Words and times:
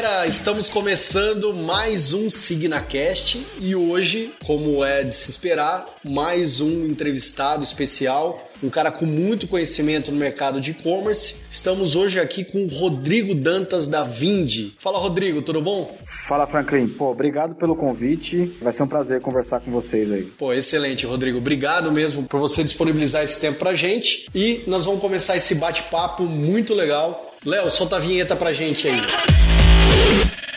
galera, 0.00 0.26
estamos 0.26 0.70
começando 0.70 1.52
mais 1.52 2.14
um 2.14 2.30
SignaCast 2.30 3.46
e 3.60 3.76
hoje, 3.76 4.32
como 4.46 4.82
é 4.82 5.04
de 5.04 5.14
se 5.14 5.30
esperar, 5.30 5.86
mais 6.02 6.58
um 6.58 6.86
entrevistado 6.86 7.62
especial 7.62 8.50
um 8.62 8.68
cara 8.68 8.90
com 8.90 9.06
muito 9.06 9.46
conhecimento 9.46 10.12
no 10.12 10.18
mercado 10.18 10.60
de 10.60 10.72
e-commerce. 10.72 11.36
Estamos 11.50 11.96
hoje 11.96 12.20
aqui 12.20 12.44
com 12.44 12.64
o 12.64 12.68
Rodrigo 12.68 13.34
Dantas 13.34 13.86
da 13.86 14.04
Vindi. 14.04 14.74
Fala, 14.78 14.98
Rodrigo, 14.98 15.40
tudo 15.40 15.62
bom? 15.62 15.98
Fala, 16.04 16.46
Franklin. 16.46 16.86
Pô, 16.86 17.10
obrigado 17.10 17.54
pelo 17.54 17.74
convite. 17.74 18.52
Vai 18.60 18.72
ser 18.72 18.82
um 18.82 18.86
prazer 18.86 19.22
conversar 19.22 19.60
com 19.60 19.70
vocês 19.70 20.12
aí. 20.12 20.24
Pô, 20.24 20.52
excelente, 20.52 21.06
Rodrigo. 21.06 21.38
Obrigado 21.38 21.90
mesmo 21.90 22.24
por 22.24 22.38
você 22.38 22.62
disponibilizar 22.62 23.22
esse 23.22 23.40
tempo 23.40 23.58
pra 23.58 23.74
gente. 23.74 24.28
E 24.34 24.62
nós 24.66 24.84
vamos 24.84 25.00
começar 25.00 25.36
esse 25.36 25.54
bate-papo 25.54 26.24
muito 26.24 26.74
legal. 26.74 27.34
Léo, 27.44 27.70
solta 27.70 27.96
a 27.96 27.98
vinheta 27.98 28.36
pra 28.36 28.52
gente 28.52 28.86
aí. 28.86 29.49
you 30.00 30.49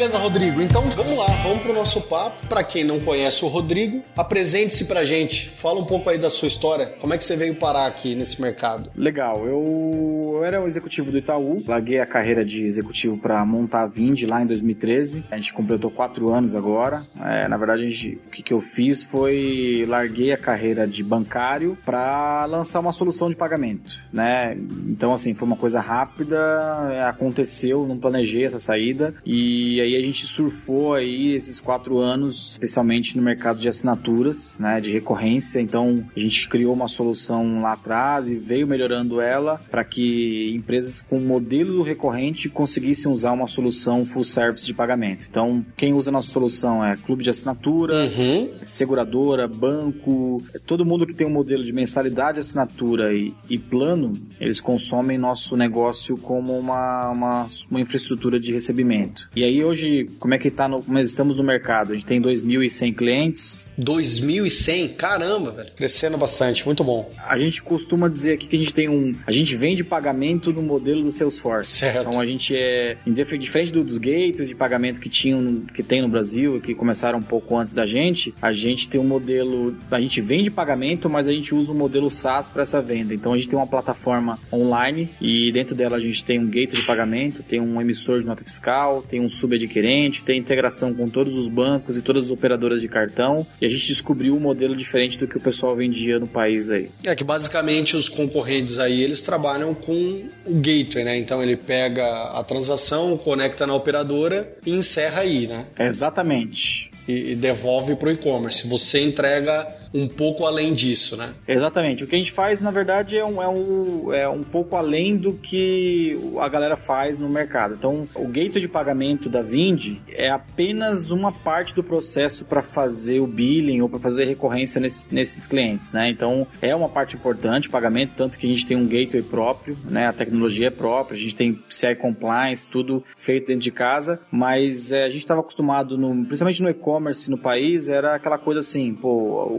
Beleza, 0.00 0.16
Rodrigo. 0.16 0.62
Então 0.62 0.88
vamos 0.88 1.18
lá, 1.18 1.26
vamos 1.42 1.62
pro 1.62 1.74
nosso 1.74 2.00
papo. 2.00 2.46
Para 2.46 2.64
quem 2.64 2.82
não 2.82 2.98
conhece 3.00 3.44
o 3.44 3.48
Rodrigo, 3.48 4.02
apresente-se 4.16 4.86
pra 4.86 5.04
gente. 5.04 5.50
Fala 5.56 5.78
um 5.78 5.84
pouco 5.84 6.08
aí 6.08 6.16
da 6.16 6.30
sua 6.30 6.48
história. 6.48 6.94
Como 6.98 7.12
é 7.12 7.18
que 7.18 7.24
você 7.24 7.36
veio 7.36 7.54
parar 7.54 7.86
aqui 7.86 8.14
nesse 8.14 8.40
mercado? 8.40 8.90
Legal. 8.96 9.44
Eu, 9.44 10.36
eu 10.36 10.42
era 10.42 10.58
o 10.58 10.66
executivo 10.66 11.12
do 11.12 11.18
Itaú. 11.18 11.62
Larguei 11.68 12.00
a 12.00 12.06
carreira 12.06 12.42
de 12.42 12.64
executivo 12.64 13.18
para 13.18 13.44
montar 13.44 13.82
a 13.82 13.86
Vind 13.86 14.22
lá 14.22 14.40
em 14.40 14.46
2013. 14.46 15.26
A 15.30 15.36
gente 15.36 15.52
completou 15.52 15.90
quatro 15.90 16.32
anos 16.32 16.54
agora. 16.54 17.02
É, 17.22 17.46
na 17.46 17.58
verdade, 17.58 17.90
gente, 17.90 18.18
o 18.26 18.30
que, 18.30 18.42
que 18.42 18.54
eu 18.54 18.60
fiz 18.60 19.04
foi 19.04 19.84
larguei 19.86 20.32
a 20.32 20.38
carreira 20.38 20.86
de 20.86 21.04
bancário 21.04 21.76
para 21.84 22.46
lançar 22.46 22.80
uma 22.80 22.92
solução 22.92 23.28
de 23.28 23.36
pagamento, 23.36 24.00
né? 24.10 24.56
Então, 24.88 25.12
assim, 25.12 25.34
foi 25.34 25.46
uma 25.46 25.56
coisa 25.56 25.78
rápida, 25.78 27.06
aconteceu, 27.06 27.86
não 27.86 27.98
planejei 27.98 28.46
essa 28.46 28.58
saída 28.58 29.14
e 29.26 29.89
e 29.89 29.89
aí 29.96 30.02
a 30.02 30.06
gente 30.06 30.26
surfou 30.26 30.94
aí 30.94 31.32
esses 31.32 31.60
quatro 31.60 31.98
anos, 31.98 32.52
especialmente 32.52 33.16
no 33.16 33.22
mercado 33.22 33.60
de 33.60 33.68
assinaturas, 33.68 34.58
né, 34.58 34.80
de 34.80 34.90
recorrência. 34.90 35.60
Então 35.60 36.04
a 36.14 36.20
gente 36.20 36.48
criou 36.48 36.72
uma 36.72 36.88
solução 36.88 37.62
lá 37.62 37.72
atrás 37.72 38.30
e 38.30 38.36
veio 38.36 38.66
melhorando 38.66 39.20
ela 39.20 39.60
para 39.70 39.84
que 39.84 40.52
empresas 40.54 41.02
com 41.02 41.18
modelo 41.18 41.82
recorrente 41.82 42.48
conseguissem 42.48 43.10
usar 43.10 43.32
uma 43.32 43.46
solução 43.46 44.04
full 44.04 44.24
service 44.24 44.66
de 44.66 44.74
pagamento. 44.74 45.26
Então 45.28 45.64
quem 45.76 45.92
usa 45.92 46.10
a 46.10 46.12
nossa 46.12 46.30
solução 46.30 46.84
é 46.84 46.96
clube 46.96 47.22
de 47.22 47.30
assinatura, 47.30 48.04
uhum. 48.04 48.50
seguradora, 48.62 49.46
banco, 49.46 50.42
todo 50.66 50.84
mundo 50.84 51.06
que 51.06 51.14
tem 51.14 51.26
um 51.26 51.30
modelo 51.30 51.64
de 51.64 51.72
mensalidade, 51.72 52.38
assinatura 52.38 53.12
e, 53.14 53.34
e 53.48 53.58
plano, 53.58 54.12
eles 54.40 54.60
consomem 54.60 55.18
nosso 55.18 55.56
negócio 55.56 56.16
como 56.18 56.58
uma, 56.58 57.10
uma, 57.10 57.46
uma 57.70 57.80
infraestrutura 57.80 58.38
de 58.38 58.52
recebimento. 58.52 59.28
E 59.34 59.44
aí 59.44 59.64
hoje, 59.64 59.79
como 60.18 60.34
é 60.34 60.38
que 60.38 60.50
tá 60.50 60.68
no, 60.68 60.82
como 60.82 60.98
estamos 60.98 61.36
no 61.36 61.44
mercado? 61.44 61.92
A 61.92 61.94
gente 61.94 62.06
tem 62.06 62.20
2.100 62.20 62.94
clientes. 62.94 63.72
2.100? 63.78 64.94
Caramba, 64.96 65.50
velho. 65.50 65.70
Crescendo 65.72 66.16
bastante, 66.16 66.64
muito 66.64 66.82
bom. 66.84 67.10
A 67.26 67.38
gente 67.38 67.62
costuma 67.62 68.08
dizer 68.08 68.34
aqui 68.34 68.46
que 68.46 68.56
a 68.56 68.58
gente 68.58 68.74
tem 68.74 68.88
um, 68.88 69.14
a 69.26 69.32
gente 69.32 69.54
vende 69.56 69.84
pagamento 69.84 70.52
no 70.52 70.62
modelo 70.62 71.02
do 71.02 71.10
Salesforce. 71.10 71.78
Certo. 71.78 72.08
Então 72.08 72.20
a 72.20 72.26
gente 72.26 72.56
é 72.56 72.96
diferente 73.38 73.72
dos 73.72 73.98
gateways 73.98 74.48
de 74.48 74.54
pagamento 74.54 75.00
que 75.00 75.08
tinham 75.08 75.62
que 75.72 75.82
tem 75.82 76.02
no 76.02 76.08
Brasil, 76.08 76.60
que 76.60 76.74
começaram 76.74 77.18
um 77.18 77.22
pouco 77.22 77.56
antes 77.56 77.72
da 77.72 77.86
gente, 77.86 78.34
a 78.40 78.52
gente 78.52 78.88
tem 78.88 79.00
um 79.00 79.04
modelo, 79.04 79.76
a 79.90 80.00
gente 80.00 80.20
vende 80.20 80.50
pagamento, 80.50 81.08
mas 81.08 81.26
a 81.26 81.32
gente 81.32 81.54
usa 81.54 81.72
um 81.72 81.74
modelo 81.74 82.10
SaaS 82.10 82.48
para 82.48 82.62
essa 82.62 82.80
venda. 82.80 83.14
Então 83.14 83.32
a 83.32 83.36
gente 83.36 83.48
tem 83.48 83.58
uma 83.58 83.66
plataforma 83.66 84.38
online 84.52 85.08
e 85.20 85.50
dentro 85.52 85.74
dela 85.74 85.96
a 85.96 86.00
gente 86.00 86.24
tem 86.24 86.38
um 86.38 86.46
gateway 86.46 86.80
de 86.80 86.86
pagamento, 86.86 87.42
tem 87.42 87.60
um 87.60 87.80
emissor 87.80 88.20
de 88.20 88.26
nota 88.26 88.44
fiscal, 88.44 89.02
tem 89.02 89.20
um 89.20 89.28
sub 89.28 89.50
adquirente, 89.64 90.24
tem 90.24 90.38
integração 90.38 90.94
com 90.94 91.08
todos 91.08 91.36
os 91.36 91.48
bancos 91.48 91.96
e 91.96 92.02
todas 92.02 92.26
as 92.26 92.30
operadoras 92.30 92.80
de 92.80 92.88
cartão, 92.88 93.46
e 93.60 93.66
a 93.66 93.68
gente 93.68 93.86
descobriu 93.86 94.36
um 94.36 94.40
modelo 94.40 94.74
diferente 94.74 95.18
do 95.18 95.26
que 95.26 95.36
o 95.36 95.40
pessoal 95.40 95.74
vendia 95.74 96.18
no 96.18 96.26
país 96.26 96.70
aí. 96.70 96.90
É 97.04 97.14
que 97.14 97.24
basicamente 97.24 97.96
os 97.96 98.08
concorrentes 98.08 98.78
aí, 98.78 99.02
eles 99.02 99.22
trabalham 99.22 99.74
com 99.74 100.24
o 100.46 100.54
gateway, 100.54 101.04
né? 101.04 101.18
Então 101.18 101.42
ele 101.42 101.56
pega 101.56 102.04
a 102.32 102.42
transação, 102.44 103.16
conecta 103.16 103.66
na 103.66 103.74
operadora 103.74 104.56
e 104.64 104.72
encerra 104.72 105.22
aí, 105.22 105.46
né? 105.46 105.66
Exatamente. 105.78 106.90
E, 107.06 107.32
e 107.32 107.34
devolve 107.34 107.96
para 107.96 108.08
o 108.08 108.12
e-commerce. 108.12 108.66
Você 108.66 109.00
entrega 109.00 109.66
um 109.92 110.08
pouco 110.08 110.46
além 110.46 110.72
disso, 110.72 111.16
né? 111.16 111.34
Exatamente. 111.46 112.04
O 112.04 112.06
que 112.06 112.14
a 112.14 112.18
gente 112.18 112.32
faz, 112.32 112.60
na 112.60 112.70
verdade, 112.70 113.16
é 113.16 113.24
um, 113.24 113.42
é 113.42 113.48
um, 113.48 114.12
é 114.12 114.28
um 114.28 114.42
pouco 114.42 114.76
além 114.76 115.16
do 115.16 115.32
que 115.32 116.18
a 116.38 116.48
galera 116.48 116.76
faz 116.76 117.18
no 117.18 117.28
mercado. 117.28 117.74
Então, 117.74 118.04
o 118.14 118.26
gateway 118.26 118.60
de 118.60 118.68
pagamento 118.68 119.28
da 119.28 119.42
Vind 119.42 119.98
é 120.08 120.30
apenas 120.30 121.10
uma 121.10 121.32
parte 121.32 121.74
do 121.74 121.82
processo 121.82 122.44
para 122.44 122.62
fazer 122.62 123.20
o 123.20 123.26
billing 123.26 123.80
ou 123.80 123.88
para 123.88 123.98
fazer 123.98 124.24
recorrência 124.24 124.80
nesses, 124.80 125.10
nesses 125.10 125.46
clientes, 125.46 125.92
né? 125.92 126.08
Então, 126.08 126.46
é 126.62 126.74
uma 126.74 126.88
parte 126.88 127.16
importante 127.16 127.68
o 127.68 127.70
pagamento, 127.70 128.12
tanto 128.16 128.38
que 128.38 128.46
a 128.46 128.50
gente 128.50 128.66
tem 128.66 128.76
um 128.76 128.86
gateway 128.86 129.22
próprio, 129.22 129.76
né? 129.84 130.06
A 130.06 130.12
tecnologia 130.12 130.68
é 130.68 130.70
própria, 130.70 131.16
a 131.16 131.20
gente 131.20 131.34
tem 131.34 131.58
CI 131.68 131.94
compliance, 131.94 132.68
tudo 132.68 133.02
feito 133.16 133.48
dentro 133.48 133.62
de 133.62 133.70
casa, 133.70 134.20
mas 134.30 134.92
é, 134.92 135.04
a 135.04 135.10
gente 135.10 135.20
estava 135.20 135.40
acostumado, 135.40 135.98
no, 135.98 136.24
principalmente 136.24 136.62
no 136.62 136.68
e-commerce 136.68 137.30
no 137.30 137.38
país, 137.38 137.88
era 137.88 138.14
aquela 138.14 138.38
coisa 138.38 138.60
assim, 138.60 138.94
pô, 138.94 139.08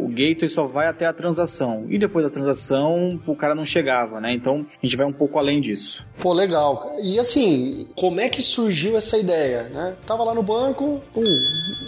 o 0.06 0.08
gateway 0.28 0.50
só 0.50 0.66
vai 0.66 0.88
até 0.88 1.06
a 1.06 1.14
transação. 1.14 1.86
E 1.90 1.98
depois 1.98 2.26
da 2.26 2.32
transação, 2.32 3.20
o 3.26 3.36
cara 3.36 3.56
não 3.56 3.66
chegava, 3.66 4.20
né? 4.20 4.32
Então 4.32 4.66
a 4.82 4.86
gente 4.86 4.98
vai 4.98 5.06
um 5.06 5.14
pouco 5.14 5.38
além 5.38 5.62
disso. 5.62 6.08
Pô, 6.20 6.34
legal. 6.34 6.96
E 7.02 7.20
assim, 7.20 7.88
como 7.96 8.20
é 8.20 8.30
que 8.30 8.42
surgiu 8.42 8.98
essa 8.98 9.18
ideia, 9.18 9.64
né? 9.64 9.96
Tava 10.06 10.24
lá 10.24 10.34
no 10.34 10.44
banco, 10.44 11.02
pum, 11.14 11.22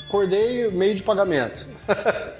acordei, 0.08 0.70
meio 0.70 0.96
de 0.96 1.04
pagamento. 1.04 1.68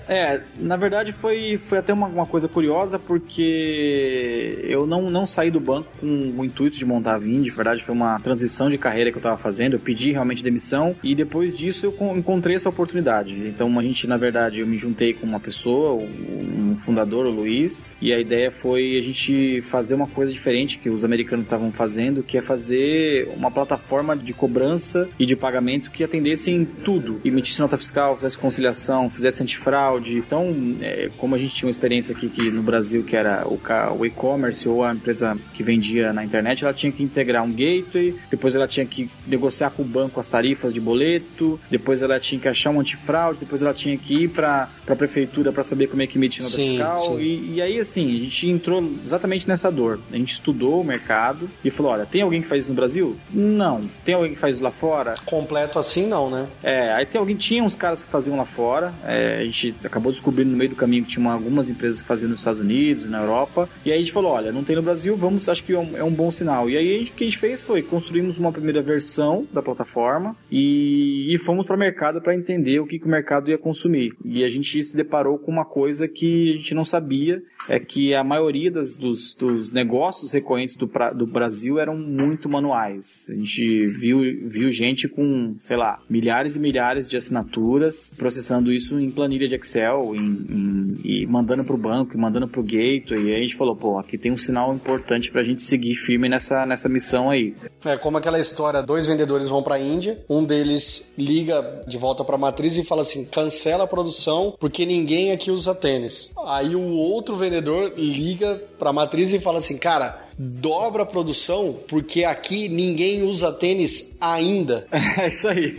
É, 0.08 0.42
na 0.58 0.76
verdade 0.76 1.12
foi, 1.12 1.58
foi 1.58 1.78
até 1.78 1.94
uma, 1.94 2.08
uma, 2.08 2.26
coisa 2.26 2.48
curiosa, 2.48 2.98
porque 2.98 4.59
eu 4.64 4.86
não, 4.86 5.09
não 5.09 5.26
saí 5.26 5.52
do 5.52 5.59
banco 5.59 5.90
com 6.00 6.34
o 6.38 6.46
intuito 6.46 6.78
de 6.78 6.86
montar 6.86 7.16
a 7.16 7.18
Vind, 7.18 7.44
de 7.44 7.50
verdade 7.50 7.84
foi 7.84 7.94
uma 7.94 8.20
transição 8.20 8.70
de 8.70 8.78
carreira 8.78 9.12
que 9.12 9.18
eu 9.18 9.20
estava 9.20 9.38
fazendo, 9.38 9.74
eu 9.74 9.80
pedi 9.80 10.12
realmente 10.12 10.44
demissão 10.44 10.96
e 11.03 11.14
depois 11.16 11.56
disso 11.56 11.86
eu 11.86 12.18
encontrei 12.18 12.56
essa 12.56 12.70
oportunidade. 12.70 13.40
Então 13.48 13.78
a 13.78 13.84
gente, 13.84 14.08
na 14.08 14.18
verdade, 14.18 14.62
eu 14.62 14.68
me 14.68 14.78
juntei 14.78 15.14
com 15.14 15.26
uma 15.26 15.40
pessoa, 15.40 16.02
um 16.02 16.76
fundador, 16.76 17.26
o 17.26 17.30
Luiz, 17.30 17.90
e 18.02 18.14
a 18.14 18.20
ideia 18.20 18.52
foi 18.52 18.98
a 18.98 19.02
gente 19.02 19.62
fazer 19.62 19.96
uma 19.96 20.08
coisa 20.08 20.32
diferente 20.32 20.80
que 20.80 20.90
os 20.90 21.03
americanos 21.03 21.46
estavam 21.46 21.72
fazendo, 21.72 22.24
que 22.24 22.38
é 22.38 22.42
fazer 22.42 23.30
uma 23.36 23.52
plataforma 23.52 24.16
de 24.16 24.34
cobrança 24.34 25.09
e 25.20 25.26
de 25.26 25.36
pagamento 25.36 25.92
que 25.92 26.03
atendessem 26.03 26.66
tudo, 26.66 27.20
emitisse 27.24 27.59
nota 27.59 27.78
fiscal, 27.78 28.16
fizesse 28.16 28.38
conciliação, 28.38 29.09
fizesse 29.09 29.33
fizesse 29.34 29.44
antifraude. 29.44 30.18
Então, 30.18 30.54
é, 30.82 31.10
como 31.18 31.36
a 31.36 31.38
gente 31.38 31.56
tinha 31.56 31.68
uma 31.68 31.72
experiência 31.72 32.16
aqui 32.16 32.30
que 32.30 32.52
no 32.52 32.62
Brasil, 32.62 33.04
que 33.04 33.16
era 33.16 33.46
o, 33.48 33.60
o 33.98 34.06
e-commerce 34.06 34.68
ou 34.70 34.84
a 34.84 34.94
empresa 34.94 35.38
que 35.54 35.64
vendia 35.64 36.14
na 36.14 36.24
internet, 36.24 36.64
ela 36.64 36.74
tinha 36.74 36.92
que 36.92 37.04
integrar 37.04 37.44
um 37.44 37.52
gateway, 37.52 38.16
depois 38.30 38.56
ela 38.56 38.68
tinha 38.68 38.86
que 38.86 39.10
negociar 39.26 39.72
com 39.72 39.82
o 39.82 39.86
banco 39.86 40.20
as 40.20 40.30
tarifas 40.30 40.74
de 40.74 40.80
boleto, 40.80 41.60
depois 41.70 42.02
ela 42.02 42.20
tinha 42.20 42.40
que 42.40 42.48
achar 42.48 42.70
um 42.70 42.80
antifraude, 42.80 43.40
depois 43.40 43.62
ela 43.64 43.74
tinha 43.74 43.98
que 43.98 44.24
ir 44.24 44.28
para 44.30 44.70
a 44.88 44.96
prefeitura 44.96 45.52
para 45.52 45.64
saber 45.64 45.88
como 45.88 46.02
é 46.02 46.08
que 46.08 46.18
emitia 46.18 46.44
nota 46.44 46.56
sim, 46.56 46.70
fiscal. 46.70 47.00
Sim. 47.00 47.20
E, 47.20 47.53
e 47.56 47.62
aí, 47.62 47.79
assim, 47.79 48.08
a 48.09 48.24
gente 48.24 48.50
entrou 48.50 48.91
exatamente 49.03 49.47
nessa 49.47 49.72
dor. 49.72 50.00
A 50.12 50.16
gente 50.16 50.34
estudou 50.34 50.82
o 50.82 50.84
mercado 50.84 51.50
e 51.64 51.72
falou: 51.72 51.91
olha, 51.91 52.06
tem 52.06 52.22
alguém 52.22 52.41
que 52.41 52.47
faz 52.47 52.64
isso 52.64 52.70
no 52.70 52.76
Brasil? 52.76 53.18
Não. 53.32 53.82
Tem 54.03 54.16
alguém 54.16 54.34
que 54.34 54.40
faz 54.40 54.56
isso 54.56 54.64
lá 54.64 54.72
fora? 54.72 55.16
Completo 55.26 55.79
assim, 55.79 56.08
não, 56.08 56.29
né? 56.29 56.47
É, 56.62 56.91
aí 56.94 57.06
tem 57.06 57.20
alguém, 57.20 57.36
tinha 57.36 57.64
uns 57.64 57.76
caras 57.76 58.03
que 58.03 58.12
faziam 58.12 58.38
lá 58.38 58.46
fora. 58.46 58.94
É, 59.06 59.22
é, 59.23 59.37
a 59.40 59.43
gente 59.43 59.73
acabou 59.84 60.11
descobrindo 60.11 60.52
no 60.52 60.58
meio 60.58 60.70
do 60.70 60.75
caminho 60.75 61.03
que 61.03 61.11
tinha 61.11 61.31
algumas 61.31 61.70
empresas 61.70 62.02
que 62.02 62.08
faziam 62.08 62.29
nos 62.29 62.40
Estados 62.40 62.59
Unidos, 62.59 63.05
na 63.05 63.22
Europa. 63.22 63.70
E 63.85 63.91
aí 63.91 63.97
a 63.97 63.99
gente 63.99 64.11
falou: 64.11 64.31
olha, 64.31 64.52
não 64.52 64.64
tem 64.64 64.75
no 64.75 64.81
Brasil, 64.81 65.16
vamos, 65.16 65.47
acho 65.47 65.64
que 65.64 65.73
é 65.73 65.79
um, 65.79 65.97
é 65.97 66.03
um 66.03 66.11
bom 66.11 66.29
sinal. 66.31 66.70
E 66.70 66.78
aí 66.78 66.99
gente, 66.99 67.11
o 67.11 67.16
que 67.16 67.23
a 67.23 67.28
gente 67.28 67.37
fez 67.37 67.61
foi 67.61 67.81
construímos 67.81 68.37
uma 68.37 68.52
primeira 68.52 68.81
versão 68.81 69.47
da 69.52 69.61
plataforma 69.61 70.35
e, 70.52 71.34
e 71.34 71.37
fomos 71.37 71.66
para 71.66 71.75
o 71.75 71.79
mercado 71.79 72.22
para 72.22 72.35
entender 72.35 72.79
o 72.79 72.85
que, 72.85 72.99
que 72.99 73.05
o 73.05 73.09
mercado 73.09 73.49
ia 73.49 73.58
consumir. 73.58 74.14
E 74.23 74.43
a 74.43 74.47
gente 74.47 74.84
se 74.84 74.96
deparou 74.96 75.37
com 75.37 75.52
uma 75.52 75.66
coisa 75.66 76.08
que 76.08 76.53
a 76.53 76.58
gente 76.58 76.73
não 76.73 76.85
sabia 76.85 77.41
é 77.69 77.79
que 77.79 78.14
a 78.14 78.23
maioria 78.23 78.69
das, 78.69 78.93
dos, 78.93 79.34
dos 79.34 79.72
negócios 79.72 80.31
recorrentes 80.31 80.76
do, 80.76 80.87
pra, 80.87 81.11
do 81.11 81.26
Brasil 81.26 81.79
eram 81.79 81.97
muito 81.97 82.49
manuais. 82.49 83.28
A 83.29 83.34
gente 83.34 83.87
viu, 83.87 84.19
viu 84.19 84.72
gente 84.72 85.08
com, 85.08 85.55
sei 85.59 85.78
lá, 85.78 86.02
milhares 86.09 86.55
e 86.55 86.59
milhares 86.59 87.08
de 87.08 87.16
assinaturas, 87.16 88.14
processando 88.17 88.72
isso 88.72 88.99
em 88.99 89.09
planilha 89.14 89.48
de 89.48 89.56
Excel, 89.56 90.14
em, 90.16 90.46
em, 90.50 90.98
e 91.04 91.28
mandando 91.28 91.64
para 91.64 91.76
o 91.76 91.78
banco, 91.78 92.16
e 92.16 92.20
mandando 92.20 92.48
para 92.48 92.60
o 92.60 92.64
gateway. 92.64 93.30
E 93.30 93.36
a 93.36 93.40
gente 93.40 93.56
falou, 93.56 93.76
pô, 93.76 93.98
aqui 93.98 94.18
tem 94.18 94.32
um 94.32 94.38
sinal 94.38 94.74
importante 94.74 95.32
para 95.32 95.42
a 95.42 95.44
gente 95.44 95.62
seguir 95.62 95.96
firme 95.96 96.28
nessa, 96.28 96.66
nessa 96.66 96.90
missão 96.90 97.30
aí. 97.30 97.56
É 97.86 97.98
como 97.98 98.18
aquela 98.18 98.40
história: 98.40 98.82
dois 98.82 99.06
vendedores 99.06 99.48
vão 99.48 99.64
para 99.64 99.76
a 99.76 99.80
Índia, 99.80 100.24
um 100.30 100.44
deles 100.44 101.14
liga 101.18 101.82
de 101.88 101.98
volta 101.98 102.24
para 102.24 102.36
a 102.36 102.40
matriz 102.40 102.78
e 102.78 102.84
fala 102.84 103.02
assim: 103.02 103.26
cancela 103.26 103.84
a 103.84 103.88
produção 103.88 104.56
porque 104.60 104.86
ninguém 104.86 105.32
aqui 105.32 105.52
usa 105.52 105.76
tênis. 105.76 106.32
Aí 106.46 106.76
o 106.76 106.92
outro 106.92 107.36
vendedor 107.36 107.94
liga 107.98 108.62
para 108.80 108.90
a 108.90 108.94
matriz 108.94 109.32
e 109.32 109.40
fala 109.40 109.60
assim: 109.60 109.78
cara 109.78 110.24
dobra 110.38 111.03
a 111.03 111.06
produção 111.06 111.76
porque 111.88 112.24
aqui 112.24 112.68
ninguém 112.70 113.24
usa 113.24 113.52
tênis 113.52 114.18
ainda. 114.20 114.88
É 115.16 115.28
isso 115.28 115.47
aí. 115.47 115.76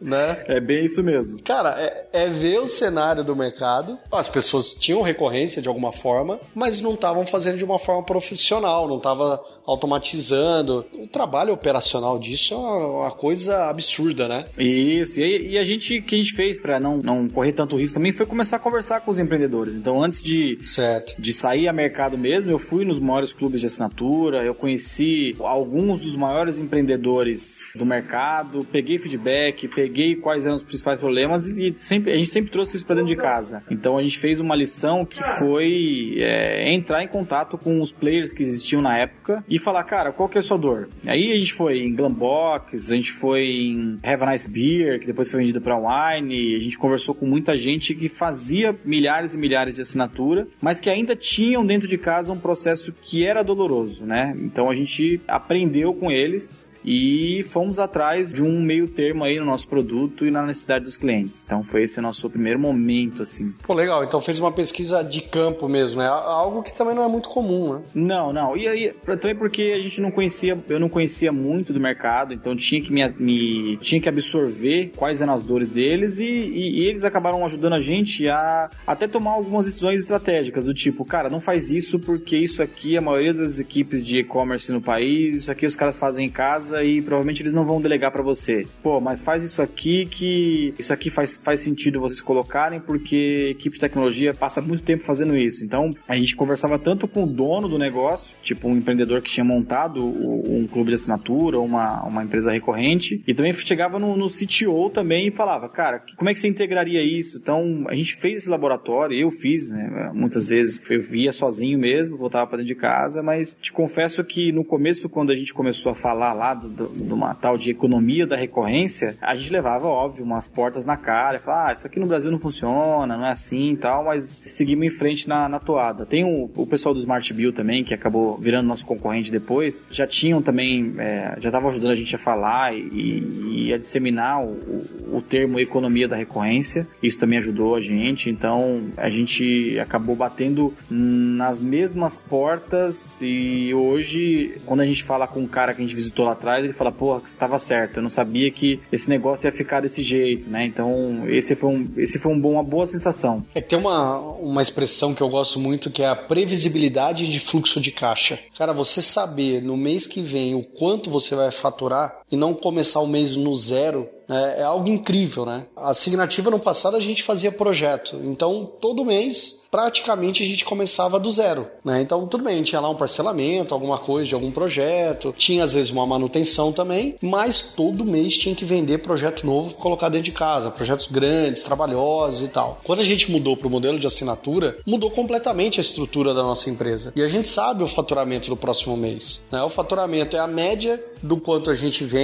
né? 0.00 0.44
É 0.46 0.60
bem 0.60 0.84
isso 0.84 1.02
mesmo. 1.02 1.42
Cara, 1.42 1.74
é, 1.78 2.06
é 2.12 2.28
ver 2.28 2.60
o 2.60 2.66
cenário 2.66 3.24
do 3.24 3.34
mercado. 3.34 3.98
As 4.10 4.28
pessoas 4.28 4.72
tinham 4.74 5.02
recorrência 5.02 5.60
de 5.60 5.66
alguma 5.66 5.92
forma, 5.92 6.38
mas 6.54 6.80
não 6.80 6.94
estavam 6.94 7.26
fazendo 7.26 7.58
de 7.58 7.64
uma 7.64 7.78
forma 7.78 8.04
profissional, 8.04 8.86
não 8.86 8.98
estava 8.98 9.42
automatizando. 9.66 10.86
O 10.94 11.08
trabalho 11.08 11.52
operacional 11.52 12.18
disso 12.18 12.54
é 12.54 12.56
uma, 12.56 13.10
coisa 13.10 13.68
absurda, 13.68 14.28
né? 14.28 14.44
Isso. 14.56 15.20
E, 15.20 15.52
e 15.52 15.58
a 15.58 15.64
gente, 15.64 16.00
que 16.02 16.14
a 16.14 16.18
gente 16.18 16.34
fez 16.34 16.58
para 16.58 16.78
não, 16.78 16.98
não 16.98 17.28
correr 17.28 17.52
tanto 17.52 17.76
risco 17.76 17.94
também 17.94 18.12
foi 18.12 18.26
começar 18.26 18.56
a 18.56 18.60
conversar 18.60 19.00
com 19.00 19.10
os 19.10 19.18
empreendedores. 19.18 19.76
Então, 19.76 20.02
antes 20.02 20.22
de, 20.22 20.58
certo. 20.66 21.20
de 21.20 21.32
sair 21.32 21.66
a 21.66 21.72
mercado 21.72 22.16
mesmo, 22.16 22.50
eu 22.50 22.58
fui 22.58 22.84
nos 22.84 22.98
maiores 22.98 23.32
clubes 23.32 23.55
de 23.60 23.66
assinatura, 23.66 24.44
eu 24.44 24.54
conheci 24.54 25.34
alguns 25.40 26.00
dos 26.00 26.16
maiores 26.16 26.58
empreendedores 26.58 27.70
do 27.74 27.84
mercado, 27.86 28.66
peguei 28.70 28.98
feedback, 28.98 29.68
peguei 29.68 30.16
quais 30.16 30.46
eram 30.46 30.56
os 30.56 30.62
principais 30.62 31.00
problemas 31.00 31.48
e 31.48 31.72
sempre, 31.74 32.12
a 32.12 32.16
gente 32.16 32.30
sempre 32.30 32.50
trouxe 32.50 32.76
isso 32.76 32.86
para 32.86 32.96
dentro 32.96 33.08
de 33.08 33.16
casa. 33.16 33.62
Então, 33.70 33.98
a 33.98 34.02
gente 34.02 34.18
fez 34.18 34.40
uma 34.40 34.54
lição 34.54 35.04
que 35.04 35.22
foi 35.38 36.16
é, 36.18 36.72
entrar 36.72 37.02
em 37.02 37.08
contato 37.08 37.58
com 37.58 37.80
os 37.80 37.92
players 37.92 38.32
que 38.32 38.42
existiam 38.42 38.82
na 38.82 38.96
época 38.98 39.44
e 39.48 39.58
falar, 39.58 39.84
cara, 39.84 40.12
qual 40.12 40.28
que 40.28 40.38
é 40.38 40.40
a 40.40 40.42
sua 40.42 40.58
dor? 40.58 40.88
Aí 41.06 41.32
a 41.32 41.36
gente 41.36 41.52
foi 41.52 41.80
em 41.80 41.94
Glambox, 41.94 42.90
a 42.90 42.96
gente 42.96 43.12
foi 43.12 43.44
em 43.46 43.98
Have 44.02 44.22
a 44.22 44.30
Nice 44.30 44.48
Beer, 44.48 45.00
que 45.00 45.06
depois 45.06 45.30
foi 45.30 45.40
vendido 45.40 45.60
para 45.60 45.76
Wine, 45.76 46.56
a 46.56 46.60
gente 46.60 46.78
conversou 46.78 47.14
com 47.14 47.26
muita 47.26 47.56
gente 47.56 47.94
que 47.94 48.08
fazia 48.08 48.76
milhares 48.84 49.34
e 49.34 49.38
milhares 49.38 49.74
de 49.74 49.82
assinatura, 49.82 50.46
mas 50.60 50.80
que 50.80 50.90
ainda 50.90 51.14
tinham 51.14 51.64
dentro 51.64 51.88
de 51.88 51.98
casa 51.98 52.32
um 52.32 52.38
processo 52.38 52.94
que 53.02 53.24
era 53.24 53.42
doloroso, 53.46 54.04
né? 54.04 54.36
Então 54.38 54.68
a 54.68 54.74
gente 54.74 55.20
aprendeu 55.26 55.94
com 55.94 56.10
eles 56.10 56.70
e 56.86 57.42
fomos 57.42 57.80
atrás 57.80 58.32
de 58.32 58.42
um 58.42 58.60
meio 58.60 58.86
termo 58.86 59.24
aí 59.24 59.40
no 59.40 59.44
nosso 59.44 59.66
produto 59.66 60.24
e 60.24 60.30
na 60.30 60.42
necessidade 60.42 60.84
dos 60.84 60.96
clientes. 60.96 61.42
Então 61.44 61.64
foi 61.64 61.82
esse 61.82 62.00
nosso 62.00 62.30
primeiro 62.30 62.60
momento, 62.60 63.22
assim. 63.22 63.52
Pô, 63.64 63.74
legal. 63.74 64.04
Então 64.04 64.22
fez 64.22 64.38
uma 64.38 64.52
pesquisa 64.52 65.02
de 65.02 65.22
campo 65.22 65.68
mesmo, 65.68 65.98
né? 65.98 66.06
Algo 66.06 66.62
que 66.62 66.72
também 66.72 66.94
não 66.94 67.02
é 67.02 67.08
muito 67.08 67.28
comum, 67.28 67.74
né? 67.74 67.80
Não, 67.94 68.32
não. 68.32 68.56
E 68.56 68.68
aí, 68.68 68.92
também 69.20 69.34
porque 69.34 69.74
a 69.74 69.82
gente 69.82 70.00
não 70.00 70.12
conhecia, 70.12 70.56
eu 70.68 70.78
não 70.78 70.88
conhecia 70.88 71.32
muito 71.32 71.72
do 71.72 71.80
mercado, 71.80 72.32
então 72.32 72.54
tinha 72.54 72.80
que 72.80 72.92
me, 72.92 73.08
me 73.18 73.76
tinha 73.78 74.00
que 74.00 74.08
absorver 74.08 74.92
quais 74.96 75.20
eram 75.20 75.34
as 75.34 75.42
dores 75.42 75.68
deles 75.68 76.20
e, 76.20 76.24
e, 76.24 76.80
e, 76.80 76.86
eles 76.86 77.04
acabaram 77.04 77.44
ajudando 77.44 77.72
a 77.72 77.80
gente 77.80 78.28
a 78.28 78.70
até 78.86 79.08
tomar 79.08 79.32
algumas 79.32 79.66
decisões 79.66 80.00
estratégicas 80.00 80.66
do 80.66 80.74
tipo, 80.74 81.04
cara, 81.04 81.28
não 81.28 81.40
faz 81.40 81.70
isso 81.70 81.98
porque 82.00 82.36
isso 82.36 82.62
aqui 82.62 82.96
a 82.96 83.00
maioria 83.00 83.34
das 83.34 83.58
equipes 83.58 84.06
de 84.06 84.18
e-commerce 84.18 84.70
no 84.70 84.80
país, 84.80 85.34
isso 85.36 85.50
aqui 85.50 85.66
os 85.66 85.74
caras 85.74 85.98
fazem 85.98 86.26
em 86.26 86.30
casa 86.30 86.75
e 86.84 87.00
provavelmente 87.00 87.42
eles 87.42 87.52
não 87.52 87.64
vão 87.64 87.80
delegar 87.80 88.10
para 88.10 88.22
você. 88.22 88.66
Pô, 88.82 89.00
mas 89.00 89.20
faz 89.20 89.42
isso 89.42 89.62
aqui 89.62 90.06
que 90.06 90.74
isso 90.78 90.92
aqui 90.92 91.10
faz, 91.10 91.36
faz 91.38 91.60
sentido 91.60 92.00
vocês 92.00 92.20
colocarem 92.20 92.80
porque 92.80 93.48
equipe 93.50 93.74
de 93.74 93.80
tecnologia 93.80 94.34
passa 94.34 94.60
muito 94.60 94.82
tempo 94.82 95.02
fazendo 95.02 95.36
isso. 95.36 95.64
Então 95.64 95.94
a 96.06 96.16
gente 96.16 96.36
conversava 96.36 96.78
tanto 96.78 97.06
com 97.06 97.24
o 97.24 97.26
dono 97.26 97.68
do 97.68 97.78
negócio, 97.78 98.36
tipo 98.42 98.68
um 98.68 98.76
empreendedor 98.76 99.20
que 99.20 99.30
tinha 99.30 99.44
montado 99.44 100.04
um 100.04 100.66
clube 100.66 100.88
de 100.88 100.94
assinatura, 100.94 101.58
uma, 101.58 102.02
uma 102.04 102.24
empresa 102.24 102.50
recorrente, 102.50 103.22
e 103.26 103.34
também 103.34 103.52
chegava 103.52 103.98
no, 103.98 104.16
no 104.16 104.26
CTO 104.28 104.90
também 104.90 105.28
e 105.28 105.30
falava, 105.30 105.68
cara, 105.68 106.02
como 106.16 106.30
é 106.30 106.34
que 106.34 106.40
você 106.40 106.48
integraria 106.48 107.02
isso? 107.02 107.38
Então 107.38 107.84
a 107.88 107.94
gente 107.94 108.16
fez 108.16 108.42
esse 108.42 108.48
laboratório, 108.48 109.16
eu 109.16 109.30
fiz, 109.30 109.70
né? 109.70 110.10
Muitas 110.14 110.48
vezes 110.48 110.82
eu 110.90 111.00
via 111.00 111.32
sozinho 111.32 111.78
mesmo, 111.78 112.16
voltava 112.16 112.46
para 112.46 112.58
dentro 112.58 112.74
de 112.74 112.80
casa, 112.80 113.22
mas 113.22 113.56
te 113.60 113.72
confesso 113.72 114.22
que 114.24 114.52
no 114.52 114.64
começo, 114.64 115.08
quando 115.08 115.30
a 115.30 115.34
gente 115.34 115.52
começou 115.54 115.92
a 115.92 115.94
falar 115.94 116.32
lá 116.32 116.54
do, 116.56 116.88
de 116.88 117.12
uma 117.12 117.34
tal 117.34 117.56
de 117.56 117.70
economia 117.70 118.26
da 118.26 118.36
recorrência, 118.36 119.16
a 119.20 119.34
gente 119.34 119.52
levava, 119.52 119.86
óbvio, 119.86 120.24
umas 120.24 120.48
portas 120.48 120.84
na 120.84 120.96
cara, 120.96 121.38
falava, 121.38 121.70
ah, 121.70 121.72
isso 121.72 121.86
aqui 121.86 122.00
no 122.00 122.06
Brasil 122.06 122.30
não 122.30 122.38
funciona, 122.38 123.16
não 123.16 123.26
é 123.26 123.30
assim 123.30 123.72
e 123.72 123.76
tal, 123.76 124.04
mas 124.04 124.40
seguimos 124.46 124.86
em 124.86 124.90
frente 124.90 125.28
na, 125.28 125.48
na 125.48 125.58
toada. 125.58 126.06
Tem 126.06 126.24
o, 126.24 126.50
o 126.54 126.66
pessoal 126.66 126.94
do 126.94 127.00
Smart 127.00 127.32
Bill 127.32 127.52
também, 127.52 127.84
que 127.84 127.94
acabou 127.94 128.38
virando 128.38 128.66
nosso 128.66 128.86
concorrente 128.86 129.30
depois, 129.30 129.86
já 129.90 130.06
tinham 130.06 130.42
também, 130.42 130.94
é, 130.98 131.36
já 131.38 131.48
estavam 131.48 131.68
ajudando 131.68 131.92
a 131.92 131.96
gente 131.96 132.14
a 132.14 132.18
falar 132.18 132.74
e, 132.74 133.66
e 133.66 133.72
a 133.72 133.78
disseminar 133.78 134.44
o, 134.44 135.16
o, 135.16 135.22
termo 135.22 135.58
economia 135.58 136.06
da 136.06 136.16
recorrência, 136.16 136.86
isso 137.02 137.18
também 137.18 137.38
ajudou 137.38 137.74
a 137.74 137.80
gente, 137.80 138.30
então 138.30 138.90
a 138.96 139.10
gente 139.10 139.78
acabou 139.78 140.14
batendo 140.14 140.72
nas 140.90 141.60
mesmas 141.60 142.18
portas 142.18 143.20
e 143.22 143.72
hoje, 143.74 144.56
quando 144.64 144.80
a 144.80 144.86
gente 144.86 145.02
fala 145.04 145.26
com 145.26 145.40
um 145.40 145.46
cara 145.46 145.74
que 145.74 145.82
a 145.82 145.84
gente 145.84 145.94
visitou 145.94 146.24
lá 146.24 146.32
atrás, 146.32 146.45
ele 146.58 146.72
fala, 146.72 146.92
porra, 146.92 147.20
que 147.20 147.28
estava 147.28 147.58
certo, 147.58 147.98
eu 147.98 148.02
não 148.02 148.10
sabia 148.10 148.50
que 148.50 148.80
esse 148.90 149.08
negócio 149.08 149.46
ia 149.46 149.52
ficar 149.52 149.80
desse 149.80 150.02
jeito, 150.02 150.48
né? 150.50 150.64
Então, 150.64 151.28
esse 151.28 151.54
foi, 151.54 151.70
um, 151.70 151.88
esse 151.96 152.18
foi 152.18 152.32
um 152.32 152.40
bom, 152.40 152.52
uma 152.52 152.62
boa 152.62 152.86
sensação. 152.86 153.44
É 153.54 153.60
tem 153.60 153.78
uma, 153.78 154.18
uma 154.18 154.62
expressão 154.62 155.14
que 155.14 155.22
eu 155.22 155.28
gosto 155.28 155.58
muito 155.58 155.90
que 155.90 156.02
é 156.02 156.08
a 156.08 156.16
previsibilidade 156.16 157.26
de 157.26 157.40
fluxo 157.40 157.80
de 157.80 157.90
caixa. 157.90 158.38
Cara, 158.56 158.72
você 158.72 159.02
saber 159.02 159.62
no 159.62 159.76
mês 159.76 160.06
que 160.06 160.20
vem 160.20 160.54
o 160.54 160.62
quanto 160.62 161.10
você 161.10 161.34
vai 161.34 161.50
faturar 161.50 162.20
e 162.30 162.36
não 162.36 162.54
começar 162.54 163.00
o 163.00 163.06
mês 163.06 163.36
no 163.36 163.54
zero 163.54 164.08
é, 164.28 164.60
é, 164.60 164.62
algo 164.64 164.88
incrível, 164.88 165.46
né? 165.46 165.66
A 165.76 165.94
Signativa 165.94 166.50
no 166.50 166.58
passado 166.58 166.96
a 166.96 167.00
gente 167.00 167.22
fazia 167.22 167.52
projeto, 167.52 168.20
então 168.24 168.68
todo 168.80 169.04
mês 169.04 169.64
praticamente 169.70 170.42
a 170.42 170.46
gente 170.46 170.64
começava 170.64 171.20
do 171.20 171.30
zero, 171.30 171.66
né? 171.84 172.00
Então 172.00 172.26
tudo 172.26 172.44
bem, 172.44 172.62
tinha 172.62 172.80
lá 172.80 172.90
um 172.90 172.96
parcelamento, 172.96 173.72
alguma 173.72 173.98
coisa 173.98 174.28
de 174.28 174.34
algum 174.34 174.50
projeto, 174.50 175.34
tinha 175.36 175.62
às 175.62 175.74
vezes 175.74 175.90
uma 175.90 176.06
manutenção 176.06 176.72
também, 176.72 177.14
mas 177.22 177.60
todo 177.76 178.04
mês 178.04 178.36
tinha 178.36 178.54
que 178.54 178.64
vender 178.64 178.98
projeto 178.98 179.46
novo 179.46 179.74
colocar 179.74 180.08
dentro 180.08 180.24
de 180.24 180.32
casa, 180.32 180.70
projetos 180.70 181.06
grandes, 181.06 181.62
trabalhosos 181.62 182.42
e 182.42 182.48
tal. 182.48 182.80
Quando 182.82 183.00
a 183.00 183.04
gente 183.04 183.30
mudou 183.30 183.56
para 183.56 183.68
o 183.68 183.70
modelo 183.70 183.98
de 183.98 184.06
assinatura, 184.06 184.76
mudou 184.84 185.10
completamente 185.10 185.78
a 185.78 185.82
estrutura 185.82 186.34
da 186.34 186.42
nossa 186.42 186.68
empresa 186.68 187.12
e 187.14 187.22
a 187.22 187.28
gente 187.28 187.48
sabe 187.48 187.82
o 187.84 187.88
faturamento 187.88 188.48
do 188.48 188.56
próximo 188.56 188.96
mês, 188.96 189.44
né? 189.52 189.62
O 189.62 189.68
faturamento 189.68 190.36
é 190.36 190.40
a 190.40 190.46
média 190.48 191.02
do 191.22 191.36
quanto 191.36 191.70
a 191.70 191.74
gente 191.74 192.02
vende, 192.02 192.15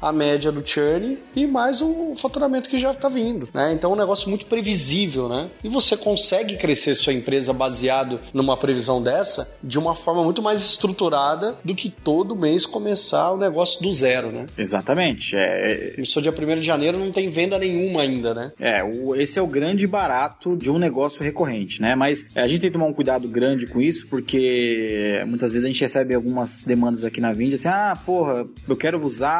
a 0.00 0.12
média 0.12 0.52
do 0.52 0.66
churn 0.66 1.18
e 1.34 1.46
mais 1.46 1.80
o 1.82 2.14
faturamento 2.16 2.68
que 2.68 2.78
já 2.78 2.90
está 2.90 3.08
vindo, 3.08 3.48
né? 3.52 3.72
Então 3.72 3.90
é 3.90 3.94
um 3.94 3.98
negócio 3.98 4.28
muito 4.28 4.46
previsível, 4.46 5.28
né? 5.28 5.50
E 5.62 5.68
você 5.68 5.96
consegue 5.96 6.56
crescer 6.56 6.94
sua 6.94 7.12
empresa 7.12 7.52
baseado 7.52 8.20
numa 8.32 8.56
previsão 8.56 9.02
dessa 9.02 9.56
de 9.62 9.78
uma 9.78 9.94
forma 9.94 10.22
muito 10.22 10.42
mais 10.42 10.60
estruturada 10.60 11.56
do 11.64 11.74
que 11.74 11.90
todo 11.90 12.36
mês 12.36 12.66
começar 12.66 13.32
o 13.32 13.36
negócio 13.36 13.82
do 13.82 13.90
zero, 13.90 14.30
né? 14.30 14.46
Exatamente. 14.56 15.36
É... 15.36 15.92
Começou 15.94 16.22
dia 16.22 16.32
1 16.32 16.54
de 16.60 16.62
janeiro, 16.62 16.98
não 16.98 17.12
tem 17.12 17.28
venda 17.28 17.58
nenhuma 17.58 18.02
ainda, 18.02 18.34
né? 18.34 18.52
É, 18.60 18.82
o, 18.84 19.14
esse 19.14 19.38
é 19.38 19.42
o 19.42 19.46
grande 19.46 19.86
barato 19.86 20.56
de 20.56 20.70
um 20.70 20.78
negócio 20.78 21.24
recorrente, 21.24 21.80
né? 21.80 21.94
Mas 21.94 22.28
a 22.34 22.46
gente 22.46 22.60
tem 22.60 22.70
que 22.70 22.74
tomar 22.74 22.86
um 22.86 22.94
cuidado 22.94 23.28
grande 23.28 23.66
com 23.66 23.80
isso, 23.80 24.06
porque 24.08 25.22
muitas 25.26 25.52
vezes 25.52 25.64
a 25.64 25.68
gente 25.68 25.80
recebe 25.80 26.14
algumas 26.14 26.62
demandas 26.62 27.04
aqui 27.04 27.20
na 27.20 27.32
Vindy 27.32 27.54
assim, 27.54 27.68
ah, 27.68 27.98
porra, 28.04 28.46
eu 28.68 28.76
quero 28.76 29.02
usar 29.04 29.39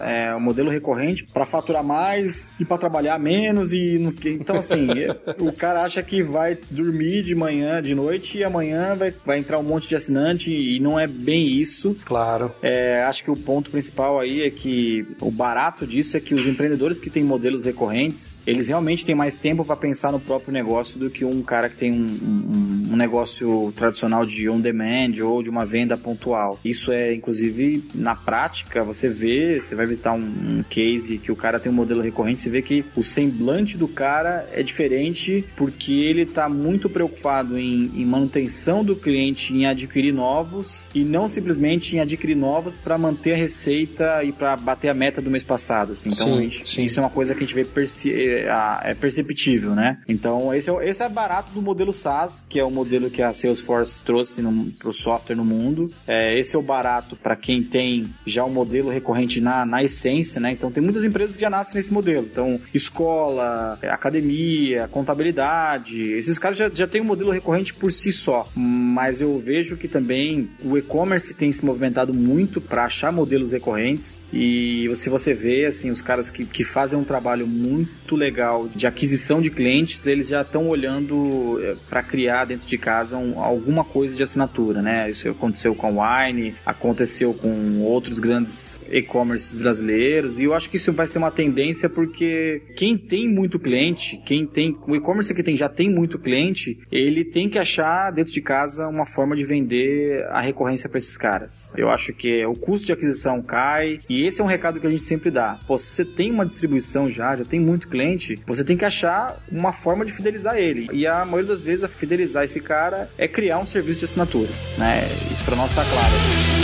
é, 0.00 0.34
o 0.34 0.40
modelo 0.40 0.70
recorrente 0.70 1.24
para 1.24 1.46
faturar 1.46 1.84
mais 1.84 2.50
e 2.58 2.64
para 2.64 2.78
trabalhar 2.78 3.18
menos 3.18 3.72
e 3.72 3.98
no... 3.98 4.14
então 4.24 4.56
assim 4.56 4.88
o 5.38 5.52
cara 5.52 5.82
acha 5.82 6.02
que 6.02 6.22
vai 6.22 6.58
dormir 6.70 7.22
de 7.22 7.34
manhã, 7.34 7.82
de 7.82 7.94
noite 7.94 8.38
e 8.38 8.44
amanhã 8.44 8.94
vai, 8.94 9.12
vai 9.24 9.38
entrar 9.38 9.58
um 9.58 9.62
monte 9.62 9.88
de 9.88 9.96
assinante 9.96 10.50
e 10.50 10.78
não 10.80 10.98
é 10.98 11.06
bem 11.06 11.46
isso. 11.46 11.96
Claro. 12.04 12.52
É, 12.62 13.02
acho 13.04 13.22
que 13.24 13.30
o 13.30 13.36
ponto 13.36 13.70
principal 13.70 14.18
aí 14.18 14.42
é 14.42 14.50
que 14.50 15.06
o 15.20 15.30
barato 15.30 15.86
disso 15.86 16.16
é 16.16 16.20
que 16.20 16.34
os 16.34 16.46
empreendedores 16.46 17.00
que 17.00 17.10
têm 17.10 17.24
modelos 17.24 17.64
recorrentes 17.64 18.40
eles 18.46 18.68
realmente 18.68 19.04
têm 19.04 19.14
mais 19.14 19.36
tempo 19.36 19.64
para 19.64 19.76
pensar 19.76 20.12
no 20.12 20.20
próprio 20.20 20.52
negócio 20.52 20.98
do 20.98 21.10
que 21.10 21.24
um 21.24 21.42
cara 21.42 21.68
que 21.68 21.76
tem 21.76 21.92
um, 21.92 21.96
um, 21.96 22.92
um 22.92 22.96
negócio 22.96 23.72
tradicional 23.76 24.24
de 24.24 24.48
on-demand 24.48 25.22
ou 25.22 25.42
de 25.42 25.50
uma 25.50 25.64
venda 25.64 25.96
pontual. 25.96 26.58
Isso 26.64 26.92
é, 26.92 27.14
inclusive, 27.14 27.84
na 27.94 28.14
prática, 28.14 28.84
você 28.84 29.08
vê, 29.08 29.39
você 29.58 29.74
vai 29.74 29.86
visitar 29.86 30.12
um, 30.12 30.18
um 30.18 30.64
case 30.68 31.18
que 31.18 31.32
o 31.32 31.36
cara 31.36 31.58
tem 31.58 31.70
um 31.70 31.74
modelo 31.74 32.00
recorrente, 32.00 32.40
você 32.40 32.50
vê 32.50 32.62
que 32.62 32.84
o 32.96 33.02
semblante 33.02 33.76
do 33.76 33.88
cara 33.88 34.48
é 34.52 34.62
diferente 34.62 35.44
porque 35.56 35.92
ele 35.92 36.22
está 36.22 36.48
muito 36.48 36.88
preocupado 36.88 37.58
em, 37.58 37.90
em 37.94 38.04
manutenção 38.04 38.84
do 38.84 38.96
cliente, 38.96 39.54
em 39.54 39.66
adquirir 39.66 40.12
novos 40.12 40.86
e 40.94 41.04
não 41.04 41.28
simplesmente 41.28 41.96
em 41.96 42.00
adquirir 42.00 42.36
novos 42.36 42.74
para 42.74 42.96
manter 42.98 43.34
a 43.34 43.36
receita 43.36 44.24
e 44.24 44.32
para 44.32 44.56
bater 44.56 44.88
a 44.88 44.94
meta 44.94 45.20
do 45.20 45.30
mês 45.30 45.44
passado. 45.44 45.92
Assim. 45.92 46.10
Então, 46.12 46.26
sim, 46.26 46.42
gente, 46.42 46.70
sim. 46.70 46.84
isso 46.84 46.98
é 46.98 47.02
uma 47.02 47.10
coisa 47.10 47.34
que 47.34 47.42
a 47.42 47.46
gente 47.46 47.54
vê 47.54 47.64
perce 47.64 48.12
é, 48.12 48.48
é 48.84 48.94
perceptível, 48.94 49.74
né? 49.74 49.98
Então, 50.08 50.52
esse 50.54 50.70
é, 50.70 50.88
esse 50.88 51.02
é 51.02 51.08
barato 51.08 51.50
do 51.50 51.62
modelo 51.62 51.92
SaaS, 51.92 52.44
que 52.48 52.58
é 52.58 52.64
o 52.64 52.70
modelo 52.70 53.10
que 53.10 53.22
a 53.22 53.32
Salesforce 53.32 54.00
trouxe 54.02 54.42
para 54.78 54.88
o 54.88 54.92
software 54.92 55.36
no 55.36 55.44
mundo. 55.44 55.92
É, 56.06 56.38
esse 56.38 56.56
é 56.56 56.58
o 56.58 56.62
barato 56.62 57.16
para 57.16 57.36
quem 57.36 57.62
tem 57.62 58.12
já 58.26 58.44
um 58.44 58.50
modelo 58.50 58.90
recorrente 58.90 59.29
na, 59.38 59.66
na 59.66 59.84
essência, 59.84 60.40
né? 60.40 60.50
Então, 60.52 60.72
tem 60.72 60.82
muitas 60.82 61.04
empresas 61.04 61.36
que 61.36 61.42
já 61.42 61.50
nascem 61.50 61.74
nesse 61.74 61.92
modelo. 61.92 62.26
Então, 62.32 62.58
escola, 62.72 63.78
academia, 63.82 64.88
contabilidade, 64.88 66.12
esses 66.12 66.38
caras 66.38 66.56
já, 66.56 66.70
já 66.72 66.86
têm 66.86 67.02
um 67.02 67.04
modelo 67.04 67.30
recorrente 67.30 67.74
por 67.74 67.92
si 67.92 68.10
só. 68.12 68.48
Mas 68.54 69.20
eu 69.20 69.38
vejo 69.38 69.76
que 69.76 69.88
também 69.88 70.48
o 70.64 70.78
e-commerce 70.78 71.34
tem 71.34 71.52
se 71.52 71.62
movimentado 71.64 72.14
muito 72.14 72.62
para 72.62 72.86
achar 72.86 73.12
modelos 73.12 73.52
recorrentes 73.52 74.24
e 74.32 74.90
se 74.94 75.10
você 75.10 75.34
vê, 75.34 75.66
assim, 75.66 75.90
os 75.90 76.00
caras 76.00 76.30
que, 76.30 76.44
que 76.44 76.64
fazem 76.64 76.98
um 76.98 77.04
trabalho 77.04 77.46
muito 77.46 78.14
legal 78.14 78.68
de 78.68 78.86
aquisição 78.86 79.40
de 79.42 79.50
clientes, 79.50 80.06
eles 80.06 80.28
já 80.28 80.42
estão 80.42 80.68
olhando 80.68 81.60
eh, 81.62 81.76
para 81.88 82.02
criar 82.02 82.44
dentro 82.44 82.66
de 82.66 82.78
casa 82.78 83.16
um, 83.16 83.38
alguma 83.40 83.84
coisa 83.84 84.16
de 84.16 84.22
assinatura, 84.22 84.80
né? 84.80 85.10
Isso 85.10 85.28
aconteceu 85.28 85.74
com 85.74 85.86
a 85.86 86.26
Wine, 86.26 86.54
aconteceu 86.64 87.34
com 87.34 87.80
outros 87.82 88.20
grandes 88.20 88.80
e-commerces 89.20 89.56
brasileiros 89.58 90.40
e 90.40 90.44
eu 90.44 90.54
acho 90.54 90.70
que 90.70 90.76
isso 90.76 90.92
vai 90.92 91.06
ser 91.06 91.18
uma 91.18 91.30
tendência 91.30 91.88
porque 91.88 92.62
quem 92.76 92.96
tem 92.96 93.28
muito 93.28 93.58
cliente, 93.58 94.20
quem 94.24 94.46
tem 94.46 94.76
o 94.86 94.96
e-commerce 94.96 95.34
que 95.34 95.42
tem 95.42 95.56
já 95.56 95.68
tem 95.68 95.90
muito 95.90 96.18
cliente, 96.18 96.78
ele 96.90 97.24
tem 97.24 97.48
que 97.48 97.58
achar 97.58 98.10
dentro 98.10 98.32
de 98.32 98.40
casa 98.40 98.88
uma 98.88 99.04
forma 99.04 99.36
de 99.36 99.44
vender 99.44 100.26
a 100.30 100.40
recorrência 100.40 100.88
para 100.88 100.98
esses 100.98 101.16
caras. 101.16 101.72
Eu 101.76 101.90
acho 101.90 102.12
que 102.12 102.44
o 102.46 102.54
custo 102.54 102.86
de 102.86 102.92
aquisição 102.92 103.42
cai 103.42 104.00
e 104.08 104.26
esse 104.26 104.40
é 104.40 104.44
um 104.44 104.46
recado 104.46 104.80
que 104.80 104.86
a 104.86 104.90
gente 104.90 105.02
sempre 105.02 105.30
dá. 105.30 105.58
Pô, 105.66 105.76
se 105.76 105.86
você 105.86 106.04
tem 106.04 106.30
uma 106.30 106.46
distribuição 106.46 107.10
já, 107.10 107.36
já 107.36 107.44
tem 107.44 107.60
muito 107.60 107.88
cliente, 107.88 108.40
você 108.46 108.64
tem 108.64 108.76
que 108.76 108.84
achar 108.84 109.38
uma 109.50 109.72
forma 109.72 110.04
de 110.04 110.12
fidelizar 110.12 110.56
ele. 110.56 110.88
E 110.92 111.06
a 111.06 111.24
maioria 111.24 111.48
das 111.48 111.62
vezes 111.62 111.84
a 111.84 111.88
fidelizar 111.88 112.44
esse 112.44 112.60
cara 112.60 113.10
é 113.18 113.28
criar 113.28 113.58
um 113.58 113.66
serviço 113.66 114.00
de 114.00 114.04
assinatura, 114.06 114.50
né? 114.78 115.08
Isso 115.30 115.44
para 115.44 115.56
nós 115.56 115.72
tá 115.72 115.84
claro. 115.84 116.59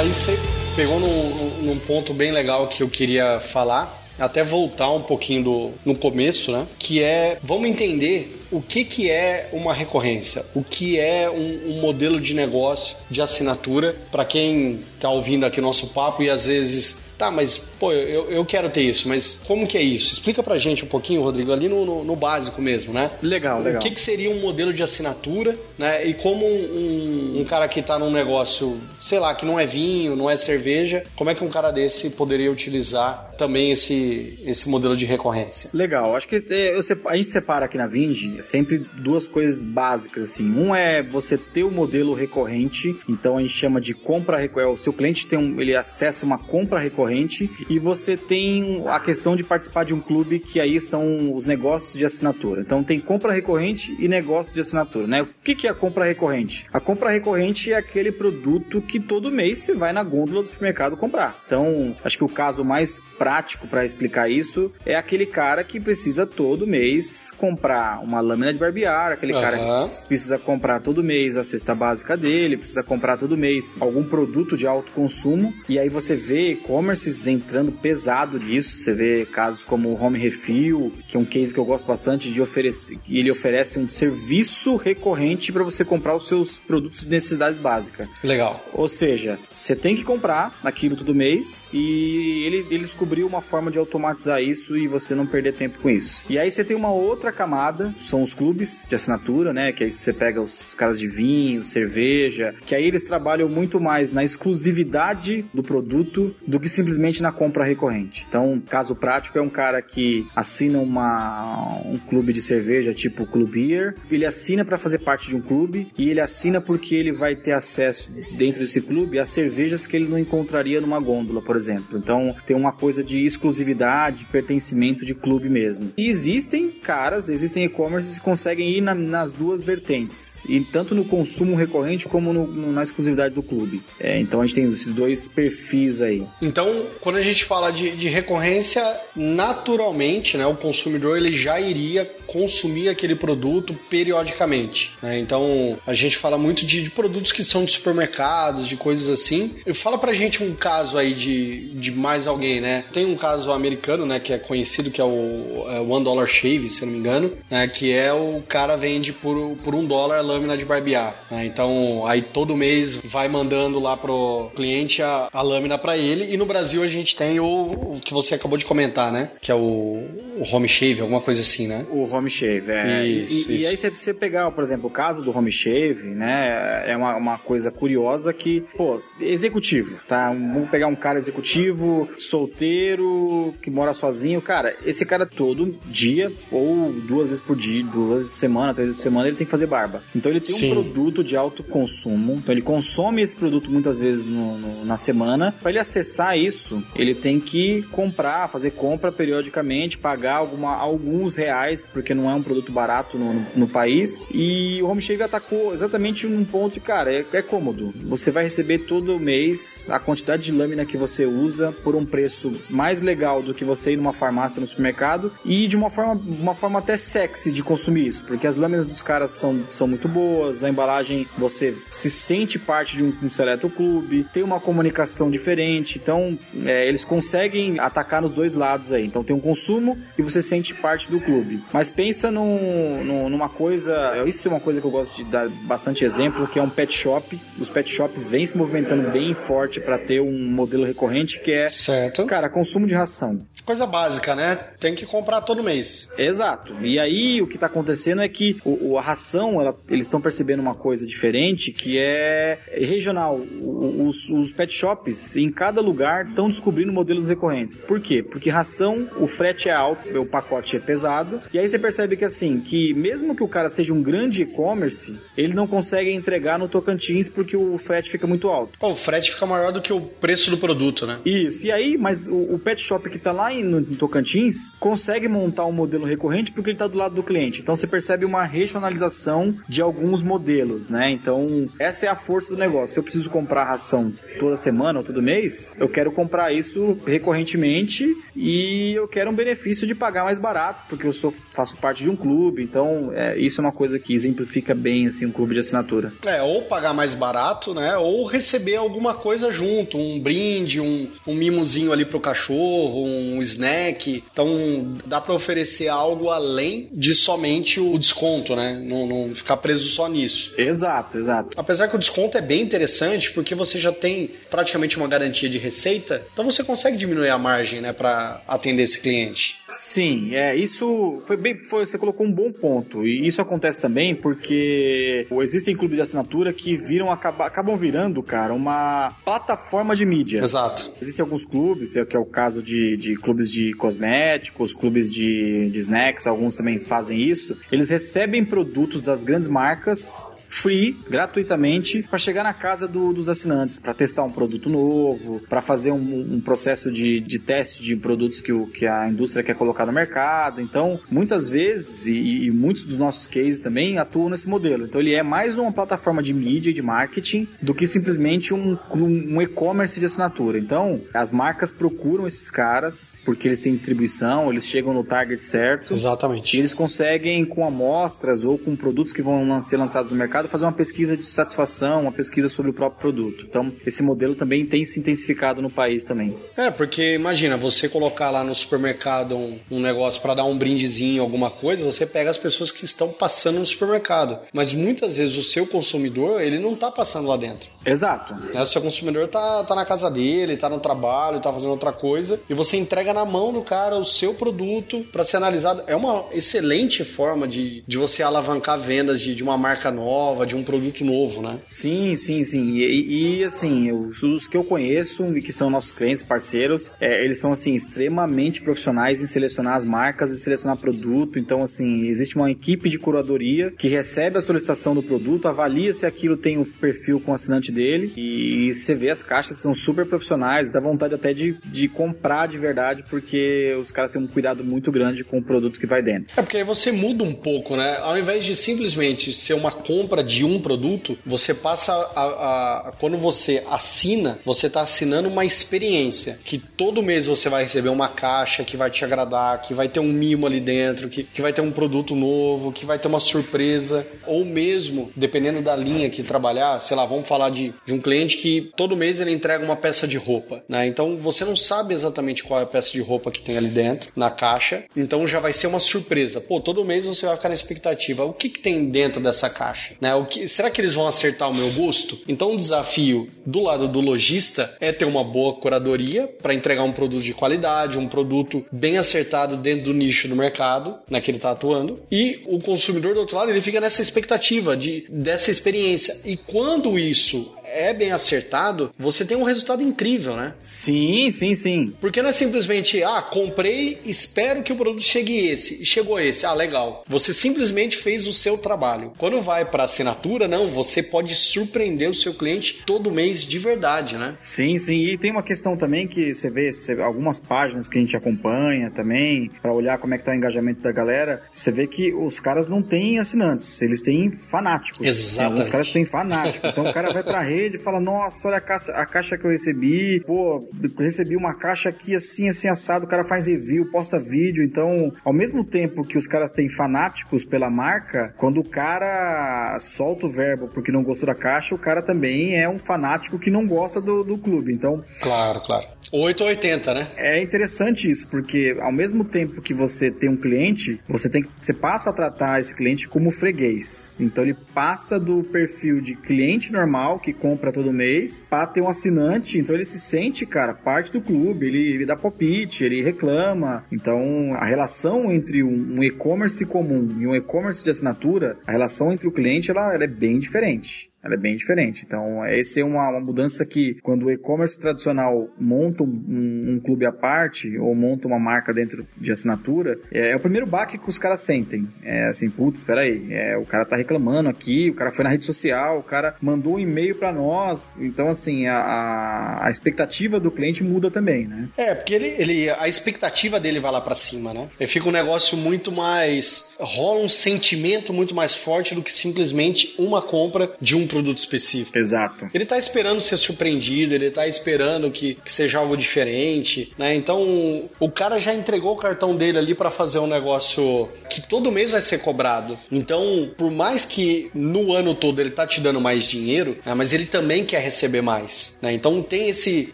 Aí 0.00 0.10
você 0.10 0.38
pegou 0.74 0.98
num, 0.98 1.62
num 1.62 1.78
ponto 1.78 2.14
bem 2.14 2.32
legal 2.32 2.66
que 2.68 2.82
eu 2.82 2.88
queria 2.88 3.38
falar, 3.38 4.02
até 4.18 4.42
voltar 4.42 4.90
um 4.90 5.02
pouquinho 5.02 5.44
do, 5.44 5.70
no 5.84 5.94
começo, 5.94 6.50
né? 6.50 6.66
Que 6.78 7.02
é, 7.02 7.38
vamos 7.42 7.68
entender 7.68 8.40
o 8.50 8.62
que, 8.62 8.82
que 8.84 9.10
é 9.10 9.50
uma 9.52 9.74
recorrência, 9.74 10.44
o 10.54 10.64
que 10.64 10.98
é 10.98 11.28
um, 11.28 11.72
um 11.72 11.80
modelo 11.82 12.18
de 12.18 12.32
negócio 12.32 12.96
de 13.10 13.20
assinatura 13.20 13.94
para 14.10 14.24
quem 14.24 14.80
está 14.94 15.10
ouvindo 15.10 15.44
aqui 15.44 15.60
nosso 15.60 15.88
papo 15.88 16.22
e 16.22 16.30
às 16.30 16.46
vezes 16.46 17.09
Tá, 17.20 17.30
mas 17.30 17.58
pô, 17.78 17.92
eu, 17.92 18.30
eu 18.30 18.46
quero 18.46 18.70
ter 18.70 18.80
isso, 18.80 19.06
mas 19.06 19.38
como 19.46 19.66
que 19.66 19.76
é 19.76 19.82
isso? 19.82 20.10
Explica 20.10 20.42
pra 20.42 20.56
gente 20.56 20.86
um 20.86 20.88
pouquinho, 20.88 21.20
Rodrigo, 21.20 21.52
ali 21.52 21.68
no, 21.68 21.84
no, 21.84 22.02
no 22.02 22.16
básico 22.16 22.62
mesmo, 22.62 22.94
né? 22.94 23.10
Legal, 23.20 23.60
legal. 23.60 23.78
O 23.78 23.82
que, 23.82 23.90
que 23.90 24.00
seria 24.00 24.30
um 24.30 24.40
modelo 24.40 24.72
de 24.72 24.82
assinatura, 24.82 25.54
né? 25.76 26.06
E 26.06 26.14
como 26.14 26.46
um, 26.46 27.34
um, 27.36 27.40
um, 27.42 27.44
cara 27.44 27.68
que 27.68 27.82
tá 27.82 27.98
num 27.98 28.10
negócio, 28.10 28.80
sei 28.98 29.18
lá, 29.18 29.34
que 29.34 29.44
não 29.44 29.60
é 29.60 29.66
vinho, 29.66 30.16
não 30.16 30.30
é 30.30 30.38
cerveja, 30.38 31.04
como 31.14 31.28
é 31.28 31.34
que 31.34 31.44
um 31.44 31.50
cara 31.50 31.70
desse 31.70 32.08
poderia 32.08 32.50
utilizar 32.50 33.29
também 33.40 33.70
esse, 33.70 34.38
esse 34.44 34.68
modelo 34.68 34.94
de 34.94 35.06
recorrência? 35.06 35.70
Legal, 35.72 36.14
acho 36.14 36.28
que 36.28 36.44
é, 36.50 36.76
eu, 36.76 36.80
a 37.06 37.16
gente 37.16 37.28
separa 37.28 37.64
aqui 37.64 37.78
na 37.78 37.86
Vinge 37.86 38.42
sempre 38.42 38.78
duas 38.78 39.26
coisas 39.26 39.64
básicas, 39.64 40.24
assim. 40.24 40.52
Um 40.52 40.74
é 40.74 41.02
você 41.02 41.38
ter 41.38 41.64
o 41.64 41.70
modelo 41.70 42.12
recorrente, 42.12 42.94
então 43.08 43.38
a 43.38 43.40
gente 43.40 43.54
chama 43.54 43.80
de 43.80 43.94
compra 43.94 44.36
recorrente. 44.36 44.74
O 44.74 44.76
seu 44.76 44.92
cliente 44.92 45.26
tem 45.26 45.38
um, 45.38 45.58
ele 45.58 45.74
acessa 45.74 46.26
uma 46.26 46.36
compra 46.36 46.78
recorrente 46.78 47.50
e 47.68 47.78
você 47.78 48.14
tem 48.14 48.84
a 48.86 49.00
questão 49.00 49.34
de 49.34 49.42
participar 49.42 49.84
de 49.84 49.94
um 49.94 50.00
clube 50.00 50.38
que 50.38 50.60
aí 50.60 50.78
são 50.78 51.34
os 51.34 51.46
negócios 51.46 51.94
de 51.94 52.04
assinatura. 52.04 52.60
Então 52.60 52.84
tem 52.84 53.00
compra 53.00 53.32
recorrente 53.32 53.96
e 53.98 54.06
negócio 54.06 54.52
de 54.52 54.60
assinatura, 54.60 55.06
né? 55.06 55.22
O 55.22 55.28
que 55.42 55.66
é 55.66 55.70
a 55.70 55.74
compra 55.74 56.04
recorrente? 56.04 56.66
A 56.70 56.78
compra 56.78 57.08
recorrente 57.08 57.72
é 57.72 57.76
aquele 57.76 58.12
produto 58.12 58.82
que 58.82 59.00
todo 59.00 59.30
mês 59.30 59.60
você 59.60 59.74
vai 59.74 59.94
na 59.94 60.02
gôndola 60.02 60.42
do 60.42 60.48
supermercado 60.48 60.94
comprar. 60.94 61.40
Então, 61.46 61.96
acho 62.04 62.18
que 62.18 62.24
o 62.24 62.28
caso 62.28 62.62
mais 62.62 63.00
prático 63.16 63.29
para 63.66 63.84
explicar 63.84 64.30
isso 64.30 64.72
é 64.84 64.94
aquele 64.94 65.26
cara 65.26 65.64
que 65.64 65.80
precisa 65.80 66.26
todo 66.26 66.66
mês 66.66 67.30
comprar 67.36 68.02
uma 68.02 68.20
lâmina 68.20 68.52
de 68.52 68.58
barbear, 68.58 69.12
aquele 69.12 69.32
uhum. 69.32 69.40
cara 69.40 69.58
que 69.58 70.06
precisa 70.06 70.38
comprar 70.38 70.80
todo 70.80 71.02
mês 71.02 71.36
a 71.36 71.44
cesta 71.44 71.74
básica 71.74 72.16
dele, 72.16 72.56
precisa 72.56 72.82
comprar 72.82 73.16
todo 73.16 73.36
mês 73.36 73.74
algum 73.80 74.04
produto 74.04 74.56
de 74.56 74.66
alto 74.66 74.92
consumo, 74.92 75.52
e 75.68 75.78
aí 75.78 75.88
você 75.88 76.14
vê 76.16 76.52
e-commerce 76.52 77.00
e-commerces 77.00 77.26
entrando 77.26 77.72
pesado 77.72 78.38
nisso. 78.38 78.78
Você 78.78 78.92
vê 78.92 79.26
casos 79.26 79.64
como 79.64 79.88
o 79.90 80.02
Home 80.02 80.18
Refill, 80.18 80.92
que 81.08 81.16
é 81.16 81.20
um 81.20 81.24
case 81.24 81.52
que 81.52 81.60
eu 81.60 81.64
gosto 81.64 81.86
bastante 81.86 82.32
de 82.32 82.40
oferecer. 82.40 82.98
Ele 83.08 83.30
oferece 83.30 83.78
um 83.78 83.88
serviço 83.88 84.76
recorrente 84.76 85.52
para 85.52 85.62
você 85.62 85.84
comprar 85.84 86.14
os 86.14 86.26
seus 86.26 86.58
produtos 86.58 87.00
de 87.00 87.08
necessidade 87.08 87.58
básica. 87.58 88.08
Legal. 88.22 88.64
Ou 88.72 88.88
seja, 88.88 89.38
você 89.52 89.76
tem 89.76 89.94
que 89.94 90.04
comprar 90.04 90.58
aquilo 90.62 90.96
todo 90.96 91.14
mês 91.14 91.62
e 91.72 92.44
ele, 92.44 92.66
ele 92.70 92.84
descobriu 92.84 93.09
uma 93.24 93.40
forma 93.40 93.70
de 93.70 93.78
automatizar 93.78 94.42
isso 94.42 94.76
e 94.76 94.86
você 94.86 95.14
não 95.14 95.26
perder 95.26 95.54
tempo 95.54 95.78
com 95.80 95.90
isso. 95.90 96.24
E 96.28 96.38
aí 96.38 96.50
você 96.50 96.64
tem 96.64 96.76
uma 96.76 96.92
outra 96.92 97.32
camada, 97.32 97.92
são 97.96 98.22
os 98.22 98.34
clubes 98.34 98.86
de 98.88 98.94
assinatura, 98.94 99.52
né? 99.52 99.72
Que 99.72 99.84
aí 99.84 99.92
você 99.92 100.12
pega 100.12 100.40
os 100.40 100.74
caras 100.74 100.98
de 100.98 101.06
vinho, 101.06 101.64
cerveja, 101.64 102.54
que 102.64 102.74
aí 102.74 102.84
eles 102.84 103.04
trabalham 103.04 103.48
muito 103.48 103.80
mais 103.80 104.12
na 104.12 104.24
exclusividade 104.24 105.44
do 105.52 105.62
produto 105.62 106.34
do 106.46 106.58
que 106.58 106.68
simplesmente 106.68 106.90
simplesmente 106.90 107.22
na 107.22 107.32
compra 107.32 107.64
recorrente. 107.64 108.26
Então, 108.28 108.60
caso 108.68 108.94
prático 108.94 109.38
é 109.38 109.42
um 109.42 109.48
cara 109.48 109.80
que 109.80 110.26
assina 110.34 110.78
uma, 110.78 111.80
um 111.84 111.98
clube 111.98 112.32
de 112.32 112.42
cerveja 112.42 112.92
tipo 112.92 113.26
Club 113.26 113.50
Beer, 113.50 113.96
ele 114.10 114.26
assina 114.26 114.64
para 114.64 114.78
fazer 114.78 114.98
parte 114.98 115.28
de 115.28 115.36
um 115.36 115.40
clube 115.40 115.88
e 115.96 116.08
ele 116.08 116.20
assina 116.20 116.60
porque 116.60 116.94
ele 116.94 117.12
vai 117.12 117.34
ter 117.34 117.52
acesso 117.52 118.12
dentro 118.36 118.60
desse 118.60 118.80
clube 118.80 119.18
a 119.18 119.26
cervejas 119.26 119.86
que 119.86 119.96
ele 119.96 120.08
não 120.08 120.18
encontraria 120.18 120.80
numa 120.80 121.00
gôndola, 121.00 121.40
por 121.42 121.56
exemplo. 121.56 121.98
Então, 121.98 122.34
tem 122.46 122.56
uma 122.56 122.72
coisa 122.72 122.99
de 123.02 123.24
exclusividade, 123.24 124.26
pertencimento 124.26 125.04
de 125.04 125.14
clube 125.14 125.48
mesmo. 125.48 125.92
E 125.96 126.08
existem 126.08 126.68
caras, 126.68 127.28
existem 127.28 127.64
e-commerces 127.64 128.18
que 128.18 128.24
conseguem 128.24 128.70
ir 128.70 128.80
na, 128.80 128.94
nas 128.94 129.32
duas 129.32 129.62
vertentes, 129.62 130.40
e 130.48 130.60
tanto 130.60 130.94
no 130.94 131.04
consumo 131.04 131.54
recorrente 131.54 132.08
como 132.08 132.32
no, 132.32 132.46
no, 132.46 132.72
na 132.72 132.82
exclusividade 132.82 133.34
do 133.34 133.42
clube. 133.42 133.82
É, 133.98 134.18
então, 134.18 134.40
a 134.40 134.46
gente 134.46 134.54
tem 134.54 134.64
esses 134.64 134.92
dois 134.92 135.28
perfis 135.28 136.02
aí. 136.02 136.26
Então, 136.40 136.86
quando 137.00 137.16
a 137.16 137.20
gente 137.20 137.44
fala 137.44 137.70
de, 137.70 137.90
de 137.96 138.08
recorrência, 138.08 138.82
naturalmente, 139.14 140.36
né, 140.36 140.46
o 140.46 140.56
consumidor 140.56 141.16
ele 141.16 141.32
já 141.32 141.60
iria 141.60 142.04
consumir 142.26 142.88
aquele 142.88 143.14
produto 143.14 143.74
periodicamente. 143.88 144.92
Né? 145.02 145.18
Então, 145.18 145.78
a 145.86 145.94
gente 145.94 146.16
fala 146.16 146.38
muito 146.38 146.64
de, 146.64 146.82
de, 146.82 146.90
produtos 146.90 147.32
que 147.32 147.42
são 147.42 147.64
de 147.64 147.72
supermercados, 147.72 148.68
de 148.68 148.76
coisas 148.76 149.08
assim. 149.08 149.56
Fala 149.74 149.98
pra 149.98 150.12
gente 150.12 150.42
um 150.42 150.54
caso 150.54 150.96
aí 150.96 151.12
de, 151.12 151.70
de 151.70 151.90
mais 151.90 152.26
alguém, 152.26 152.60
né? 152.60 152.84
Tem 152.92 153.06
um 153.06 153.16
caso 153.16 153.52
americano, 153.52 154.04
né, 154.04 154.18
que 154.18 154.32
é 154.32 154.38
conhecido, 154.38 154.90
que 154.90 155.00
é 155.00 155.04
o 155.04 155.66
é 155.68 155.80
One 155.80 156.04
Dollar 156.04 156.26
Shave, 156.26 156.68
se 156.68 156.82
eu 156.82 156.86
não 156.86 156.92
me 156.92 156.98
engano, 156.98 157.32
né, 157.50 157.66
que 157.68 157.92
é 157.92 158.12
o 158.12 158.42
cara 158.48 158.76
vende 158.76 159.12
por, 159.12 159.56
por 159.62 159.74
um 159.74 159.84
dólar 159.84 160.20
lâmina 160.22 160.56
de 160.56 160.64
barbear. 160.64 161.14
Né? 161.30 161.46
Então, 161.46 162.06
aí 162.06 162.22
todo 162.22 162.56
mês 162.56 162.96
vai 162.96 163.28
mandando 163.28 163.78
lá 163.78 163.96
pro 163.96 164.50
cliente 164.54 165.02
a, 165.02 165.28
a 165.32 165.42
lâmina 165.42 165.78
para 165.78 165.96
ele. 165.96 166.32
E 166.32 166.36
no 166.36 166.46
Brasil 166.46 166.82
a 166.82 166.86
gente 166.86 167.16
tem 167.16 167.38
o, 167.38 167.44
o, 167.44 168.00
que 168.04 168.12
você 168.12 168.34
acabou 168.34 168.58
de 168.58 168.64
comentar, 168.64 169.12
né? 169.12 169.30
Que 169.40 169.52
é 169.52 169.54
o, 169.54 169.58
o 169.58 170.44
Home 170.50 170.68
Shave, 170.68 171.00
alguma 171.00 171.20
coisa 171.20 171.40
assim, 171.40 171.66
né? 171.66 171.86
O 171.90 172.04
Home 172.04 172.30
Shave, 172.30 172.70
é. 172.70 173.06
Isso, 173.06 173.34
e, 173.34 173.40
isso. 173.40 173.52
e 173.52 173.66
aí 173.66 173.76
você, 173.76 173.90
você 173.90 174.14
pegar, 174.14 174.50
por 174.50 174.62
exemplo, 174.62 174.88
o 174.88 174.90
caso 174.90 175.22
do 175.22 175.36
Home 175.36 175.52
Shave, 175.52 176.08
né? 176.08 176.84
É 176.86 176.96
uma, 176.96 177.16
uma 177.16 177.38
coisa 177.38 177.70
curiosa 177.70 178.32
que, 178.32 178.62
pô, 178.76 178.96
executivo, 179.20 180.00
tá? 180.06 180.28
Vamos 180.28 180.68
pegar 180.70 180.86
um 180.86 180.96
cara 180.96 181.18
executivo, 181.18 182.08
solteiro 182.18 182.79
brasileiro 182.80 183.54
que 183.62 183.70
mora 183.70 183.92
sozinho, 183.92 184.40
cara, 184.40 184.74
esse 184.84 185.04
cara 185.04 185.26
todo 185.26 185.78
dia, 185.86 186.32
ou 186.50 186.92
duas 186.92 187.28
vezes 187.28 187.42
por 187.42 187.56
dia, 187.56 187.84
duas 187.84 188.16
vezes 188.16 188.30
por 188.30 188.36
semana, 188.36 188.74
três 188.74 188.88
vezes 188.88 189.02
por 189.02 189.02
semana, 189.02 189.28
ele 189.28 189.36
tem 189.36 189.44
que 189.44 189.50
fazer 189.50 189.66
barba. 189.66 190.02
Então 190.14 190.30
ele 190.30 190.40
tem 190.40 190.54
Sim. 190.54 190.72
um 190.72 190.74
produto 190.74 191.22
de 191.22 191.36
alto 191.36 191.62
consumo, 191.62 192.34
então 192.34 192.54
ele 192.54 192.62
consome 192.62 193.22
esse 193.22 193.36
produto 193.36 193.70
muitas 193.70 194.00
vezes 194.00 194.28
no, 194.28 194.58
no, 194.58 194.84
na 194.84 194.96
semana. 194.96 195.54
Para 195.60 195.70
ele 195.70 195.78
acessar 195.78 196.38
isso, 196.38 196.82
ele 196.94 197.14
tem 197.14 197.38
que 197.38 197.82
comprar, 197.90 198.48
fazer 198.48 198.72
compra 198.72 199.12
periodicamente, 199.12 199.98
pagar 199.98 200.36
alguma, 200.36 200.74
alguns 200.74 201.36
reais, 201.36 201.86
porque 201.86 202.14
não 202.14 202.30
é 202.30 202.34
um 202.34 202.42
produto 202.42 202.72
barato 202.72 203.18
no, 203.18 203.46
no, 203.54 203.68
país. 203.68 204.26
E 204.32 204.80
o 204.82 204.86
Home 204.86 205.02
Shave 205.02 205.22
atacou 205.22 205.72
exatamente 205.72 206.26
um 206.26 206.44
ponto, 206.44 206.80
cara, 206.80 207.12
é, 207.12 207.24
é 207.32 207.42
cômodo. 207.42 207.92
Você 208.04 208.30
vai 208.30 208.44
receber 208.44 208.80
todo 208.80 209.18
mês 209.18 209.88
a 209.90 209.98
quantidade 209.98 210.44
de 210.44 210.52
lâmina 210.52 210.86
que 210.86 210.96
você 210.96 211.26
usa 211.26 211.72
por 211.84 211.94
um 211.94 212.04
preço 212.04 212.60
mais 212.70 213.00
legal 213.00 213.42
do 213.42 213.54
que 213.54 213.64
você 213.64 213.92
ir 213.92 213.96
numa 213.96 214.12
farmácia 214.12 214.60
no 214.60 214.66
supermercado 214.66 215.32
e 215.44 215.66
de 215.66 215.76
uma 215.76 215.90
forma, 215.90 216.20
uma 216.26 216.54
forma 216.54 216.78
até 216.78 216.96
sexy 216.96 217.52
de 217.52 217.62
consumir 217.62 218.06
isso, 218.06 218.24
porque 218.24 218.46
as 218.46 218.56
lâminas 218.56 218.88
dos 218.88 219.02
caras 219.02 219.32
são, 219.32 219.64
são 219.70 219.86
muito 219.86 220.08
boas, 220.08 220.62
a 220.62 220.68
embalagem 220.68 221.26
você 221.36 221.74
se 221.90 222.10
sente 222.10 222.58
parte 222.58 222.96
de 222.96 223.04
um, 223.04 223.14
um 223.22 223.28
seleto 223.28 223.68
clube, 223.68 224.26
tem 224.32 224.42
uma 224.42 224.60
comunicação 224.60 225.30
diferente, 225.30 225.98
então 225.98 226.38
é, 226.64 226.86
eles 226.86 227.04
conseguem 227.04 227.78
atacar 227.78 228.22
nos 228.22 228.32
dois 228.32 228.54
lados 228.54 228.92
aí. 228.92 229.04
Então 229.04 229.24
tem 229.24 229.34
um 229.34 229.40
consumo 229.40 229.98
e 230.16 230.22
você 230.22 230.42
sente 230.42 230.74
parte 230.74 231.10
do 231.10 231.20
clube. 231.20 231.62
Mas 231.72 231.88
pensa 231.88 232.30
num, 232.30 233.04
num, 233.04 233.28
numa 233.28 233.48
coisa, 233.48 234.22
isso 234.26 234.46
é 234.48 234.50
uma 234.50 234.60
coisa 234.60 234.80
que 234.80 234.86
eu 234.86 234.90
gosto 234.90 235.16
de 235.16 235.24
dar 235.24 235.48
bastante 235.48 236.04
exemplo, 236.04 236.46
que 236.46 236.58
é 236.58 236.62
um 236.62 236.70
pet 236.70 236.92
shop. 236.92 237.40
Os 237.58 237.70
pet 237.70 237.90
shops 237.90 238.28
vêm 238.28 238.46
se 238.46 238.56
movimentando 238.56 239.10
bem 239.10 239.34
forte 239.34 239.80
para 239.80 239.98
ter 239.98 240.20
um 240.20 240.50
modelo 240.50 240.84
recorrente 240.84 241.40
que 241.40 241.52
é, 241.52 241.68
certo. 241.68 242.26
cara, 242.26 242.48
consumo 242.60 242.86
de 242.86 242.94
ração. 242.94 243.46
Coisa 243.70 243.86
básica, 243.86 244.34
né? 244.34 244.56
Tem 244.80 244.96
que 244.96 245.06
comprar 245.06 245.42
todo 245.42 245.62
mês. 245.62 246.10
Exato. 246.18 246.74
E 246.84 246.98
aí 246.98 247.40
o 247.40 247.46
que 247.46 247.54
está 247.54 247.66
acontecendo 247.66 248.20
é 248.20 248.28
que 248.28 248.60
o, 248.64 248.98
a 248.98 249.00
ração, 249.00 249.60
ela, 249.60 249.78
eles 249.88 250.06
estão 250.06 250.20
percebendo 250.20 250.58
uma 250.58 250.74
coisa 250.74 251.06
diferente 251.06 251.70
que 251.70 251.96
é 251.96 252.58
regional. 252.72 253.36
Os, 253.38 254.28
os 254.28 254.52
pet 254.52 254.74
shops 254.74 255.36
em 255.36 255.52
cada 255.52 255.80
lugar 255.80 256.26
estão 256.26 256.50
descobrindo 256.50 256.92
modelos 256.92 257.28
recorrentes. 257.28 257.76
Por 257.76 258.00
quê? 258.00 258.24
Porque 258.24 258.50
ração, 258.50 259.08
o 259.16 259.28
frete 259.28 259.68
é 259.68 259.72
alto, 259.72 260.18
o 260.18 260.26
pacote 260.26 260.76
é 260.76 260.80
pesado. 260.80 261.40
E 261.54 261.58
aí 261.58 261.68
você 261.68 261.78
percebe 261.78 262.16
que 262.16 262.24
assim, 262.24 262.58
que 262.58 262.92
mesmo 262.94 263.36
que 263.36 263.44
o 263.44 263.48
cara 263.48 263.68
seja 263.68 263.94
um 263.94 264.02
grande 264.02 264.42
e-commerce, 264.42 265.16
ele 265.36 265.54
não 265.54 265.68
consegue 265.68 266.10
entregar 266.10 266.58
no 266.58 266.68
Tocantins 266.68 267.28
porque 267.28 267.56
o 267.56 267.78
frete 267.78 268.10
fica 268.10 268.26
muito 268.26 268.48
alto. 268.48 268.76
o 268.80 268.96
frete 268.96 269.30
fica 269.30 269.46
maior 269.46 269.70
do 269.70 269.80
que 269.80 269.92
o 269.92 270.00
preço 270.00 270.50
do 270.50 270.58
produto, 270.58 271.06
né? 271.06 271.20
Isso. 271.24 271.66
E 271.66 271.70
aí, 271.70 271.96
mas 271.96 272.26
o, 272.26 272.54
o 272.54 272.58
pet 272.58 272.80
shop 272.80 273.08
que 273.08 273.16
está 273.16 273.30
lá 273.30 273.52
em, 273.52 273.59
no, 273.62 273.80
no 273.80 273.96
Tocantins 273.96 274.76
consegue 274.78 275.28
montar 275.28 275.66
um 275.66 275.72
modelo 275.72 276.04
recorrente 276.04 276.52
porque 276.52 276.70
ele 276.70 276.74
está 276.74 276.86
do 276.86 276.98
lado 276.98 277.14
do 277.14 277.22
cliente. 277.22 277.60
Então 277.60 277.76
você 277.76 277.86
percebe 277.86 278.24
uma 278.24 278.44
regionalização 278.44 279.56
de 279.68 279.80
alguns 279.80 280.22
modelos, 280.22 280.88
né? 280.88 281.10
Então 281.10 281.68
essa 281.78 282.06
é 282.06 282.08
a 282.08 282.16
força 282.16 282.54
do 282.54 282.58
negócio. 282.58 282.94
Se 282.94 282.98
eu 282.98 283.04
preciso 283.04 283.30
comprar 283.30 283.64
ração 283.64 284.12
toda 284.38 284.56
semana 284.56 284.98
ou 284.98 285.04
todo 285.04 285.22
mês, 285.22 285.72
eu 285.78 285.88
quero 285.88 286.12
comprar 286.12 286.52
isso 286.52 286.98
recorrentemente 287.06 288.16
e 288.34 288.92
eu 288.94 289.06
quero 289.08 289.30
um 289.30 289.34
benefício 289.34 289.86
de 289.86 289.94
pagar 289.94 290.24
mais 290.24 290.38
barato 290.38 290.84
porque 290.88 291.06
eu 291.06 291.12
sou 291.12 291.32
faço 291.52 291.76
parte 291.76 292.02
de 292.02 292.10
um 292.10 292.16
clube. 292.16 292.62
Então 292.62 293.10
é, 293.14 293.38
isso 293.38 293.60
é 293.60 293.64
uma 293.64 293.72
coisa 293.72 293.98
que 293.98 294.14
exemplifica 294.14 294.74
bem 294.74 295.06
assim 295.06 295.26
um 295.26 295.32
clube 295.32 295.54
de 295.54 295.60
assinatura. 295.60 296.12
É 296.24 296.42
ou 296.42 296.62
pagar 296.62 296.94
mais 296.94 297.14
barato, 297.14 297.74
né? 297.74 297.96
Ou 297.96 298.24
receber 298.24 298.76
alguma 298.76 299.14
coisa 299.14 299.50
junto, 299.50 299.98
um 299.98 300.20
brinde, 300.20 300.80
um, 300.80 301.08
um 301.26 301.34
mimozinho 301.34 301.92
ali 301.92 302.04
pro 302.04 302.20
cachorro, 302.20 303.04
um 303.04 303.40
snack. 303.52 304.24
Então 304.32 304.98
dá 305.06 305.20
para 305.20 305.34
oferecer 305.34 305.88
algo 305.88 306.30
além 306.30 306.88
de 306.92 307.14
somente 307.14 307.80
o 307.80 307.98
desconto, 307.98 308.54
né? 308.56 308.80
Não, 308.82 309.06
não 309.06 309.34
ficar 309.34 309.56
preso 309.56 309.88
só 309.88 310.08
nisso. 310.08 310.54
Exato, 310.56 311.18
exato. 311.18 311.50
Apesar 311.56 311.88
que 311.88 311.96
o 311.96 311.98
desconto 311.98 312.36
é 312.36 312.42
bem 312.42 312.62
interessante 312.62 313.30
porque 313.32 313.54
você 313.54 313.78
já 313.78 313.92
tem 313.92 314.30
praticamente 314.50 314.96
uma 314.96 315.08
garantia 315.08 315.48
de 315.48 315.58
receita, 315.58 316.22
então 316.32 316.44
você 316.44 316.62
consegue 316.64 316.96
diminuir 316.96 317.30
a 317.30 317.38
margem, 317.38 317.80
né, 317.80 317.92
para 317.92 318.42
atender 318.46 318.82
esse 318.82 319.00
cliente. 319.00 319.60
Sim, 319.74 320.34
é, 320.34 320.54
isso 320.54 321.22
foi 321.26 321.36
bem, 321.36 321.64
foi, 321.64 321.86
você 321.86 321.98
colocou 321.98 322.26
um 322.26 322.32
bom 322.32 322.52
ponto. 322.52 323.06
E 323.06 323.26
isso 323.26 323.40
acontece 323.40 323.80
também 323.80 324.14
porque 324.14 325.26
existem 325.40 325.76
clubes 325.76 325.96
de 325.96 326.02
assinatura 326.02 326.52
que 326.52 326.76
viram 326.76 327.10
acabam, 327.10 327.46
acabam 327.46 327.76
virando, 327.76 328.22
cara, 328.22 328.52
uma 328.54 329.16
plataforma 329.24 329.94
de 329.94 330.04
mídia. 330.04 330.42
Exato. 330.42 330.92
Existem 331.00 331.22
alguns 331.22 331.44
clubes, 331.44 331.94
que 332.08 332.16
é 332.16 332.18
o 332.18 332.24
caso 332.24 332.62
de, 332.62 332.96
de 332.96 333.14
clubes 333.16 333.50
de 333.50 333.72
cosméticos, 333.74 334.74
clubes 334.74 335.10
de, 335.10 335.70
de 335.70 335.78
snacks, 335.78 336.26
alguns 336.26 336.56
também 336.56 336.80
fazem 336.80 337.20
isso. 337.20 337.58
Eles 337.70 337.88
recebem 337.88 338.44
produtos 338.44 339.02
das 339.02 339.22
grandes 339.22 339.48
marcas 339.48 340.24
free, 340.50 340.98
gratuitamente, 341.08 342.02
para 342.02 342.18
chegar 342.18 342.42
na 342.42 342.52
casa 342.52 342.88
do, 342.88 343.12
dos 343.12 343.28
assinantes, 343.28 343.78
para 343.78 343.94
testar 343.94 344.24
um 344.24 344.32
produto 344.32 344.68
novo, 344.68 345.40
para 345.48 345.62
fazer 345.62 345.92
um, 345.92 346.34
um, 346.34 346.40
processo 346.40 346.90
de, 346.90 347.20
de 347.20 347.38
teste 347.38 347.82
de 347.82 347.94
produtos 347.96 348.40
que, 348.40 348.52
o, 348.52 348.66
que 348.66 348.86
a 348.86 349.08
indústria 349.08 349.44
quer 349.44 349.54
colocar 349.54 349.86
no 349.86 349.92
mercado. 349.92 350.60
Então, 350.60 351.00
muitas 351.08 351.48
vezes, 351.48 352.06
e, 352.06 352.46
e 352.46 352.50
muitos 352.50 352.84
dos 352.84 352.98
nossos 352.98 353.28
cases 353.28 353.60
também 353.60 353.96
atuam 353.98 354.28
nesse 354.28 354.48
modelo. 354.48 354.84
Então, 354.84 355.00
ele 355.00 355.14
é 355.14 355.22
mais 355.22 355.56
uma 355.56 355.72
plataforma 355.72 356.22
de 356.22 356.34
mídia 356.34 356.70
e 356.70 356.74
de 356.74 356.82
marketing 356.82 357.46
do 357.62 357.72
que 357.72 357.86
simplesmente 357.86 358.52
um, 358.52 358.76
um 358.92 359.40
e-commerce 359.40 360.00
de 360.00 360.06
assinatura. 360.06 360.58
Então, 360.58 361.00
as 361.14 361.30
marcas 361.30 361.70
procuram 361.70 362.26
esses 362.26 362.50
caras 362.50 363.18
porque 363.24 363.46
eles 363.46 363.60
têm 363.60 363.72
distribuição, 363.72 364.50
eles 364.50 364.66
chegam 364.66 364.92
no 364.92 365.04
target 365.04 365.42
certo. 365.42 365.92
Exatamente. 365.92 366.56
E 366.56 366.60
eles 366.60 366.74
conseguem, 366.74 367.44
com 367.44 367.64
amostras 367.64 368.44
ou 368.44 368.58
com 368.58 368.74
produtos 368.74 369.12
que 369.12 369.22
vão 369.22 369.60
ser 369.60 369.76
lançados 369.76 370.10
no 370.10 370.18
mercado, 370.18 370.39
mercado 370.40 370.48
fazer 370.48 370.64
uma 370.64 370.72
pesquisa 370.72 371.16
de 371.16 371.24
satisfação, 371.24 372.02
uma 372.02 372.12
pesquisa 372.12 372.48
sobre 372.48 372.70
o 372.70 372.74
próprio 372.74 373.00
produto. 373.00 373.44
Então, 373.48 373.72
esse 373.86 374.02
modelo 374.02 374.34
também 374.34 374.64
tem 374.64 374.84
se 374.84 375.00
intensificado 375.00 375.60
no 375.60 375.70
país 375.70 376.04
também. 376.04 376.36
É, 376.56 376.70
porque 376.70 377.14
imagina, 377.14 377.56
você 377.56 377.88
colocar 377.88 378.30
lá 378.30 378.42
no 378.42 378.54
supermercado 378.54 379.36
um, 379.36 379.58
um 379.70 379.80
negócio 379.80 380.20
para 380.20 380.34
dar 380.34 380.44
um 380.44 380.56
brindezinho, 380.56 381.22
alguma 381.22 381.50
coisa, 381.50 381.84
você 381.84 382.06
pega 382.06 382.30
as 382.30 382.38
pessoas 382.38 382.70
que 382.72 382.84
estão 382.84 383.08
passando 383.08 383.58
no 383.58 383.66
supermercado. 383.66 384.38
Mas 384.52 384.72
muitas 384.72 385.16
vezes 385.16 385.36
o 385.36 385.42
seu 385.42 385.66
consumidor, 385.66 386.40
ele 386.40 386.58
não 386.58 386.74
tá 386.74 386.90
passando 386.90 387.28
lá 387.28 387.36
dentro. 387.36 387.70
Exato. 387.84 388.34
Né? 388.34 388.60
O 388.60 388.66
seu 388.66 388.80
consumidor 388.80 389.28
tá, 389.28 389.64
tá 389.64 389.74
na 389.74 389.84
casa 389.84 390.10
dele, 390.10 390.56
tá 390.56 390.68
no 390.68 390.80
trabalho, 390.80 391.40
tá 391.40 391.52
fazendo 391.52 391.70
outra 391.70 391.92
coisa, 391.92 392.40
e 392.48 392.54
você 392.54 392.76
entrega 392.76 393.12
na 393.12 393.24
mão 393.24 393.52
do 393.52 393.62
cara 393.62 393.96
o 393.96 394.04
seu 394.04 394.34
produto 394.34 395.04
para 395.12 395.24
ser 395.24 395.36
analisado. 395.36 395.82
É 395.86 395.96
uma 395.96 396.26
excelente 396.32 397.04
forma 397.04 397.46
de, 397.46 397.82
de 397.86 397.96
você 397.96 398.22
alavancar 398.22 398.78
vendas 398.78 399.20
de, 399.20 399.34
de 399.34 399.42
uma 399.42 399.58
marca 399.58 399.90
nova 399.90 400.29
nova, 400.30 400.46
de 400.46 400.56
um 400.56 400.62
produto 400.62 401.04
novo, 401.04 401.42
né? 401.42 401.58
Sim, 401.66 402.14
sim, 402.16 402.42
sim. 402.44 402.76
E, 402.76 403.38
e 403.38 403.44
assim, 403.44 403.90
os, 403.92 404.22
os, 404.22 404.46
que 404.46 404.56
eu 404.56 404.64
conheço 404.64 405.36
e 405.36 405.42
que 405.42 405.52
são 405.52 405.68
nossos 405.68 405.92
clientes, 405.92 406.22
parceiros, 406.22 406.92
é, 407.00 407.24
eles 407.24 407.38
são 407.38 407.52
assim 407.52 407.74
extremamente 407.74 408.62
profissionais 408.62 409.20
em 409.20 409.26
selecionar 409.26 409.76
as 409.76 409.84
marcas 409.84 410.30
e 410.30 410.38
selecionar 410.38 410.76
produto. 410.76 411.38
Então, 411.38 411.62
assim, 411.62 412.06
existe 412.06 412.36
uma 412.36 412.50
equipe 412.50 412.88
de 412.88 412.98
curadoria 412.98 413.72
que 413.72 413.88
recebe 413.88 414.38
a 414.38 414.40
solicitação 414.40 414.94
do 414.94 415.02
produto, 415.02 415.48
avalia 415.48 415.92
se 415.92 416.06
aquilo 416.06 416.36
tem 416.36 416.56
o 416.56 416.60
um 416.60 416.64
perfil 416.64 417.20
com 417.20 417.32
o 417.32 417.34
assinante 417.34 417.72
dele 417.72 418.12
e 418.16 418.72
você 418.72 418.94
vê 418.94 419.10
as 419.10 419.22
caixas 419.22 419.58
são 419.58 419.74
super 419.74 420.06
profissionais, 420.06 420.70
dá 420.70 420.80
vontade 420.80 421.14
até 421.14 421.32
de, 421.32 421.58
de 421.64 421.88
comprar 421.88 422.46
de 422.46 422.58
verdade 422.58 423.04
porque 423.08 423.76
os 423.80 423.90
caras 423.90 424.12
têm 424.12 424.22
um 424.22 424.26
cuidado 424.26 424.62
muito 424.62 424.92
grande 424.92 425.24
com 425.24 425.38
o 425.38 425.42
produto 425.42 425.80
que 425.80 425.86
vai 425.86 426.02
dentro. 426.02 426.32
É 426.36 426.42
porque 426.42 426.58
aí 426.58 426.64
você 426.64 426.92
muda 426.92 427.24
um 427.24 427.32
pouco, 427.32 427.76
né? 427.76 427.98
Ao 428.00 428.16
invés 428.16 428.44
de 428.44 428.54
simplesmente 428.54 429.34
ser 429.34 429.54
uma 429.54 429.72
compra 429.72 430.19
compra 430.20 430.24
de 430.24 430.44
um 430.44 430.60
produto, 430.60 431.18
você 431.24 431.54
passa 431.54 431.92
a, 432.14 432.88
a 432.88 432.92
quando 432.98 433.16
você 433.16 433.62
assina, 433.68 434.38
você 434.44 434.66
está 434.66 434.82
assinando 434.82 435.28
uma 435.28 435.44
experiência 435.44 436.38
que 436.44 436.58
todo 436.58 437.02
mês 437.02 437.26
você 437.26 437.48
vai 437.48 437.62
receber 437.62 437.88
uma 437.88 438.08
caixa 438.08 438.64
que 438.64 438.76
vai 438.76 438.90
te 438.90 439.04
agradar, 439.04 439.60
que 439.62 439.74
vai 439.74 439.88
ter 439.88 440.00
um 440.00 440.12
mimo 440.12 440.46
ali 440.46 440.60
dentro, 440.60 441.08
que, 441.08 441.24
que 441.24 441.42
vai 441.42 441.52
ter 441.52 441.60
um 441.60 441.72
produto 441.72 442.14
novo, 442.14 442.72
que 442.72 442.84
vai 442.84 442.98
ter 442.98 443.08
uma 443.08 443.20
surpresa, 443.20 444.06
ou 444.26 444.44
mesmo, 444.44 445.10
dependendo 445.16 445.62
da 445.62 445.74
linha 445.74 446.10
que 446.10 446.22
trabalhar, 446.22 446.80
sei 446.80 446.96
lá, 446.96 447.04
vamos 447.04 447.26
falar 447.26 447.50
de, 447.50 447.72
de 447.84 447.94
um 447.94 448.00
cliente 448.00 448.36
que 448.36 448.70
todo 448.76 448.96
mês 448.96 449.20
ele 449.20 449.32
entrega 449.32 449.64
uma 449.64 449.76
peça 449.76 450.06
de 450.06 450.16
roupa, 450.16 450.62
né? 450.68 450.86
Então 450.86 451.16
você 451.16 451.44
não 451.44 451.56
sabe 451.56 451.94
exatamente 451.94 452.42
qual 452.42 452.60
é 452.60 452.62
a 452.62 452.66
peça 452.66 452.92
de 452.92 453.00
roupa 453.00 453.30
que 453.30 453.42
tem 453.42 453.56
ali 453.56 453.70
dentro, 453.70 454.10
na 454.16 454.30
caixa, 454.30 454.84
então 454.96 455.26
já 455.26 455.40
vai 455.40 455.52
ser 455.52 455.66
uma 455.66 455.80
surpresa. 455.80 456.40
Pô, 456.40 456.60
todo 456.60 456.84
mês 456.84 457.06
você 457.06 457.26
vai 457.26 457.36
ficar 457.36 457.48
na 457.48 457.54
expectativa, 457.54 458.24
o 458.24 458.32
que, 458.32 458.48
que 458.48 458.58
tem 458.58 458.86
dentro 458.86 459.20
dessa 459.20 459.48
caixa, 459.48 459.94
né? 460.00 460.09
Né? 460.10 460.14
O 460.14 460.24
que, 460.24 460.48
será 460.48 460.70
que 460.70 460.80
eles 460.80 460.94
vão 460.94 461.06
acertar 461.06 461.50
o 461.50 461.54
meu 461.54 461.70
gosto? 461.70 462.18
Então 462.26 462.54
o 462.54 462.56
desafio 462.56 463.28
do 463.46 463.60
lado 463.60 463.86
do 463.86 464.00
lojista 464.00 464.74
é 464.80 464.92
ter 464.92 465.04
uma 465.04 465.22
boa 465.22 465.54
curadoria 465.54 466.26
para 466.26 466.52
entregar 466.52 466.82
um 466.82 466.92
produto 466.92 467.22
de 467.22 467.32
qualidade, 467.32 467.98
um 467.98 468.08
produto 468.08 468.64
bem 468.72 468.98
acertado 468.98 469.56
dentro 469.56 469.86
do 469.86 469.94
nicho 469.94 470.26
do 470.26 470.34
mercado 470.34 470.98
né, 471.08 471.20
que 471.20 471.30
ele 471.30 471.38
está 471.38 471.52
atuando. 471.52 472.00
E 472.10 472.42
o 472.46 472.58
consumidor 472.58 473.14
do 473.14 473.20
outro 473.20 473.36
lado 473.36 473.50
ele 473.50 473.60
fica 473.60 473.80
nessa 473.80 474.02
expectativa 474.02 474.76
de, 474.76 475.06
dessa 475.08 475.50
experiência. 475.50 476.20
E 476.24 476.36
quando 476.36 476.98
isso 476.98 477.54
é 477.72 477.92
bem 477.94 478.12
acertado, 478.12 478.92
você 478.98 479.24
tem 479.24 479.36
um 479.36 479.42
resultado 479.42 479.82
incrível, 479.82 480.36
né? 480.36 480.54
Sim, 480.58 481.30
sim, 481.30 481.54
sim. 481.54 481.94
Porque 482.00 482.22
não 482.22 482.30
é 482.30 482.32
simplesmente, 482.32 483.02
ah, 483.02 483.22
comprei, 483.22 484.00
espero 484.04 484.62
que 484.62 484.72
o 484.72 484.76
produto 484.76 485.02
chegue 485.02 485.48
esse. 485.48 485.84
Chegou 485.84 486.18
esse, 486.18 486.44
ah, 486.44 486.52
legal. 486.52 487.04
Você 487.08 487.32
simplesmente 487.32 487.96
fez 487.96 488.26
o 488.26 488.32
seu 488.32 488.58
trabalho. 488.58 489.12
Quando 489.18 489.40
vai 489.40 489.64
para 489.64 489.84
assinatura, 489.84 490.48
não, 490.48 490.70
você 490.70 491.02
pode 491.02 491.34
surpreender 491.34 492.08
o 492.08 492.14
seu 492.14 492.34
cliente 492.34 492.82
todo 492.84 493.10
mês 493.10 493.44
de 493.44 493.58
verdade, 493.58 494.16
né? 494.16 494.34
Sim, 494.40 494.78
sim. 494.78 494.96
E 495.06 495.18
tem 495.18 495.30
uma 495.30 495.42
questão 495.42 495.76
também 495.76 496.06
que 496.06 496.34
você 496.34 496.50
vê, 496.50 496.72
você 496.72 496.94
vê 496.94 497.02
algumas 497.02 497.40
páginas 497.40 497.88
que 497.88 497.98
a 497.98 498.00
gente 498.00 498.16
acompanha 498.16 498.90
também, 498.90 499.50
para 499.62 499.72
olhar 499.72 499.98
como 499.98 500.14
é 500.14 500.18
que 500.18 500.24
tá 500.24 500.32
o 500.32 500.34
engajamento 500.34 500.82
da 500.82 500.92
galera, 500.92 501.42
você 501.52 501.70
vê 501.70 501.86
que 501.86 502.12
os 502.12 502.40
caras 502.40 502.68
não 502.68 502.82
têm 502.82 503.18
assinantes, 503.18 503.80
eles 503.82 504.02
têm 504.02 504.30
fanáticos. 504.30 505.06
Exatamente. 505.06 505.62
Os 505.62 505.68
caras 505.68 505.90
têm 505.90 506.04
fanáticos. 506.04 506.70
Então 506.70 506.84
o 506.84 506.92
cara 506.92 507.12
vai 507.12 507.22
pra 507.22 507.40
rede 507.40 507.59
e 507.66 507.78
fala, 507.78 508.00
nossa, 508.00 508.48
olha 508.48 508.58
a 508.58 508.60
caixa, 508.60 508.92
a 508.92 509.06
caixa 509.06 509.38
que 509.38 509.44
eu 509.44 509.50
recebi, 509.50 510.20
pô, 510.26 510.68
recebi 510.98 511.36
uma 511.36 511.54
caixa 511.54 511.88
aqui 511.88 512.14
assim, 512.14 512.48
assim, 512.48 512.68
assado, 512.68 513.04
o 513.04 513.08
cara 513.08 513.24
faz 513.24 513.46
review, 513.46 513.90
posta 513.90 514.18
vídeo. 514.18 514.64
Então, 514.64 515.12
ao 515.24 515.32
mesmo 515.32 515.64
tempo 515.64 516.04
que 516.04 516.18
os 516.18 516.26
caras 516.26 516.50
têm 516.50 516.68
fanáticos 516.68 517.44
pela 517.44 517.70
marca, 517.70 518.34
quando 518.36 518.60
o 518.60 518.68
cara 518.68 519.76
solta 519.80 520.26
o 520.26 520.30
verbo 520.30 520.68
porque 520.68 520.92
não 520.92 521.02
gostou 521.02 521.26
da 521.26 521.34
caixa, 521.34 521.74
o 521.74 521.78
cara 521.78 522.02
também 522.02 522.60
é 522.60 522.68
um 522.68 522.78
fanático 522.78 523.38
que 523.38 523.50
não 523.50 523.66
gosta 523.66 524.00
do, 524.00 524.24
do 524.24 524.38
clube. 524.38 524.72
Então. 524.72 525.02
Claro, 525.20 525.60
claro. 525.60 525.86
8 526.12 526.42
ou 526.42 526.48
80, 526.48 526.94
né? 526.94 527.08
É 527.16 527.40
interessante 527.40 528.10
isso, 528.10 528.26
porque 528.28 528.76
ao 528.80 528.90
mesmo 528.90 529.24
tempo 529.24 529.62
que 529.62 529.72
você 529.72 530.10
tem 530.10 530.28
um 530.28 530.36
cliente, 530.36 531.00
você 531.08 531.30
tem 531.30 531.44
você 531.60 531.72
passa 531.72 532.10
a 532.10 532.12
tratar 532.12 532.58
esse 532.58 532.74
cliente 532.74 533.08
como 533.08 533.30
freguês. 533.30 534.18
Então 534.20 534.42
ele 534.42 534.56
passa 534.74 535.20
do 535.20 535.44
perfil 535.44 536.00
de 536.00 536.16
cliente 536.16 536.72
normal 536.72 537.20
que 537.20 537.32
compra 537.32 537.49
todo 537.56 537.92
mês 537.92 538.44
para 538.48 538.66
ter 538.66 538.80
um 538.80 538.88
assinante, 538.88 539.58
então 539.58 539.74
ele 539.74 539.84
se 539.84 540.00
sente, 540.00 540.46
cara, 540.46 540.74
parte 540.74 541.12
do 541.12 541.20
clube, 541.20 541.66
ele, 541.66 541.94
ele 541.94 542.06
dá 542.06 542.16
palpite, 542.16 542.84
ele 542.84 543.02
reclama. 543.02 543.84
Então 543.92 544.54
a 544.54 544.64
relação 544.64 545.30
entre 545.30 545.62
um, 545.62 545.96
um 545.98 546.04
e-commerce 546.04 546.64
comum 546.66 547.16
e 547.18 547.26
um 547.26 547.34
e-commerce 547.34 547.84
de 547.84 547.90
assinatura, 547.90 548.56
a 548.66 548.72
relação 548.72 549.12
entre 549.12 549.28
o 549.28 549.32
cliente 549.32 549.70
ela, 549.70 549.94
ela 549.94 550.04
é 550.04 550.08
bem 550.08 550.38
diferente. 550.38 551.09
Ela 551.22 551.34
é 551.34 551.36
bem 551.36 551.54
diferente. 551.54 552.04
Então, 552.06 552.44
essa 552.44 552.80
é 552.80 552.84
uma, 552.84 553.10
uma 553.10 553.20
mudança 553.20 553.64
que, 553.66 553.94
quando 554.02 554.26
o 554.26 554.30
e-commerce 554.30 554.80
tradicional 554.80 555.48
monta 555.58 556.02
um, 556.02 556.06
um, 556.06 556.80
clube 556.80 557.04
à 557.04 557.12
parte 557.12 557.78
ou 557.78 557.94
monta 557.94 558.26
uma 558.26 558.38
marca 558.38 558.72
dentro 558.72 559.06
de 559.16 559.30
assinatura, 559.30 559.98
é, 560.10 560.30
é 560.30 560.36
o 560.36 560.40
primeiro 560.40 560.66
baque 560.66 560.96
que 560.96 561.08
os 561.08 561.18
caras 561.18 561.42
sentem. 561.42 561.86
É 562.02 562.24
assim, 562.24 562.48
putz, 562.48 562.80
espera 562.80 563.02
aí, 563.02 563.32
é, 563.32 563.56
o 563.58 563.66
cara 563.66 563.84
tá 563.84 563.96
reclamando 563.96 564.48
aqui, 564.48 564.88
o 564.88 564.94
cara 564.94 565.10
foi 565.10 565.24
na 565.24 565.30
rede 565.30 565.44
social, 565.44 565.98
o 565.98 566.02
cara 566.02 566.34
mandou 566.40 566.74
um 566.74 566.80
e-mail 566.80 567.14
para 567.14 567.32
nós. 567.32 567.86
Então, 567.98 568.28
assim, 568.28 568.66
a, 568.66 569.58
a, 569.60 569.70
expectativa 569.70 570.40
do 570.40 570.50
cliente 570.50 570.82
muda 570.82 571.10
também, 571.10 571.46
né? 571.46 571.68
É, 571.76 571.94
porque 571.94 572.14
ele, 572.14 572.34
ele 572.38 572.70
a 572.70 572.88
expectativa 572.88 573.60
dele 573.60 573.78
vai 573.78 573.92
lá 573.92 574.00
para 574.00 574.14
cima, 574.14 574.54
né? 574.54 574.68
Ele 574.78 574.88
fica 574.88 575.08
um 575.08 575.12
negócio 575.12 575.56
muito 575.56 575.92
mais. 575.92 576.76
rola 576.80 577.20
um 577.20 577.28
sentimento 577.28 578.12
muito 578.12 578.34
mais 578.34 578.56
forte 578.56 578.94
do 578.94 579.02
que 579.02 579.12
simplesmente 579.12 579.94
uma 579.98 580.22
compra 580.22 580.72
de 580.80 580.96
um 580.96 581.06
produto 581.10 581.38
específico. 581.38 581.98
Exato. 581.98 582.48
Ele 582.54 582.64
tá 582.64 582.78
esperando 582.78 583.20
ser 583.20 583.36
surpreendido, 583.36 584.14
ele 584.14 584.30
tá 584.30 584.46
esperando 584.46 585.10
que, 585.10 585.34
que 585.44 585.52
seja 585.52 585.78
algo 585.78 585.96
diferente, 585.96 586.92
né? 586.96 587.14
Então, 587.14 587.88
o 587.98 588.10
cara 588.10 588.38
já 588.38 588.54
entregou 588.54 588.94
o 588.94 588.96
cartão 588.96 589.34
dele 589.34 589.58
ali 589.58 589.74
para 589.74 589.90
fazer 589.90 590.18
um 590.18 590.26
negócio 590.26 591.08
que 591.28 591.40
todo 591.40 591.72
mês 591.72 591.90
vai 591.90 592.00
ser 592.00 592.18
cobrado. 592.18 592.78
Então, 592.90 593.50
por 593.56 593.70
mais 593.70 594.04
que 594.04 594.50
no 594.54 594.92
ano 594.92 595.14
todo 595.14 595.40
ele 595.40 595.50
tá 595.50 595.66
te 595.66 595.80
dando 595.80 596.00
mais 596.00 596.24
dinheiro, 596.24 596.76
né? 596.84 596.94
mas 596.94 597.12
ele 597.12 597.26
também 597.26 597.64
quer 597.64 597.82
receber 597.82 598.22
mais, 598.22 598.78
né? 598.80 598.92
Então, 598.92 599.22
tem 599.22 599.48
esse 599.48 599.92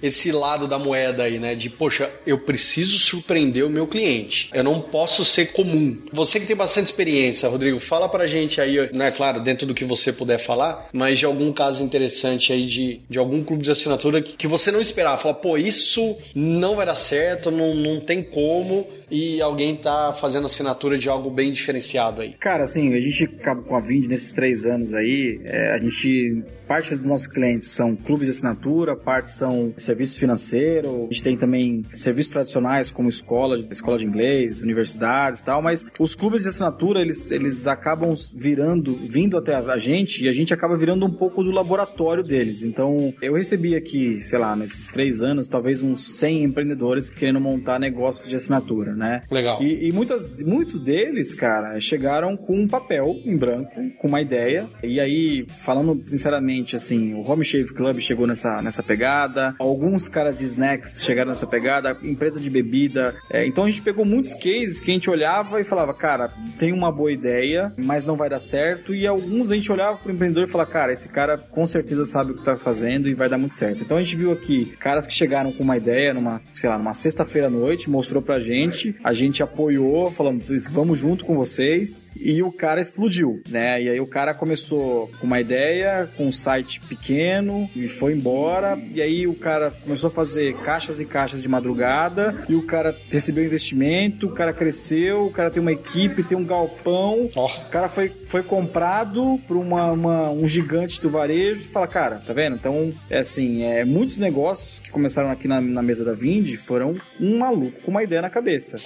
esse 0.03 0.31
lado 0.33 0.67
da 0.69 0.79
moeda 0.79 1.25
aí, 1.25 1.39
né? 1.39 1.55
De, 1.55 1.71
poxa, 1.71 2.11
eu 2.27 2.39
preciso 2.39 2.99
surpreender 2.99 3.65
o 3.65 3.71
meu 3.71 3.87
cliente. 3.87 4.51
Eu 4.53 4.65
não 4.65 4.81
posso 4.81 5.25
ser 5.25 5.53
comum. 5.53 5.97
Você 6.13 6.41
que 6.41 6.47
tem 6.47 6.57
bastante 6.57 6.87
experiência, 6.87 7.49
Rodrigo, 7.49 7.79
fala 7.81 8.09
pra 8.09 8.27
gente 8.27 8.61
aí, 8.61 8.91
né, 8.93 9.11
claro, 9.11 9.41
dentro 9.41 9.67
do 9.67 9.75
que 9.75 9.85
você 9.85 10.13
puder 10.13 10.39
falar, 10.39 10.89
mas 10.93 11.06
mas 11.07 11.21
de 11.21 11.25
algum 11.25 11.53
caso 11.53 11.85
interessante 11.85 12.53
aí 12.53 12.67
de, 12.67 13.01
de 13.09 13.17
algum 13.17 13.45
clube 13.45 13.63
de 13.63 13.71
assinatura 13.71 14.21
que 14.21 14.49
você 14.49 14.73
não 14.73 14.81
esperava. 14.81 15.23
Fala, 15.23 15.35
pô, 15.35 15.57
isso 15.57 16.17
não 16.35 16.75
vai 16.75 16.85
dar 16.85 16.97
certo, 16.97 17.49
não, 17.49 17.77
não 17.77 18.01
tem 18.01 18.25
como 18.25 18.85
e 19.11 19.41
alguém 19.41 19.77
tá 19.77 20.13
fazendo 20.13 20.47
assinatura 20.47 20.99
de 20.99 21.09
algo 21.09 21.31
bem 21.31 21.53
diferenciado 21.53 22.21
aí? 22.21 22.33
Cara, 22.33 22.65
assim, 22.65 22.93
a 22.95 23.01
gente 23.01 23.29
com 23.67 23.77
a 23.77 23.81
Vind 23.81 24.07
nesses 24.07 24.33
três 24.33 24.67
anos 24.67 24.95
aí, 24.95 25.41
é, 25.45 25.75
a 25.75 25.79
gente, 25.79 26.43
parte 26.67 26.91
dos 26.91 27.05
nossos 27.05 27.27
clientes 27.27 27.69
são 27.69 27.95
clubes 27.95 28.27
de 28.27 28.35
assinatura, 28.35 28.97
parte 28.97 29.31
são 29.31 29.73
serviços 29.77 30.17
financeiros, 30.17 30.91
a 30.91 31.13
gente 31.13 31.23
tem 31.23 31.37
também 31.37 31.85
serviços 31.93 32.33
tradicionais 32.33 32.91
como 32.91 33.09
escola, 33.09 33.57
escola 33.71 33.99
de 33.99 34.07
inglês, 34.07 34.63
universidades 34.63 35.41
e 35.41 35.45
tal, 35.45 35.63
mas 35.63 35.87
os 35.99 36.15
clubes 36.15 36.43
de 36.43 36.49
assinatura, 36.49 37.01
eles, 37.01 37.31
eles 37.31 37.67
acabam 37.67 38.15
virando, 38.35 38.99
vindo 39.05 39.37
até 39.37 39.55
a 39.55 39.79
gente 39.79 40.25
e 40.25 40.29
a 40.29 40.33
gente 40.33 40.53
acaba 40.53 40.77
virando 40.77 40.96
um 41.05 41.11
pouco 41.11 41.43
do 41.43 41.51
laboratório 41.51 42.23
deles. 42.23 42.63
Então, 42.63 43.13
eu 43.21 43.35
recebi 43.35 43.75
aqui, 43.75 44.21
sei 44.23 44.39
lá, 44.39 44.57
nesses 44.57 44.89
três 44.89 45.23
anos, 45.23 45.49
talvez 45.49 45.83
uns 45.83 46.17
100 46.17 46.45
empreendedores 46.45 47.11
querendo 47.11 47.41
montar 47.41 47.79
negócios 47.79 48.29
de 48.29 48.37
assinatura 48.37 48.77
né? 48.95 49.23
Legal. 49.31 49.63
E, 49.63 49.89
e 49.89 49.93
muitas, 49.93 50.29
muitos 50.43 50.81
deles, 50.81 51.35
cara, 51.35 51.81
chegaram 51.81 52.37
com 52.37 52.61
um 52.61 52.69
papel 52.69 53.17
em 53.25 53.37
branco, 53.37 53.73
com 53.99 54.09
uma 54.09 54.21
ideia. 54.21 54.69
E 54.83 55.01
aí, 55.01 55.47
falando 55.49 56.01
sinceramente, 56.01 56.77
assim, 56.77 57.15
o 57.15 57.29
Home 57.29 57.45
Shave 57.45 57.73
Club 57.73 58.01
chegou 58.01 58.27
nessa, 58.27 58.61
nessa 58.63 58.83
pegada, 58.83 59.55
alguns 59.59 60.09
caras 60.09 60.37
de 60.37 60.45
snacks 60.45 61.03
chegaram 61.03 61.31
nessa 61.31 61.47
pegada, 61.47 61.97
empresa 62.03 62.41
de 62.41 62.51
bebida. 62.51 63.15
É, 63.31 63.47
então 63.47 63.65
a 63.65 63.71
gente 63.71 63.83
pegou 63.83 64.05
muitos 64.05 64.35
cases 64.35 64.81
que 64.81 64.91
a 64.91 64.95
gente 64.95 65.11
olhava 65.11 65.61
e 65.61 65.65
falava, 65.65 65.95
cara, 65.95 66.33
tem 66.59 66.73
uma 66.73 66.93
boa 66.93 67.13
ideia, 67.13 67.73
mas 67.77 68.05
não 68.05 68.17
vai 68.17 68.29
dar 68.29 68.41
certo. 68.41 68.95
E 68.95 69.07
alguns 69.07 69.51
a 69.51 69.55
gente 69.55 69.71
olhava 69.71 69.99
pro 69.99 70.13
empreendedor 70.13 70.45
e 70.45 70.51
falava, 70.51 70.71
cara, 70.71 70.86
esse 70.93 71.09
cara 71.09 71.37
com 71.39 71.67
certeza 71.67 72.05
sabe 72.05 72.33
o 72.33 72.35
que 72.37 72.45
tá 72.45 72.57
fazendo 72.57 73.09
e 73.09 73.15
vai 73.15 73.29
dar 73.29 73.39
muito 73.39 73.55
certo. 73.55 73.83
Então 73.83 73.97
a 73.97 74.03
gente 74.03 74.17
viu 74.17 74.33
aqui 74.33 74.67
caras 74.79 75.07
que 75.07 75.13
chegaram 75.13 75.53
com 75.53 75.63
uma 75.63 75.77
ideia 75.77 76.13
numa, 76.13 76.41
sei 76.55 76.69
lá, 76.69 76.79
numa 76.79 76.95
sexta-feira 76.95 77.49
à 77.49 77.51
noite, 77.51 77.89
mostrou 77.91 78.23
pra 78.23 78.39
gente 78.39 78.97
a 79.03 79.13
gente 79.13 79.43
apoiou, 79.43 80.11
falamos, 80.11 80.47
vamos 80.71 80.99
junto 80.99 81.25
com 81.25 81.35
vocês, 81.35 82.07
e 82.17 82.43
o 82.43 82.53
cara 82.53 82.81
explodiu, 82.81 83.43
né? 83.49 83.83
E 83.83 83.89
aí 83.89 84.01
o 84.01 84.07
cara 84.07 84.35
começou 84.35 85.11
com 85.21 85.27
uma 85.27 85.41
ideia, 85.41 86.11
com 86.17 86.27
um 86.27 86.33
site 86.33 86.81
pequeno, 86.81 87.69
e 87.75 87.89
foi 87.89 88.13
embora, 88.13 88.79
e 88.93 89.01
aí 89.01 89.27
o 89.27 89.35
cara 89.35 89.71
começou 89.71 90.09
a 90.09 90.13
fazer 90.13 90.57
caixas 90.57 91.01
e 91.01 91.07
caixas 91.07 91.43
de 91.43 91.49
madrugada, 91.49 92.35
e 92.49 92.55
o 92.55 92.63
cara 92.63 92.97
recebeu 93.09 93.45
investimento, 93.45 94.27
o 94.27 94.33
cara 94.33 94.53
cresceu, 94.53 95.27
o 95.27 95.31
cara 95.31 95.51
tem 95.51 95.61
uma 95.61 95.73
equipe, 95.73 96.23
tem 96.23 96.37
um 96.37 96.45
galpão, 96.45 97.31
oh. 97.35 97.47
o 97.47 97.69
cara 97.71 97.89
foi, 97.89 98.09
foi 98.37 98.43
comprado 98.43 99.41
por 99.49 99.57
uma, 99.57 99.91
uma, 99.93 100.31
um 100.31 100.47
gigante 100.47 101.01
do 101.01 101.09
varejo, 101.09 101.61
e 101.61 101.65
fala, 101.65 101.87
cara, 101.87 102.17
tá 102.17 102.35
vendo? 102.35 102.57
Então, 102.57 102.93
é 103.09 103.21
assim, 103.21 103.63
é, 103.63 103.83
muitos 103.83 104.19
negócios 104.19 104.79
que 104.79 104.91
começaram 104.91 105.31
aqui 105.31 105.49
na, 105.49 105.59
na 105.59 105.83
mesa 105.83 106.05
da 106.05 106.13
Vind 106.13 106.55
foram 106.57 107.01
um 107.19 107.39
maluco 107.39 107.81
com 107.81 107.91
uma 107.91 108.03
ideia 108.03 108.21
na 108.21 108.29
cabeça 108.29 108.79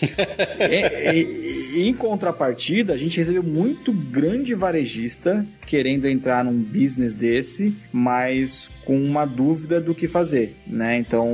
e, 0.61 1.81
e, 1.81 1.89
em 1.89 1.93
contrapartida, 1.93 2.93
a 2.93 2.97
gente 2.97 3.17
recebeu 3.17 3.43
muito 3.43 3.93
grande 3.93 4.55
varejista 4.55 5.45
querendo 5.67 6.07
entrar 6.07 6.45
num 6.45 6.57
business 6.57 7.15
desse, 7.15 7.77
mas 7.93 8.73
com 8.85 9.01
uma 9.01 9.25
dúvida 9.25 9.81
do 9.81 9.95
que 9.95 10.09
fazer, 10.09 10.57
né? 10.67 10.97
Então, 10.97 11.29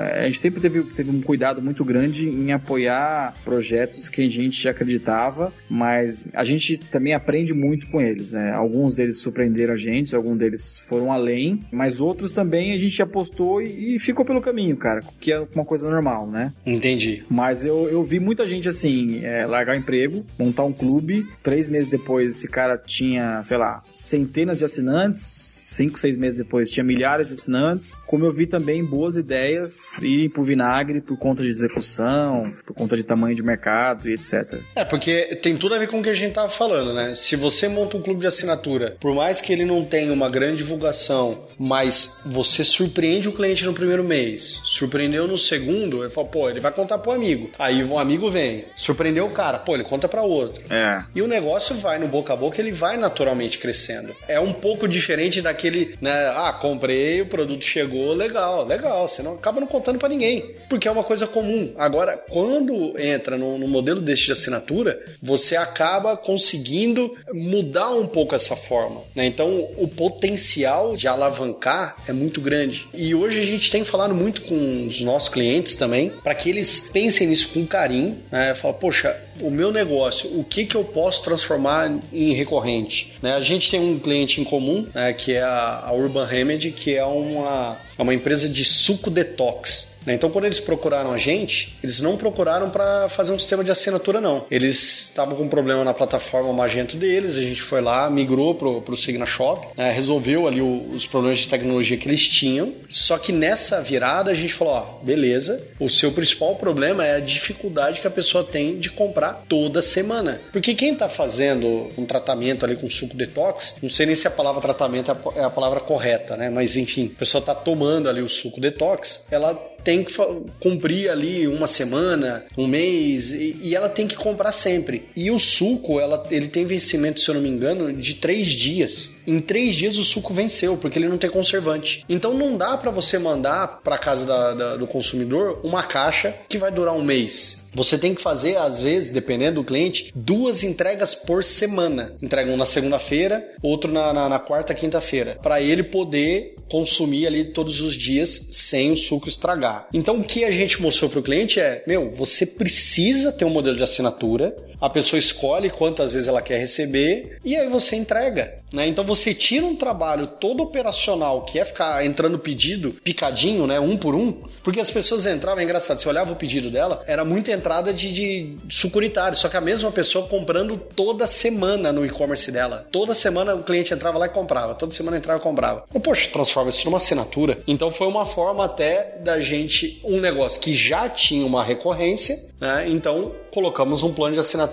é, 0.00 0.24
a 0.24 0.26
gente 0.26 0.40
sempre 0.40 0.60
teve, 0.60 0.82
teve 0.84 1.10
um 1.10 1.20
cuidado 1.20 1.62
muito 1.62 1.84
grande 1.84 2.28
em 2.28 2.52
apoiar 2.52 3.36
projetos 3.44 4.08
que 4.08 4.22
a 4.22 4.28
gente 4.28 4.68
acreditava, 4.68 5.52
mas 5.70 6.26
a 6.32 6.44
gente 6.44 6.84
também 6.84 7.14
aprende 7.14 7.54
muito 7.56 7.88
com 7.88 8.00
eles, 8.00 8.32
né? 8.32 8.52
Alguns 8.52 8.94
deles 8.94 9.18
surpreenderam 9.18 9.74
a 9.74 9.76
gente, 9.76 10.14
alguns 10.14 10.38
deles 10.38 10.80
foram 10.80 11.12
além, 11.12 11.64
mas 11.70 12.00
outros 12.00 12.32
também 12.32 12.72
a 12.72 12.78
gente 12.78 13.00
apostou 13.02 13.62
e, 13.62 13.96
e 13.96 13.98
ficou 13.98 14.24
pelo 14.24 14.40
caminho, 14.40 14.76
cara, 14.76 15.02
que 15.20 15.32
é 15.32 15.40
uma 15.54 15.64
coisa 15.64 15.90
normal, 15.90 16.26
né? 16.26 16.52
Entendi. 16.64 17.24
Mas 17.28 17.64
eu, 17.64 17.88
eu 17.88 18.02
vi 18.02 18.20
muita 18.20 18.46
gente 18.46 18.68
assim, 18.68 19.24
é, 19.24 19.46
largar 19.46 19.74
o 19.74 19.78
emprego, 19.78 20.24
montar 20.38 20.64
um 20.64 20.72
clube, 20.72 21.26
três 21.42 21.68
meses 21.68 21.88
depois 21.88 22.36
esse 22.36 22.48
cara 22.48 22.76
tinha, 22.76 23.42
sei 23.42 23.56
lá, 23.56 23.82
centenas 23.94 24.58
de 24.58 24.64
assinantes, 24.64 25.20
cinco, 25.66 25.98
seis 25.98 26.16
meses 26.16 26.38
depois 26.38 26.70
tinha 26.70 26.84
milhares 26.84 27.28
de 27.28 27.34
assinantes, 27.34 27.96
como 28.06 28.24
eu 28.24 28.30
vi 28.30 28.46
também 28.46 28.84
boas 28.84 29.16
ideias 29.16 29.98
irem 30.00 30.28
pro 30.28 30.42
vinagre 30.42 31.00
por 31.00 31.16
conta 31.16 31.42
de 31.42 31.48
execução, 31.48 32.52
por 32.66 32.74
conta 32.74 32.96
de 32.96 33.02
tamanho 33.02 33.34
de 33.34 33.42
mercado 33.42 34.08
e 34.08 34.14
etc. 34.14 34.60
É, 34.74 34.84
porque 34.84 35.38
tem 35.42 35.56
tudo 35.56 35.74
a 35.74 35.78
ver 35.78 35.88
com 35.88 36.00
o 36.00 36.02
que 36.02 36.08
a 36.08 36.14
gente 36.14 36.34
tava 36.34 36.48
falando, 36.48 36.94
né? 36.94 37.14
Se 37.14 37.35
você 37.36 37.68
monta 37.68 37.96
um 37.96 38.02
clube 38.02 38.20
de 38.20 38.26
assinatura, 38.26 38.96
por 39.00 39.14
mais 39.14 39.40
que 39.40 39.52
ele 39.52 39.64
não, 39.64 39.84
tem 39.84 40.10
uma 40.10 40.28
grande 40.28 40.58
divulgação, 40.58 41.46
mas 41.58 42.20
você 42.26 42.64
surpreende 42.64 43.28
o 43.28 43.32
cliente 43.32 43.64
no 43.64 43.72
primeiro 43.72 44.02
mês, 44.02 44.60
surpreendeu 44.64 45.26
no 45.26 45.36
segundo, 45.36 46.02
ele 46.02 46.10
fala, 46.10 46.26
pô, 46.26 46.50
ele 46.50 46.60
vai 46.60 46.72
contar 46.72 46.98
pro 46.98 47.12
amigo. 47.12 47.50
Aí 47.58 47.82
um 47.84 47.98
amigo 47.98 48.30
vem, 48.30 48.64
surpreendeu 48.74 49.26
o 49.26 49.30
cara, 49.30 49.58
pô, 49.58 49.74
ele 49.74 49.84
conta 49.84 50.08
para 50.08 50.22
outro. 50.22 50.62
É. 50.68 51.04
E 51.14 51.22
o 51.22 51.28
negócio 51.28 51.74
vai 51.76 51.98
no 51.98 52.08
boca 52.08 52.32
a 52.32 52.36
boca, 52.36 52.60
ele 52.60 52.72
vai 52.72 52.96
naturalmente 52.96 53.58
crescendo. 53.58 54.14
É 54.26 54.40
um 54.40 54.52
pouco 54.52 54.88
diferente 54.88 55.40
daquele, 55.40 55.96
né? 56.00 56.28
Ah, 56.34 56.52
comprei, 56.52 57.20
o 57.20 57.26
produto 57.26 57.64
chegou, 57.64 58.12
legal, 58.12 58.66
legal. 58.66 59.08
Você 59.08 59.22
não 59.22 59.34
acaba 59.34 59.60
não 59.60 59.66
contando 59.66 59.98
para 59.98 60.08
ninguém, 60.08 60.54
porque 60.68 60.88
é 60.88 60.90
uma 60.90 61.04
coisa 61.04 61.26
comum. 61.26 61.72
Agora, 61.78 62.16
quando 62.16 62.98
entra 62.98 63.36
no, 63.36 63.58
no 63.58 63.68
modelo 63.68 64.00
deste 64.00 64.26
de 64.26 64.32
assinatura, 64.32 65.02
você 65.22 65.56
acaba 65.56 66.16
conseguindo 66.16 67.16
mudar 67.32 67.90
um 67.90 68.06
pouco 68.06 68.34
essa 68.34 68.56
forma. 68.56 69.02
Né? 69.14 69.26
Então, 69.26 69.68
o 69.76 69.88
potencial 69.88 70.96
de 70.96 71.08
alavancar 71.08 71.96
é 72.06 72.12
muito 72.12 72.40
grande. 72.40 72.86
E 72.94 73.14
hoje 73.14 73.40
a 73.40 73.44
gente 73.44 73.70
tem 73.70 73.84
falado 73.84 74.14
muito 74.14 74.42
com 74.42 74.86
os 74.86 75.02
nossos 75.02 75.28
clientes 75.28 75.74
também, 75.76 76.10
para 76.22 76.34
que 76.34 76.48
eles 76.48 76.90
pensem 76.92 77.26
nisso 77.26 77.48
com 77.52 77.66
carinho. 77.66 78.16
Né? 78.30 78.54
Fala, 78.54 78.74
poxa, 78.74 79.16
o 79.40 79.50
meu 79.50 79.72
negócio, 79.72 80.38
o 80.38 80.44
que, 80.44 80.64
que 80.64 80.76
eu 80.76 80.84
posso 80.84 81.22
transformar 81.22 81.92
em 82.12 82.32
recorrente? 82.32 83.14
Né? 83.20 83.34
A 83.34 83.40
gente 83.40 83.70
tem 83.70 83.80
um 83.80 83.98
cliente 83.98 84.40
em 84.40 84.44
comum, 84.44 84.86
né, 84.94 85.12
que 85.12 85.34
é 85.34 85.42
a, 85.42 85.84
a 85.86 85.92
Urban 85.92 86.26
Remedy, 86.26 86.70
que 86.70 86.94
é 86.94 87.04
uma, 87.04 87.76
é 87.98 88.02
uma 88.02 88.14
empresa 88.14 88.48
de 88.48 88.64
suco 88.64 89.10
detox. 89.10 89.95
Né? 90.06 90.14
Então, 90.14 90.30
quando 90.30 90.44
eles 90.44 90.60
procuraram 90.60 91.12
a 91.12 91.18
gente, 91.18 91.76
eles 91.82 92.00
não 92.00 92.16
procuraram 92.16 92.70
para 92.70 93.08
fazer 93.08 93.32
um 93.32 93.38
sistema 93.38 93.64
de 93.64 93.70
assinatura, 93.70 94.20
não. 94.20 94.46
Eles 94.50 95.04
estavam 95.04 95.36
com 95.36 95.42
um 95.42 95.48
problema 95.48 95.84
na 95.84 95.92
plataforma 95.92 96.52
Magento 96.52 96.96
deles, 96.96 97.36
a 97.36 97.42
gente 97.42 97.60
foi 97.60 97.80
lá, 97.80 98.08
migrou 98.08 98.54
pro, 98.54 98.80
pro 98.82 98.96
Signa 98.96 99.26
Shop, 99.26 99.66
né? 99.76 99.90
resolveu 99.90 100.46
ali 100.46 100.60
o, 100.60 100.90
os 100.92 101.06
problemas 101.06 101.38
de 101.38 101.48
tecnologia 101.48 101.96
que 101.96 102.08
eles 102.08 102.26
tinham. 102.28 102.72
Só 102.88 103.18
que 103.18 103.32
nessa 103.32 103.82
virada 103.82 104.30
a 104.30 104.34
gente 104.34 104.52
falou: 104.52 104.74
ó, 104.74 105.04
beleza, 105.04 105.66
o 105.80 105.88
seu 105.88 106.12
principal 106.12 106.54
problema 106.56 107.04
é 107.04 107.16
a 107.16 107.20
dificuldade 107.20 108.00
que 108.00 108.06
a 108.06 108.10
pessoa 108.10 108.44
tem 108.44 108.78
de 108.78 108.90
comprar 108.90 109.44
toda 109.48 109.82
semana. 109.82 110.40
Porque 110.52 110.74
quem 110.74 110.92
está 110.92 111.08
fazendo 111.08 111.88
um 111.96 112.04
tratamento 112.04 112.64
ali 112.64 112.76
com 112.76 112.88
suco 112.88 113.16
detox, 113.16 113.76
não 113.82 113.90
sei 113.90 114.06
nem 114.06 114.14
se 114.14 114.26
a 114.26 114.30
palavra 114.30 114.60
tratamento 114.60 115.10
é 115.10 115.40
a 115.40 115.46
é 115.46 115.50
palavra 115.50 115.80
correta, 115.80 116.36
né? 116.36 116.50
Mas 116.50 116.76
enfim, 116.76 117.12
a 117.14 117.18
pessoa 117.18 117.40
está 117.40 117.54
tomando 117.54 118.08
ali 118.08 118.22
o 118.22 118.28
suco 118.28 118.60
detox, 118.60 119.26
ela 119.30 119.75
tem 119.86 120.02
que 120.02 120.12
cumprir 120.58 121.08
ali 121.08 121.46
uma 121.46 121.68
semana, 121.68 122.44
um 122.58 122.66
mês, 122.66 123.30
e, 123.30 123.56
e, 123.62 123.76
ela 123.76 123.88
tem 123.88 124.04
que 124.08 124.16
comprar 124.16 124.50
sempre. 124.50 125.08
E 125.14 125.30
o 125.30 125.38
suco, 125.38 126.00
ela, 126.00 126.26
ele 126.28 126.48
tem 126.48 126.64
vencimento, 126.64 127.20
se 127.20 127.30
eu 127.30 127.36
não 127.36 127.40
me 127.40 127.48
engano, 127.48 127.92
de 127.92 128.14
três 128.14 128.48
dias. 128.48 129.18
Em 129.24 129.40
três 129.40 129.76
dias 129.76 129.96
o 129.96 130.02
suco 130.02 130.34
venceu, 130.34 130.76
porque 130.76 130.98
ele 130.98 131.06
não 131.06 131.16
tem 131.16 131.30
conservante. 131.30 132.04
Então 132.08 132.34
não 132.34 132.56
dá 132.56 132.76
para 132.76 132.90
você 132.90 133.16
mandar 133.16 133.80
para 133.84 133.96
casa 133.96 134.26
da, 134.26 134.54
da, 134.54 134.76
do 134.76 134.88
consumidor 134.88 135.60
uma 135.62 135.84
caixa 135.84 136.34
que 136.48 136.58
vai 136.58 136.72
durar 136.72 136.92
um 136.92 137.04
mês. 137.04 137.65
Você 137.74 137.98
tem 137.98 138.14
que 138.14 138.22
fazer, 138.22 138.56
às 138.56 138.80
vezes, 138.80 139.10
dependendo 139.10 139.60
do 139.60 139.64
cliente, 139.64 140.12
duas 140.14 140.62
entregas 140.62 141.14
por 141.14 141.44
semana. 141.44 142.14
Entrega 142.22 142.50
um 142.50 142.56
na 142.56 142.64
segunda-feira, 142.64 143.46
outro 143.62 143.92
na, 143.92 144.12
na, 144.12 144.28
na 144.28 144.38
quarta, 144.38 144.74
quinta-feira. 144.74 145.38
Para 145.42 145.60
ele 145.60 145.82
poder 145.82 146.56
consumir 146.68 147.26
ali 147.26 147.44
todos 147.44 147.80
os 147.80 147.94
dias 147.94 148.28
sem 148.52 148.90
o 148.90 148.96
suco 148.96 149.28
estragar. 149.28 149.88
Então 149.92 150.18
o 150.18 150.24
que 150.24 150.44
a 150.44 150.50
gente 150.50 150.80
mostrou 150.82 151.10
para 151.10 151.20
o 151.20 151.22
cliente 151.22 151.60
é: 151.60 151.82
meu, 151.86 152.10
você 152.10 152.44
precisa 152.44 153.32
ter 153.32 153.44
um 153.44 153.50
modelo 153.50 153.76
de 153.76 153.84
assinatura 153.84 154.56
a 154.80 154.90
pessoa 154.90 155.18
escolhe 155.18 155.70
quantas 155.70 156.12
vezes 156.12 156.28
ela 156.28 156.42
quer 156.42 156.58
receber 156.58 157.38
e 157.44 157.56
aí 157.56 157.68
você 157.68 157.96
entrega. 157.96 158.54
Né? 158.72 158.86
Então 158.88 159.04
você 159.04 159.32
tira 159.32 159.64
um 159.64 159.76
trabalho 159.76 160.26
todo 160.26 160.62
operacional 160.62 161.42
que 161.42 161.58
é 161.58 161.64
ficar 161.64 162.04
entrando 162.04 162.38
pedido 162.38 162.90
picadinho, 162.90 163.66
né? 163.66 163.78
um 163.80 163.96
por 163.96 164.14
um, 164.14 164.32
porque 164.62 164.80
as 164.80 164.90
pessoas 164.90 165.24
entravam, 165.24 165.60
é 165.60 165.64
engraçado, 165.64 165.98
você 166.00 166.08
olhava 166.08 166.32
o 166.32 166.36
pedido 166.36 166.70
dela, 166.70 167.02
era 167.06 167.24
muita 167.24 167.52
entrada 167.52 167.92
de, 167.92 168.12
de 168.12 168.56
sucuritário, 168.68 169.36
só 169.38 169.48
que 169.48 169.56
a 169.56 169.60
mesma 169.60 169.90
pessoa 169.92 170.26
comprando 170.26 170.76
toda 170.76 171.26
semana 171.26 171.92
no 171.92 172.04
e-commerce 172.04 172.50
dela. 172.50 172.86
Toda 172.90 173.14
semana 173.14 173.54
o 173.54 173.62
cliente 173.62 173.94
entrava 173.94 174.18
lá 174.18 174.26
e 174.26 174.30
comprava, 174.30 174.74
toda 174.74 174.92
semana 174.92 175.16
entrava 175.16 175.38
e 175.38 175.42
comprava. 175.42 175.84
Então, 175.88 176.00
poxa, 176.00 176.28
transforma 176.30 176.70
isso 176.70 176.84
numa 176.84 176.96
assinatura. 176.96 177.58
Então 177.66 177.90
foi 177.90 178.06
uma 178.06 178.26
forma 178.26 178.64
até 178.64 179.16
da 179.20 179.40
gente, 179.40 180.00
um 180.04 180.20
negócio 180.20 180.60
que 180.60 180.74
já 180.74 181.08
tinha 181.08 181.46
uma 181.46 181.62
recorrência, 181.62 182.36
né? 182.60 182.86
então 182.88 183.32
colocamos 183.52 184.02
um 184.02 184.12
plano 184.12 184.34
de 184.34 184.40
assinatura 184.40 184.65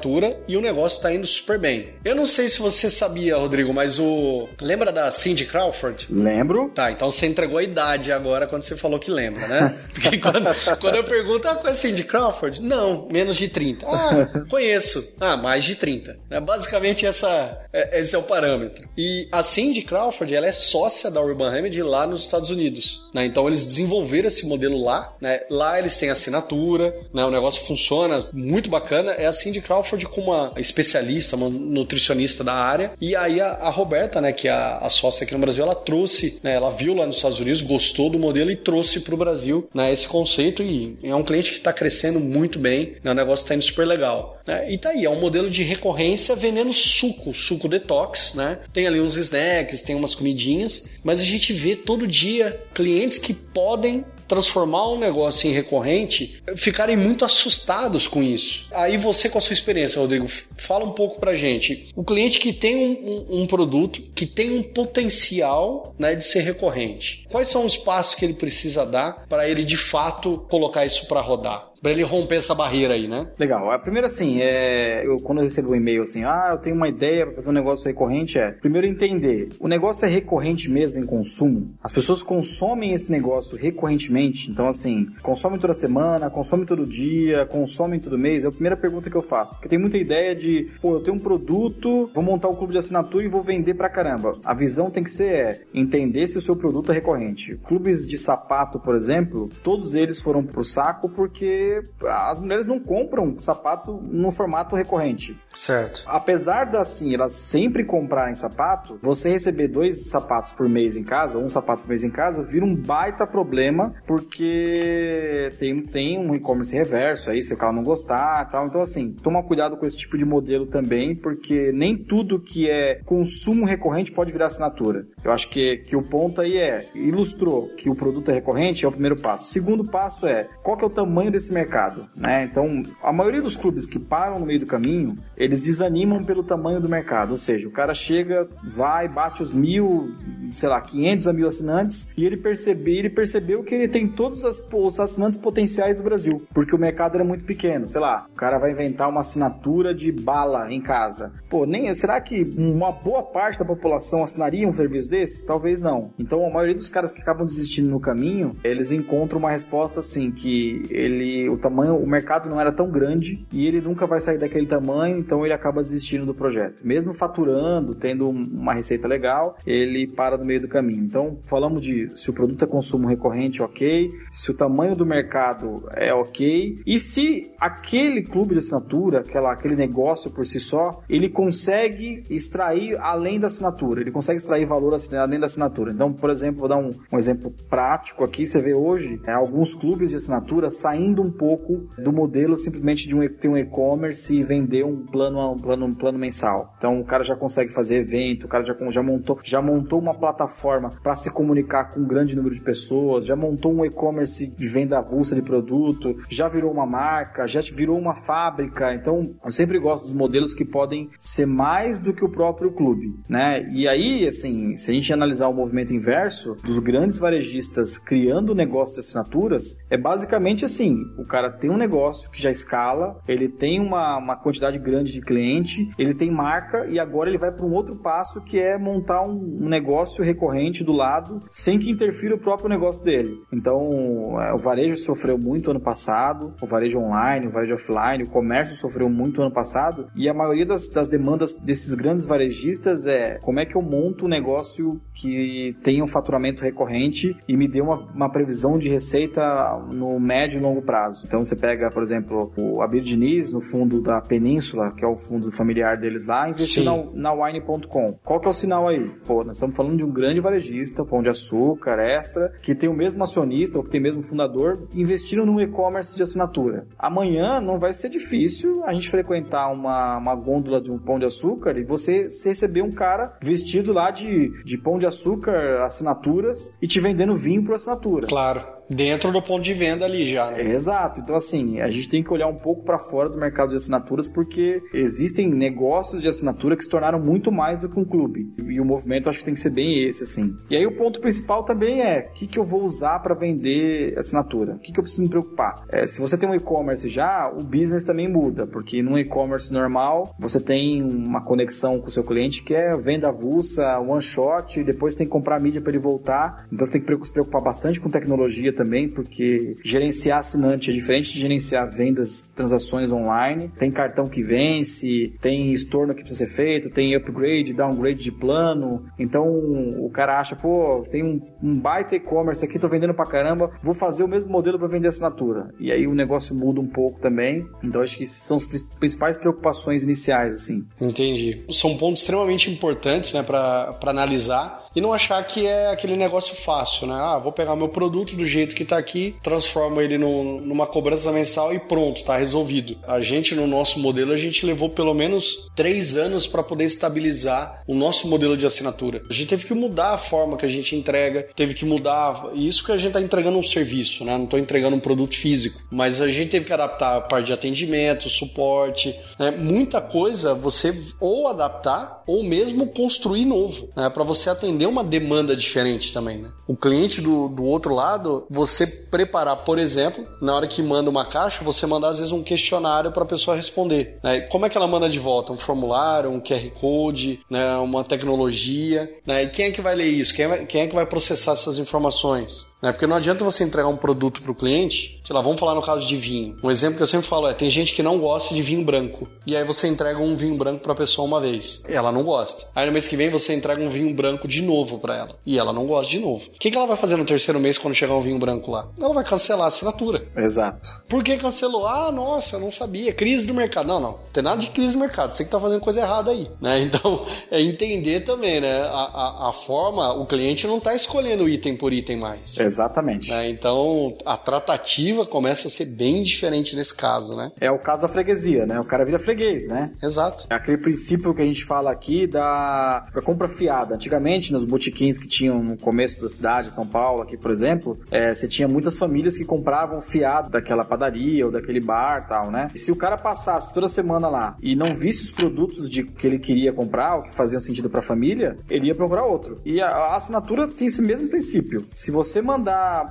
e 0.47 0.57
o 0.57 0.61
negócio 0.61 0.97
está 0.97 1.13
indo 1.13 1.25
super 1.25 1.57
bem. 1.57 1.89
Eu 2.03 2.15
não 2.15 2.25
sei 2.25 2.47
se 2.47 2.59
você 2.59 2.89
sabia, 2.89 3.37
Rodrigo, 3.37 3.73
mas 3.73 3.99
o. 3.99 4.47
Lembra 4.61 4.91
da 4.91 5.09
Cindy 5.11 5.45
Crawford? 5.45 6.07
Lembro. 6.09 6.69
Tá, 6.69 6.91
então 6.91 7.09
você 7.09 7.25
entregou 7.25 7.57
a 7.57 7.63
idade 7.63 8.11
agora 8.11 8.47
quando 8.47 8.63
você 8.63 8.75
falou 8.75 8.99
que 8.99 9.11
lembra, 9.11 9.47
né? 9.47 9.79
Porque 9.93 10.17
quando, 10.17 10.43
quando 10.79 10.95
eu 10.95 11.03
pergunto, 11.03 11.47
ah, 11.47 11.59
a 11.63 11.73
Cindy 11.73 12.03
Crawford? 12.03 12.61
Não, 12.61 13.07
menos 13.11 13.35
de 13.35 13.47
30. 13.47 13.85
Ah, 13.87 14.45
conheço. 14.49 15.15
Ah, 15.19 15.37
mais 15.37 15.63
de 15.63 15.75
30. 15.75 16.17
É 16.29 16.39
basicamente 16.39 17.05
essa, 17.05 17.57
é, 17.71 17.99
esse 17.99 18.15
é 18.15 18.17
o 18.17 18.23
parâmetro. 18.23 18.87
E 18.97 19.27
a 19.31 19.43
Cindy 19.43 19.81
Crawford, 19.81 20.33
ela 20.33 20.47
é 20.47 20.51
sócia 20.51 21.09
da 21.09 21.21
Urban 21.21 21.49
Remedy 21.49 21.81
lá 21.81 22.05
nos 22.05 22.25
Estados 22.25 22.49
Unidos. 22.49 23.01
Né? 23.13 23.25
Então 23.25 23.47
eles 23.47 23.65
desenvolveram 23.65 24.27
esse 24.27 24.45
modelo 24.45 24.83
lá. 24.83 25.15
Né? 25.21 25.41
Lá 25.49 25.79
eles 25.79 25.97
têm 25.97 26.09
assinatura, 26.09 26.93
né? 27.13 27.23
o 27.23 27.31
negócio 27.31 27.65
funciona 27.65 28.27
muito 28.33 28.69
bacana 28.69 29.11
é 29.11 29.25
a 29.25 29.33
Cindy 29.33 29.61
Crawford 29.61 29.82
com 30.09 30.21
uma 30.21 30.53
especialista, 30.57 31.35
uma 31.35 31.49
nutricionista 31.49 32.43
da 32.43 32.53
área. 32.53 32.93
E 32.99 33.15
aí 33.15 33.39
a, 33.39 33.47
a 33.47 33.69
Roberta, 33.69 34.21
né, 34.21 34.31
que 34.31 34.47
é 34.47 34.51
a, 34.51 34.77
a, 34.77 34.89
sócia 34.89 35.23
aqui 35.23 35.33
no 35.33 35.39
Brasil, 35.39 35.63
ela 35.63 35.75
trouxe, 35.75 36.39
né, 36.43 36.53
ela 36.55 36.69
viu 36.69 36.93
lá 36.93 37.05
nos 37.05 37.17
Estados 37.17 37.39
Unidos, 37.39 37.61
gostou 37.61 38.09
do 38.09 38.19
modelo 38.19 38.51
e 38.51 38.55
trouxe 38.55 38.99
para 38.99 39.13
o 39.13 39.17
Brasil 39.17 39.69
né, 39.73 39.91
esse 39.91 40.07
conceito. 40.07 40.63
E 40.63 40.97
é 41.03 41.15
um 41.15 41.23
cliente 41.23 41.51
que 41.51 41.57
está 41.57 41.73
crescendo 41.73 42.19
muito 42.19 42.59
bem, 42.59 42.95
né, 43.03 43.11
o 43.11 43.15
negócio 43.15 43.43
está 43.43 43.55
indo 43.55 43.63
super 43.63 43.85
legal. 43.85 44.39
Né? 44.45 44.71
E 44.71 44.77
tá 44.77 44.89
aí, 44.89 45.05
é 45.05 45.09
um 45.09 45.19
modelo 45.19 45.49
de 45.49 45.63
recorrência 45.63 46.35
vendendo 46.35 46.73
suco, 46.73 47.33
suco 47.33 47.67
detox, 47.67 48.33
né? 48.33 48.59
Tem 48.71 48.87
ali 48.87 48.99
uns 48.99 49.15
snacks, 49.15 49.81
tem 49.81 49.95
umas 49.95 50.15
comidinhas, 50.15 50.89
mas 51.03 51.19
a 51.19 51.23
gente 51.23 51.53
vê 51.53 51.75
todo 51.75 52.07
dia 52.07 52.61
clientes 52.73 53.17
que 53.17 53.33
podem 53.33 54.03
transformar 54.33 54.89
um 54.89 54.97
negócio 54.97 55.47
em 55.47 55.53
recorrente, 55.53 56.41
ficarem 56.55 56.97
muito 56.97 57.23
assustados 57.23 58.07
com 58.07 58.23
isso. 58.23 58.65
Aí 58.71 58.97
você, 58.97 59.29
com 59.29 59.37
a 59.37 59.41
sua 59.41 59.53
experiência, 59.53 60.01
Rodrigo, 60.01 60.27
fala 60.57 60.83
um 60.83 60.91
pouco 60.91 61.19
pra 61.19 61.35
gente. 61.35 61.89
O 61.95 62.03
cliente 62.03 62.39
que 62.39 62.51
tem 62.51 62.75
um, 62.75 63.27
um, 63.29 63.41
um 63.41 63.47
produto 63.47 64.01
que 64.15 64.25
tem 64.25 64.57
um 64.57 64.63
potencial 64.63 65.93
né, 65.99 66.15
de 66.15 66.23
ser 66.23 66.41
recorrente, 66.41 67.27
quais 67.31 67.47
são 67.47 67.63
os 67.63 67.77
passos 67.77 68.15
que 68.15 68.25
ele 68.25 68.33
precisa 68.33 68.85
dar 68.85 69.25
para 69.27 69.47
ele 69.47 69.63
de 69.63 69.77
fato 69.77 70.45
colocar 70.49 70.83
isso 70.83 71.05
para 71.05 71.21
rodar? 71.21 71.72
Para 71.83 71.91
ele 71.91 72.01
romper 72.01 72.37
essa 72.37 72.55
barreira 72.55 72.93
aí, 72.93 73.09
né? 73.09 73.27
Legal. 73.37 73.69
A 73.69 73.77
primeira, 73.77 74.07
assim, 74.07 74.41
é, 74.41 75.05
eu, 75.05 75.17
quando 75.17 75.39
eu 75.39 75.43
recebo 75.43 75.71
um 75.71 75.75
e-mail 75.75 76.03
assim, 76.03 76.23
ah, 76.23 76.51
eu 76.53 76.57
tenho 76.57 76.77
uma 76.77 76.87
ideia 76.87 77.25
para 77.25 77.35
fazer 77.35 77.49
um 77.49 77.53
negócio 77.53 77.85
recorrente, 77.85 78.39
é 78.39 78.51
primeiro 78.51 78.87
entender, 78.87 79.49
o 79.59 79.67
negócio 79.67 80.05
é 80.05 80.09
recorrente 80.09 80.71
mesmo 80.71 80.97
em 80.97 81.05
consumo? 81.05 81.73
As 81.83 81.91
pessoas 81.91 82.23
consomem 82.23 82.93
esse 82.93 83.11
negócio 83.11 83.57
recorrentemente? 83.57 84.49
Então, 84.49 84.69
assim, 84.69 85.09
consomem 85.21 85.59
toda 85.59 85.73
semana, 85.73 86.29
consomem 86.29 86.65
todo 86.65 86.85
dia, 86.85 87.45
consomem 87.45 87.99
todo 87.99 88.17
mês? 88.17 88.45
É 88.45 88.47
a 88.47 88.51
primeira 88.51 88.77
pergunta 88.77 89.09
que 89.09 89.17
eu 89.17 89.21
faço. 89.21 89.53
Porque 89.55 89.67
tem 89.67 89.77
muita 89.77 89.97
ideia 89.97 90.33
de, 90.33 90.69
pô, 90.81 90.95
eu 90.95 90.99
tenho 91.01 91.17
um 91.17 91.19
produto, 91.19 92.09
vou 92.13 92.23
montar 92.23 92.47
um 92.47 92.55
clube 92.55 92.71
de 92.71 92.79
assinatura 92.79 93.25
e 93.25 93.27
vou 93.27 93.41
vender 93.41 93.73
pra 93.73 93.89
caramba. 93.89 94.39
A 94.45 94.53
visão 94.53 94.89
tem 94.89 95.03
que 95.03 95.11
ser 95.11 95.27
é, 95.27 95.61
entender 95.73 96.27
se 96.27 96.37
o 96.37 96.41
seu 96.41 96.55
produto 96.55 96.93
é 96.93 96.95
recorrente. 96.95 97.55
Clubes 97.57 98.07
de 98.07 98.17
sapato, 98.17 98.79
por 98.79 98.95
exemplo, 98.95 99.49
todos 99.61 99.95
eles 99.95 100.21
foram 100.21 100.43
pro 100.45 100.63
saco 100.63 101.09
porque 101.09 101.72
as 102.05 102.39
mulheres 102.39 102.67
não 102.67 102.79
compram 102.79 103.37
sapato 103.39 103.93
no 104.03 104.31
formato 104.31 104.75
recorrente. 104.75 105.37
Certo. 105.55 106.03
Apesar 106.05 106.65
da 106.65 106.81
assim, 106.81 107.13
elas 107.13 107.33
sempre 107.33 107.83
comprarem 107.83 108.35
sapato, 108.35 108.99
você 109.01 109.29
receber 109.29 109.67
dois 109.67 110.09
sapatos 110.09 110.53
por 110.53 110.69
mês 110.69 110.95
em 110.95 111.03
casa, 111.03 111.37
ou 111.37 111.43
um 111.43 111.49
sapato 111.49 111.83
por 111.83 111.89
mês 111.89 112.03
em 112.03 112.11
casa, 112.11 112.43
vira 112.43 112.65
um 112.65 112.75
baita 112.75 113.25
problema, 113.25 113.93
porque 114.05 115.51
tem, 115.57 115.81
tem 115.81 116.19
um 116.19 116.35
e-commerce 116.35 116.75
reverso 116.75 117.29
aí, 117.29 117.41
se 117.41 117.53
o 117.53 117.57
cara 117.57 117.71
não 117.71 117.83
gostar 117.83 118.49
tal. 118.49 118.65
Então, 118.67 118.81
assim, 118.81 119.11
toma 119.11 119.41
cuidado 119.43 119.77
com 119.77 119.85
esse 119.85 119.97
tipo 119.97 120.17
de 120.17 120.25
modelo 120.25 120.65
também, 120.65 121.15
porque 121.15 121.71
nem 121.71 121.97
tudo 121.97 122.39
que 122.39 122.69
é 122.69 123.01
consumo 123.05 123.65
recorrente 123.65 124.11
pode 124.11 124.31
virar 124.31 124.47
assinatura. 124.47 125.07
Eu 125.23 125.31
acho 125.31 125.49
que, 125.49 125.77
que 125.77 125.95
o 125.95 126.03
ponto 126.03 126.41
aí 126.41 126.57
é, 126.57 126.89
ilustrou 126.93 127.69
que 127.77 127.89
o 127.89 127.95
produto 127.95 128.29
é 128.29 128.33
recorrente, 128.33 128.85
é 128.85 128.87
o 128.87 128.91
primeiro 128.91 129.15
passo. 129.15 129.51
Segundo 129.51 129.83
passo 129.83 130.27
é, 130.27 130.49
qual 130.61 130.77
que 130.77 130.83
é 130.83 130.87
o 130.87 130.89
tamanho 130.89 131.31
desse 131.31 131.53
mercado 131.53 131.62
mercado, 131.63 132.05
né? 132.15 132.43
Então, 132.43 132.83
a 133.01 133.13
maioria 133.13 133.41
dos 133.41 133.55
clubes 133.55 133.85
que 133.85 133.97
param 133.97 134.39
no 134.39 134.45
meio 134.45 134.59
do 134.59 134.65
caminho, 134.65 135.17
eles 135.37 135.63
desanimam 135.63 136.23
pelo 136.23 136.43
tamanho 136.43 136.81
do 136.81 136.89
mercado, 136.89 137.31
ou 137.31 137.37
seja, 137.37 137.67
o 137.67 137.71
cara 137.71 137.93
chega, 137.93 138.47
vai, 138.63 139.07
bate 139.07 139.41
os 139.41 139.53
mil, 139.53 140.11
sei 140.51 140.69
lá, 140.69 140.81
500 140.81 141.27
a 141.27 141.33
mil 141.33 141.47
assinantes 141.47 142.13
e 142.17 142.25
ele 142.25 142.37
percebe, 142.37 142.97
ele 142.97 143.09
percebeu 143.09 143.63
que 143.63 143.73
ele 143.73 143.87
tem 143.87 144.07
todos 144.07 144.43
as, 144.43 144.61
os 144.71 144.99
assinantes 144.99 145.37
potenciais 145.37 145.95
do 145.95 146.03
Brasil, 146.03 146.45
porque 146.53 146.75
o 146.75 146.79
mercado 146.79 147.15
era 147.15 147.23
muito 147.23 147.45
pequeno, 147.45 147.87
sei 147.87 148.01
lá, 148.01 148.27
o 148.31 148.35
cara 148.35 148.57
vai 148.57 148.71
inventar 148.71 149.09
uma 149.09 149.21
assinatura 149.21 149.93
de 149.93 150.11
bala 150.11 150.71
em 150.71 150.81
casa. 150.81 151.31
Pô, 151.49 151.65
nem 151.65 151.93
será 151.93 152.19
que 152.19 152.43
uma 152.57 152.91
boa 152.91 153.23
parte 153.23 153.59
da 153.59 153.65
população 153.65 154.23
assinaria 154.23 154.67
um 154.67 154.73
serviço 154.73 155.09
desse? 155.09 155.45
Talvez 155.45 155.79
não. 155.79 156.11
Então, 156.19 156.45
a 156.45 156.49
maioria 156.49 156.75
dos 156.75 156.89
caras 156.89 157.11
que 157.11 157.21
acabam 157.21 157.45
desistindo 157.45 157.89
no 157.89 157.99
caminho, 157.99 158.55
eles 158.63 158.91
encontram 158.91 159.39
uma 159.39 159.51
resposta 159.51 159.99
assim 159.99 160.31
que 160.31 160.85
ele 160.89 161.42
o 161.49 161.57
tamanho, 161.57 161.95
o 161.95 162.07
mercado 162.07 162.49
não 162.49 162.59
era 162.59 162.71
tão 162.71 162.89
grande 162.89 163.45
e 163.51 163.65
ele 163.67 163.81
nunca 163.81 164.05
vai 164.05 164.19
sair 164.19 164.37
daquele 164.37 164.65
tamanho, 164.65 165.17
então 165.17 165.45
ele 165.45 165.53
acaba 165.53 165.81
desistindo 165.81 166.25
do 166.25 166.33
projeto. 166.33 166.85
Mesmo 166.85 167.13
faturando, 167.13 167.95
tendo 167.95 168.29
uma 168.29 168.73
receita 168.73 169.07
legal, 169.07 169.57
ele 169.65 170.07
para 170.07 170.37
no 170.37 170.45
meio 170.45 170.61
do 170.61 170.67
caminho. 170.67 171.03
Então, 171.03 171.37
falamos 171.45 171.81
de 171.81 172.11
se 172.15 172.29
o 172.29 172.33
produto 172.33 172.63
é 172.63 172.67
consumo 172.67 173.07
recorrente, 173.07 173.61
ok, 173.61 174.11
se 174.31 174.51
o 174.51 174.53
tamanho 174.53 174.95
do 174.95 175.05
mercado 175.05 175.83
é 175.91 176.13
ok, 176.13 176.81
e 176.85 176.99
se 176.99 177.51
aquele 177.59 178.21
clube 178.23 178.53
de 178.53 178.59
assinatura, 178.59 179.19
aquela, 179.19 179.51
aquele 179.51 179.75
negócio 179.75 180.31
por 180.31 180.45
si 180.45 180.59
só, 180.59 181.01
ele 181.09 181.29
consegue 181.29 182.23
extrair 182.29 182.97
além 182.99 183.39
da 183.39 183.47
assinatura, 183.47 184.01
ele 184.01 184.11
consegue 184.11 184.37
extrair 184.37 184.65
valor 184.65 184.97
além 185.19 185.39
da 185.39 185.45
assinatura. 185.45 185.91
Então, 185.91 186.11
por 186.11 186.29
exemplo, 186.29 186.59
vou 186.59 186.69
dar 186.69 186.77
um, 186.77 186.91
um 187.11 187.17
exemplo 187.17 187.53
prático 187.69 188.23
aqui, 188.23 188.45
você 188.45 188.61
vê 188.61 188.73
hoje 188.73 189.21
é, 189.25 189.31
alguns 189.31 189.73
clubes 189.73 190.09
de 190.09 190.17
assinatura 190.17 190.69
saindo 190.69 191.21
um 191.21 191.31
pouco 191.33 191.87
do 191.97 192.11
modelo 192.11 192.57
simplesmente 192.57 193.07
de 193.07 193.15
um, 193.15 193.27
ter 193.27 193.47
um 193.47 193.57
e-commerce 193.57 194.33
e 194.33 194.43
vender 194.43 194.85
um 194.85 195.05
plano, 195.05 195.51
um 195.51 195.59
plano, 195.59 195.85
um 195.85 195.93
plano 195.93 196.17
mensal. 196.17 196.73
Então, 196.77 196.99
o 196.99 197.05
cara 197.05 197.23
já 197.23 197.35
consegue 197.35 197.71
fazer 197.71 197.97
evento, 197.97 198.45
o 198.45 198.47
cara 198.47 198.63
já, 198.63 198.75
já 198.89 199.03
montou, 199.03 199.39
já 199.43 199.61
montou 199.61 199.99
uma 199.99 200.13
plataforma 200.13 200.91
para 201.01 201.15
se 201.15 201.31
comunicar 201.31 201.85
com 201.85 202.01
um 202.01 202.07
grande 202.07 202.35
número 202.35 202.55
de 202.55 202.61
pessoas, 202.61 203.25
já 203.25 203.35
montou 203.35 203.73
um 203.73 203.85
e-commerce 203.85 204.55
de 204.55 204.67
venda 204.67 204.99
avulsa 204.99 205.35
de 205.35 205.41
produto, 205.41 206.15
já 206.29 206.47
virou 206.47 206.71
uma 206.71 206.85
marca, 206.85 207.47
já 207.47 207.61
virou 207.61 207.97
uma 207.97 208.15
fábrica. 208.15 208.93
Então, 208.93 209.35
eu 209.43 209.51
sempre 209.51 209.79
gosto 209.79 210.03
dos 210.03 210.13
modelos 210.13 210.53
que 210.53 210.65
podem 210.65 211.09
ser 211.19 211.45
mais 211.45 211.99
do 211.99 212.13
que 212.13 212.23
o 212.23 212.29
próprio 212.29 212.71
clube, 212.71 213.13
né? 213.29 213.69
E 213.71 213.87
aí, 213.87 214.27
assim, 214.27 214.75
se 214.77 214.91
a 214.91 214.93
gente 214.93 215.13
analisar 215.13 215.47
o 215.47 215.53
movimento 215.53 215.93
inverso 215.93 216.57
dos 216.63 216.79
grandes 216.79 217.17
varejistas 217.17 217.97
criando 217.97 218.55
negócio 218.55 218.95
de 218.95 219.01
assinaturas, 219.01 219.77
é 219.89 219.97
basicamente 219.97 220.65
assim: 220.65 220.97
o 221.23 221.27
cara 221.27 221.49
tem 221.49 221.69
um 221.69 221.77
negócio 221.77 222.29
que 222.29 222.41
já 222.41 222.51
escala, 222.51 223.19
ele 223.27 223.47
tem 223.47 223.79
uma, 223.79 224.17
uma 224.17 224.35
quantidade 224.35 224.77
grande 224.77 225.13
de 225.13 225.21
cliente, 225.21 225.89
ele 225.97 226.13
tem 226.13 226.29
marca 226.29 226.85
e 226.87 226.99
agora 226.99 227.29
ele 227.29 227.37
vai 227.37 227.51
para 227.51 227.65
um 227.65 227.73
outro 227.73 227.95
passo 227.95 228.43
que 228.43 228.59
é 228.59 228.77
montar 228.77 229.21
um, 229.21 229.67
negócio 229.67 230.23
recorrente 230.23 230.83
do 230.83 230.91
lado 230.91 231.41
sem 231.49 231.79
que 231.79 231.89
interfira 231.89 232.35
o 232.35 232.39
próprio 232.39 232.69
negócio 232.69 233.03
dele. 233.03 233.41
Então, 233.51 234.39
é, 234.41 234.53
o 234.53 234.57
varejo 234.57 234.97
sofreu 234.97 235.37
muito 235.37 235.71
ano 235.71 235.79
passado, 235.79 236.53
o 236.61 236.65
varejo 236.65 236.99
online, 236.99 237.47
o 237.47 237.49
varejo 237.49 237.75
offline, 237.75 238.23
o 238.23 238.29
comércio 238.29 238.75
sofreu 238.75 239.09
muito 239.09 239.41
ano 239.41 239.51
passado 239.51 240.07
e 240.15 240.27
a 240.29 240.33
maioria 240.33 240.65
das, 240.65 240.87
das 240.87 241.07
demandas 241.07 241.53
desses 241.53 241.93
grandes 241.93 242.25
varejistas 242.25 243.05
é 243.05 243.39
como 243.41 243.59
é 243.59 243.65
que 243.65 243.75
eu 243.75 243.81
monto 243.81 244.25
um 244.25 244.29
negócio 244.29 245.01
que 245.13 245.75
tenha 245.83 246.03
um 246.03 246.07
faturamento 246.07 246.63
recorrente 246.63 247.35
e 247.47 247.55
me 247.55 247.67
dê 247.67 247.81
uma, 247.81 247.97
uma 248.13 248.29
previsão 248.29 248.77
de 248.77 248.89
receita 248.89 249.43
no 249.91 250.19
médio 250.19 250.59
e 250.59 250.61
longo 250.61 250.81
prazo. 250.81 251.12
Então, 251.25 251.43
você 251.43 251.55
pega, 251.55 251.91
por 251.91 252.01
exemplo, 252.01 252.51
o 252.57 252.81
Abir 252.81 253.01
Diniz 253.01 253.51
no 253.51 253.61
fundo 253.61 254.01
da 254.01 254.21
Península, 254.21 254.91
que 254.91 255.03
é 255.03 255.07
o 255.07 255.15
fundo 255.15 255.51
familiar 255.51 255.97
deles 255.97 256.25
lá, 256.25 256.49
investiu 256.49 256.83
na, 256.83 257.31
na 257.31 257.33
Wine.com. 257.33 258.17
Qual 258.23 258.39
que 258.39 258.47
é 258.47 258.49
o 258.49 258.53
sinal 258.53 258.87
aí? 258.87 259.09
Pô, 259.25 259.43
nós 259.43 259.57
estamos 259.57 259.75
falando 259.75 259.97
de 259.97 260.03
um 260.03 260.11
grande 260.11 260.39
varejista, 260.39 261.05
Pão 261.05 261.21
de 261.21 261.29
Açúcar, 261.29 261.99
Extra, 261.99 262.53
que 262.61 262.75
tem 262.75 262.89
o 262.89 262.93
mesmo 262.93 263.23
acionista 263.23 263.77
ou 263.77 263.83
que 263.83 263.89
tem 263.89 263.99
o 263.99 264.03
mesmo 264.03 264.23
fundador, 264.23 264.87
investindo 264.93 265.45
num 265.45 265.59
e-commerce 265.59 266.15
de 266.15 266.23
assinatura. 266.23 266.87
Amanhã 266.97 267.59
não 267.59 267.79
vai 267.79 267.93
ser 267.93 268.09
difícil 268.09 268.83
a 268.85 268.93
gente 268.93 269.09
frequentar 269.09 269.71
uma, 269.71 270.17
uma 270.17 270.35
gôndola 270.35 270.81
de 270.81 270.91
um 270.91 270.97
Pão 270.97 271.19
de 271.19 271.25
Açúcar 271.25 271.77
e 271.77 271.83
você 271.83 272.27
receber 272.45 272.81
um 272.81 272.91
cara 272.91 273.37
vestido 273.41 273.93
lá 273.93 274.11
de, 274.11 274.49
de 274.63 274.77
Pão 274.77 274.97
de 274.97 275.05
Açúcar, 275.05 275.83
assinaturas, 275.83 276.77
e 276.81 276.87
te 276.87 276.99
vendendo 276.99 277.35
vinho 277.35 277.63
por 277.63 277.75
assinatura. 277.75 278.27
Claro 278.27 278.82
dentro 278.89 279.31
do 279.31 279.41
ponto 279.41 279.63
de 279.63 279.73
venda 279.73 280.05
ali 280.05 280.27
já. 280.27 280.51
Né? 280.51 280.73
Exato. 280.73 281.19
Então, 281.19 281.35
assim, 281.35 281.79
a 281.79 281.89
gente 281.89 282.09
tem 282.09 282.23
que 282.23 282.31
olhar 282.31 282.47
um 282.47 282.55
pouco 282.55 282.83
para 282.83 282.99
fora 282.99 283.29
do 283.29 283.37
mercado 283.37 283.69
de 283.69 283.75
assinaturas 283.75 284.27
porque 284.27 284.81
existem 284.93 285.47
negócios 285.47 286.21
de 286.21 286.27
assinatura 286.27 286.75
que 286.75 286.83
se 286.83 286.89
tornaram 286.89 287.19
muito 287.19 287.51
mais 287.51 287.79
do 287.79 287.89
que 287.89 287.99
um 287.99 288.05
clube. 288.05 288.53
E 288.67 288.79
o 288.79 288.85
movimento 288.85 289.29
acho 289.29 289.39
que 289.39 289.45
tem 289.45 289.53
que 289.53 289.59
ser 289.59 289.71
bem 289.71 290.03
esse, 290.03 290.23
assim. 290.23 290.55
E 290.69 290.75
aí 290.75 290.85
o 290.85 290.95
ponto 290.95 291.19
principal 291.19 291.63
também 291.63 292.01
é 292.01 292.29
o 292.29 292.33
que, 292.33 292.47
que 292.47 292.59
eu 292.59 292.63
vou 292.63 292.83
usar 292.83 293.19
para 293.19 293.33
vender 293.33 294.17
assinatura? 294.17 294.75
O 294.75 294.79
que, 294.79 294.91
que 294.91 294.99
eu 294.99 295.03
preciso 295.03 295.23
me 295.23 295.29
preocupar? 295.29 295.83
É, 295.89 296.05
se 296.05 296.21
você 296.21 296.37
tem 296.37 296.49
um 296.49 296.55
e-commerce 296.55 297.07
já, 297.09 297.49
o 297.49 297.63
business 297.63 298.03
também 298.03 298.27
muda, 298.27 298.67
porque 298.67 299.01
num 299.01 299.17
e-commerce 299.17 299.71
normal 299.71 300.35
você 300.39 300.59
tem 300.59 301.01
uma 301.01 301.43
conexão 301.43 301.99
com 301.99 302.07
o 302.07 302.11
seu 302.11 302.23
cliente 302.23 302.63
que 302.63 302.73
é 302.73 302.95
venda 302.97 303.29
avulsa, 303.29 303.99
one 303.99 304.21
shot, 304.21 304.83
depois 304.83 305.15
tem 305.15 305.25
que 305.25 305.31
comprar 305.31 305.59
mídia 305.59 305.81
para 305.81 305.91
ele 305.91 305.99
voltar. 305.99 306.65
Então 306.71 306.85
você 306.85 306.99
tem 306.99 307.01
que 307.01 307.25
se 307.25 307.31
preocupar 307.31 307.61
bastante 307.61 307.99
com 307.99 308.09
tecnologia 308.09 308.72
também, 308.73 309.07
porque 309.07 309.77
gerenciar 309.83 310.39
assinante 310.39 310.89
é 310.89 310.93
diferente 310.93 311.31
de 311.31 311.39
gerenciar 311.39 311.89
vendas, 311.89 312.51
transações 312.55 313.11
online. 313.11 313.71
Tem 313.77 313.91
cartão 313.91 314.27
que 314.27 314.43
vence, 314.43 315.33
tem 315.41 315.71
estorno 315.73 316.13
que 316.13 316.21
precisa 316.21 316.45
ser 316.45 316.55
feito, 316.55 316.89
tem 316.89 317.15
upgrade, 317.15 317.73
downgrade 317.73 318.23
de 318.23 318.31
plano. 318.31 319.05
Então 319.17 319.47
o 319.47 320.09
cara 320.09 320.39
acha, 320.39 320.55
pô, 320.55 321.03
tem 321.09 321.23
um, 321.23 321.41
um 321.61 321.79
baita 321.79 322.15
e-commerce 322.15 322.65
aqui, 322.65 322.79
tô 322.79 322.87
vendendo 322.87 323.13
pra 323.13 323.25
caramba, 323.25 323.71
vou 323.81 323.93
fazer 323.93 324.23
o 324.23 324.27
mesmo 324.27 324.51
modelo 324.51 324.77
para 324.77 324.87
vender 324.87 325.07
assinatura. 325.07 325.73
E 325.79 325.91
aí 325.91 326.07
o 326.07 326.15
negócio 326.15 326.55
muda 326.55 326.81
um 326.81 326.87
pouco 326.87 327.19
também. 327.19 327.65
Então 327.83 328.01
acho 328.01 328.17
que 328.17 328.27
são 328.27 328.57
as 328.57 328.65
principais 328.99 329.37
preocupações 329.37 330.03
iniciais, 330.03 330.53
assim. 330.55 330.85
Entendi. 330.99 331.63
São 331.69 331.97
pontos 331.97 332.21
extremamente 332.21 332.69
importantes, 332.69 333.33
né, 333.33 333.43
para 333.43 333.97
analisar 334.05 334.82
e 334.95 335.01
não 335.01 335.13
achar 335.13 335.43
que 335.45 335.65
é 335.65 335.87
aquele 335.87 336.15
negócio 336.15 336.55
fácil, 336.55 337.07
né? 337.07 337.15
Ah, 337.15 337.39
vou 337.39 337.51
pegar 337.51 337.75
meu 337.75 337.89
produto 337.89 338.35
do 338.35 338.45
jeito 338.45 338.75
que 338.75 338.85
tá 338.85 338.97
aqui, 338.97 339.35
transformo 339.41 340.01
ele 340.01 340.17
numa 340.17 340.85
cobrança 340.85 341.31
mensal 341.31 341.73
e 341.73 341.79
pronto, 341.79 342.23
tá 342.23 342.37
resolvido. 342.37 342.97
A 343.07 343.21
gente, 343.21 343.55
no 343.55 343.67
nosso 343.67 343.99
modelo, 343.99 344.31
a 344.31 344.37
gente 344.37 344.65
levou 344.65 344.89
pelo 344.89 345.13
menos 345.13 345.69
três 345.75 346.15
anos 346.15 346.45
para 346.45 346.63
poder 346.63 346.85
estabilizar 346.85 347.81
o 347.87 347.95
nosso 347.95 348.27
modelo 348.27 348.55
de 348.55 348.65
assinatura. 348.65 349.23
A 349.29 349.33
gente 349.33 349.47
teve 349.47 349.65
que 349.65 349.73
mudar 349.73 350.13
a 350.13 350.17
forma 350.17 350.57
que 350.57 350.65
a 350.65 350.69
gente 350.69 350.95
entrega, 350.95 351.47
teve 351.55 351.73
que 351.73 351.85
mudar. 351.85 352.49
Isso 352.53 352.83
que 352.83 352.91
a 352.91 352.97
gente 352.97 353.13
tá 353.13 353.21
entregando 353.21 353.57
um 353.57 353.63
serviço, 353.63 354.23
né? 354.23 354.37
Não 354.37 354.45
tô 354.45 354.57
entregando 354.57 354.95
um 354.95 354.99
produto 354.99 355.35
físico, 355.35 355.81
mas 355.91 356.21
a 356.21 356.27
gente 356.27 356.49
teve 356.49 356.65
que 356.65 356.73
adaptar 356.73 357.17
a 357.17 357.21
parte 357.21 357.47
de 357.47 357.53
atendimento, 357.53 358.29
suporte, 358.29 359.17
né? 359.39 359.51
Muita 359.51 360.01
coisa 360.01 360.53
você 360.53 360.93
ou 361.19 361.47
adaptar 361.47 362.23
ou 362.27 362.43
mesmo 362.43 362.87
construir 362.87 363.45
novo, 363.45 363.89
né? 363.95 364.09
Para 364.09 364.23
você 364.23 364.49
atender 364.49 364.82
atender 364.83 364.87
uma 364.87 365.03
demanda 365.03 365.55
diferente 365.55 366.13
também, 366.13 366.41
né? 366.41 366.51
O 366.67 366.75
cliente 366.75 367.21
do, 367.21 367.47
do 367.47 367.63
outro 367.63 367.93
lado, 367.93 368.45
você 368.49 368.85
preparar, 368.85 369.57
por 369.57 369.79
exemplo, 369.79 370.25
na 370.41 370.55
hora 370.55 370.67
que 370.67 370.81
manda 370.81 371.09
uma 371.09 371.25
caixa, 371.25 371.63
você 371.63 371.85
mandar 371.85 372.09
às 372.09 372.19
vezes 372.19 372.31
um 372.31 372.43
questionário 372.43 373.11
para 373.11 373.23
a 373.23 373.25
pessoa 373.25 373.55
responder. 373.55 374.19
Né? 374.23 374.41
Como 374.41 374.65
é 374.65 374.69
que 374.69 374.77
ela 374.77 374.87
manda 374.87 375.09
de 375.09 375.19
volta? 375.19 375.53
Um 375.53 375.57
formulário, 375.57 376.29
um 376.29 376.39
QR 376.39 376.69
Code, 376.71 377.39
né? 377.49 377.77
uma 377.77 378.03
tecnologia. 378.03 379.09
Né? 379.25 379.43
E 379.43 379.49
quem 379.49 379.67
é 379.67 379.71
que 379.71 379.81
vai 379.81 379.95
ler 379.95 380.07
isso? 380.07 380.33
Quem, 380.33 380.45
é, 380.45 380.65
quem 380.65 380.81
é 380.81 380.87
que 380.87 380.95
vai 380.95 381.05
processar 381.05 381.53
essas 381.53 381.77
informações? 381.77 382.72
Né? 382.83 382.91
Porque 382.91 383.07
não 383.07 383.15
adianta 383.15 383.45
você 383.45 383.63
entregar 383.63 383.87
um 383.87 383.95
produto 383.95 384.41
para 384.41 384.51
o 384.51 384.55
cliente, 384.55 385.21
sei 385.25 385.33
lá, 385.33 385.41
vamos 385.41 385.57
falar 385.57 385.73
no 385.73 385.81
caso 385.81 386.05
de 386.05 386.17
vinho. 386.17 386.57
Um 386.61 386.69
exemplo 386.69 386.97
que 386.97 387.03
eu 387.03 387.07
sempre 387.07 387.25
falo 387.25 387.47
é: 387.47 387.53
tem 387.53 387.69
gente 387.69 387.93
que 387.93 388.03
não 388.03 388.19
gosta 388.19 388.53
de 388.53 388.61
vinho 388.61 388.83
branco. 388.83 389.29
E 389.47 389.55
aí 389.55 389.63
você 389.63 389.87
entrega 389.87 390.19
um 390.19 390.35
vinho 390.35 390.57
branco 390.57 390.81
para 390.81 390.91
a 390.91 390.95
pessoa 390.95 391.25
uma 391.25 391.39
vez. 391.39 391.81
Ela 391.87 392.11
não 392.11 392.23
gosta. 392.23 392.69
Aí 392.75 392.85
no 392.85 392.91
mês 392.91 393.07
que 393.07 393.15
vem 393.15 393.29
você 393.29 393.53
entrega 393.55 393.81
um 393.81 393.87
vinho 393.87 394.13
branco 394.13 394.49
de 394.49 394.61
novo 394.61 394.99
para 394.99 395.15
ela. 395.15 395.29
E 395.45 395.57
ela 395.57 395.71
não 395.71 395.87
gosta 395.87 396.11
de 396.11 396.19
novo. 396.19 396.47
O 396.47 396.59
que, 396.59 396.69
que 396.69 396.75
ela 396.75 396.85
vai 396.85 396.97
fazer 396.97 397.15
no 397.15 397.23
terceiro 397.23 397.57
mês 397.57 397.77
quando 397.77 397.95
chegar 397.95 398.15
um 398.15 398.21
vinho 398.21 398.37
branco 398.37 398.69
lá? 398.69 398.89
Ela 398.99 399.13
vai 399.13 399.23
cancelar 399.23 399.63
a 399.63 399.67
assinatura. 399.67 400.27
Exato. 400.35 400.89
Por 401.07 401.23
que 401.23 401.37
cancelou? 401.37 401.87
Ah, 401.87 402.11
nossa, 402.11 402.57
eu 402.57 402.59
não 402.59 402.69
sabia. 402.69 403.13
Crise 403.13 403.47
do 403.47 403.53
mercado. 403.53 403.87
Não, 403.87 403.99
não. 404.01 404.11
Não 404.11 404.19
tem 404.33 404.43
nada 404.43 404.57
de 404.57 404.67
crise 404.71 404.93
do 404.93 404.99
mercado. 404.99 405.33
Você 405.33 405.45
que 405.45 405.49
tá 405.49 405.59
fazendo 405.59 405.79
coisa 405.79 406.01
errada 406.01 406.31
aí. 406.31 406.51
Né? 406.61 406.81
Então, 406.93 407.25
é 407.49 407.61
entender 407.61 408.19
também, 408.21 408.59
né? 408.59 408.81
A, 408.81 409.47
a, 409.47 409.49
a 409.49 409.53
forma, 409.53 410.13
o 410.13 410.25
cliente 410.25 410.67
não 410.67 410.79
tá 410.79 410.93
escolhendo 410.93 411.47
item 411.47 411.75
por 411.77 411.93
item 411.93 412.17
mais. 412.17 412.59
Exato. 412.59 412.72
Exatamente. 412.73 413.31
É, 413.31 413.49
então 413.49 414.15
a 414.25 414.35
tratativa 414.35 415.25
começa 415.25 415.67
a 415.67 415.71
ser 415.71 415.85
bem 415.85 416.23
diferente 416.23 416.75
nesse 416.75 416.95
caso, 416.95 417.35
né? 417.35 417.51
É 417.59 417.71
o 417.71 417.77
caso 417.77 418.01
da 418.01 418.07
freguesia, 418.07 418.65
né? 418.65 418.79
O 418.79 418.85
cara 418.85 419.05
vira 419.05 419.19
freguês, 419.19 419.67
né? 419.67 419.91
Exato. 420.01 420.47
É 420.49 420.55
aquele 420.55 420.77
princípio 420.77 421.33
que 421.33 421.41
a 421.41 421.45
gente 421.45 421.63
fala 421.63 421.91
aqui 421.91 422.25
da, 422.25 423.05
da 423.13 423.21
compra 423.21 423.47
fiada. 423.47 423.95
Antigamente, 423.95 424.51
nos 424.51 424.65
botiquins 424.65 425.17
que 425.17 425.27
tinham 425.27 425.61
no 425.61 425.77
começo 425.77 426.21
da 426.21 426.29
cidade, 426.29 426.73
São 426.73 426.87
Paulo, 426.87 427.21
aqui, 427.21 427.37
por 427.37 427.51
exemplo, 427.51 427.99
é, 428.09 428.33
você 428.33 428.47
tinha 428.47 428.67
muitas 428.67 428.97
famílias 428.97 429.37
que 429.37 429.45
compravam 429.45 430.01
fiado 430.01 430.49
daquela 430.49 430.83
padaria 430.83 431.45
ou 431.45 431.51
daquele 431.51 431.79
bar 431.79 432.27
tal, 432.27 432.49
né? 432.49 432.69
E 432.73 432.79
se 432.79 432.91
o 432.91 432.95
cara 432.95 433.17
passasse 433.17 433.73
toda 433.73 433.87
semana 433.87 434.27
lá 434.27 434.55
e 434.61 434.75
não 434.75 434.95
visse 434.95 435.25
os 435.25 435.31
produtos 435.31 435.89
de 435.89 436.03
que 436.03 436.25
ele 436.25 436.39
queria 436.39 436.73
comprar, 436.73 437.17
ou 437.17 437.23
que 437.23 437.33
faziam 437.33 437.61
sentido 437.61 437.89
para 437.89 437.99
a 437.99 438.03
família, 438.03 438.55
ele 438.69 438.87
ia 438.87 438.95
procurar 438.95 439.25
outro. 439.25 439.57
E 439.65 439.81
a, 439.81 439.87
a, 439.87 440.15
assinatura 440.15 440.67
tem 440.67 440.87
esse 440.87 441.01
mesmo 441.01 441.27
princípio. 441.27 441.85
Se 441.91 442.11
você 442.11 442.41
mandar 442.41 442.62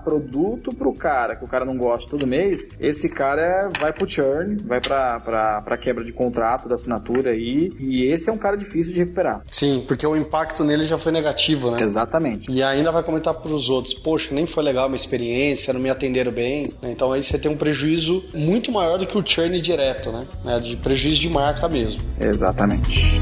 produto 0.04 0.74
pro 0.74 0.92
cara 0.92 1.36
que 1.36 1.44
o 1.44 1.48
cara 1.48 1.64
não 1.64 1.76
gosta 1.76 2.10
todo 2.10 2.26
mês, 2.26 2.70
esse 2.80 3.08
cara 3.08 3.68
vai 3.80 3.92
pro 3.92 4.08
churn, 4.08 4.56
vai 4.64 4.80
pra, 4.80 5.20
pra, 5.20 5.62
pra 5.62 5.76
quebra 5.76 6.04
de 6.04 6.12
contrato 6.12 6.68
da 6.68 6.74
assinatura 6.74 7.30
aí, 7.30 7.72
e 7.78 8.04
esse 8.04 8.30
é 8.30 8.32
um 8.32 8.38
cara 8.38 8.56
difícil 8.56 8.92
de 8.92 9.00
recuperar. 9.00 9.42
Sim, 9.50 9.84
porque 9.86 10.06
o 10.06 10.16
impacto 10.16 10.64
nele 10.64 10.84
já 10.84 10.98
foi 10.98 11.12
negativo, 11.12 11.70
né? 11.70 11.78
Exatamente. 11.80 12.50
E 12.50 12.62
ainda 12.62 12.90
vai 12.90 13.02
comentar 13.02 13.34
pros 13.34 13.68
outros, 13.68 13.94
poxa, 13.94 14.34
nem 14.34 14.46
foi 14.46 14.62
legal 14.62 14.86
a 14.86 14.88
minha 14.88 14.96
experiência, 14.96 15.72
não 15.72 15.80
me 15.80 15.90
atenderam 15.90 16.32
bem. 16.32 16.72
Então 16.82 17.12
aí 17.12 17.22
você 17.22 17.38
tem 17.38 17.50
um 17.50 17.56
prejuízo 17.56 18.24
muito 18.34 18.70
maior 18.70 18.98
do 18.98 19.06
que 19.06 19.16
o 19.16 19.24
churn 19.24 19.60
direto, 19.60 20.12
né? 20.12 20.58
De 20.60 20.76
prejuízo 20.76 21.20
de 21.20 21.28
marca 21.28 21.68
mesmo. 21.68 22.02
Exatamente. 22.20 23.18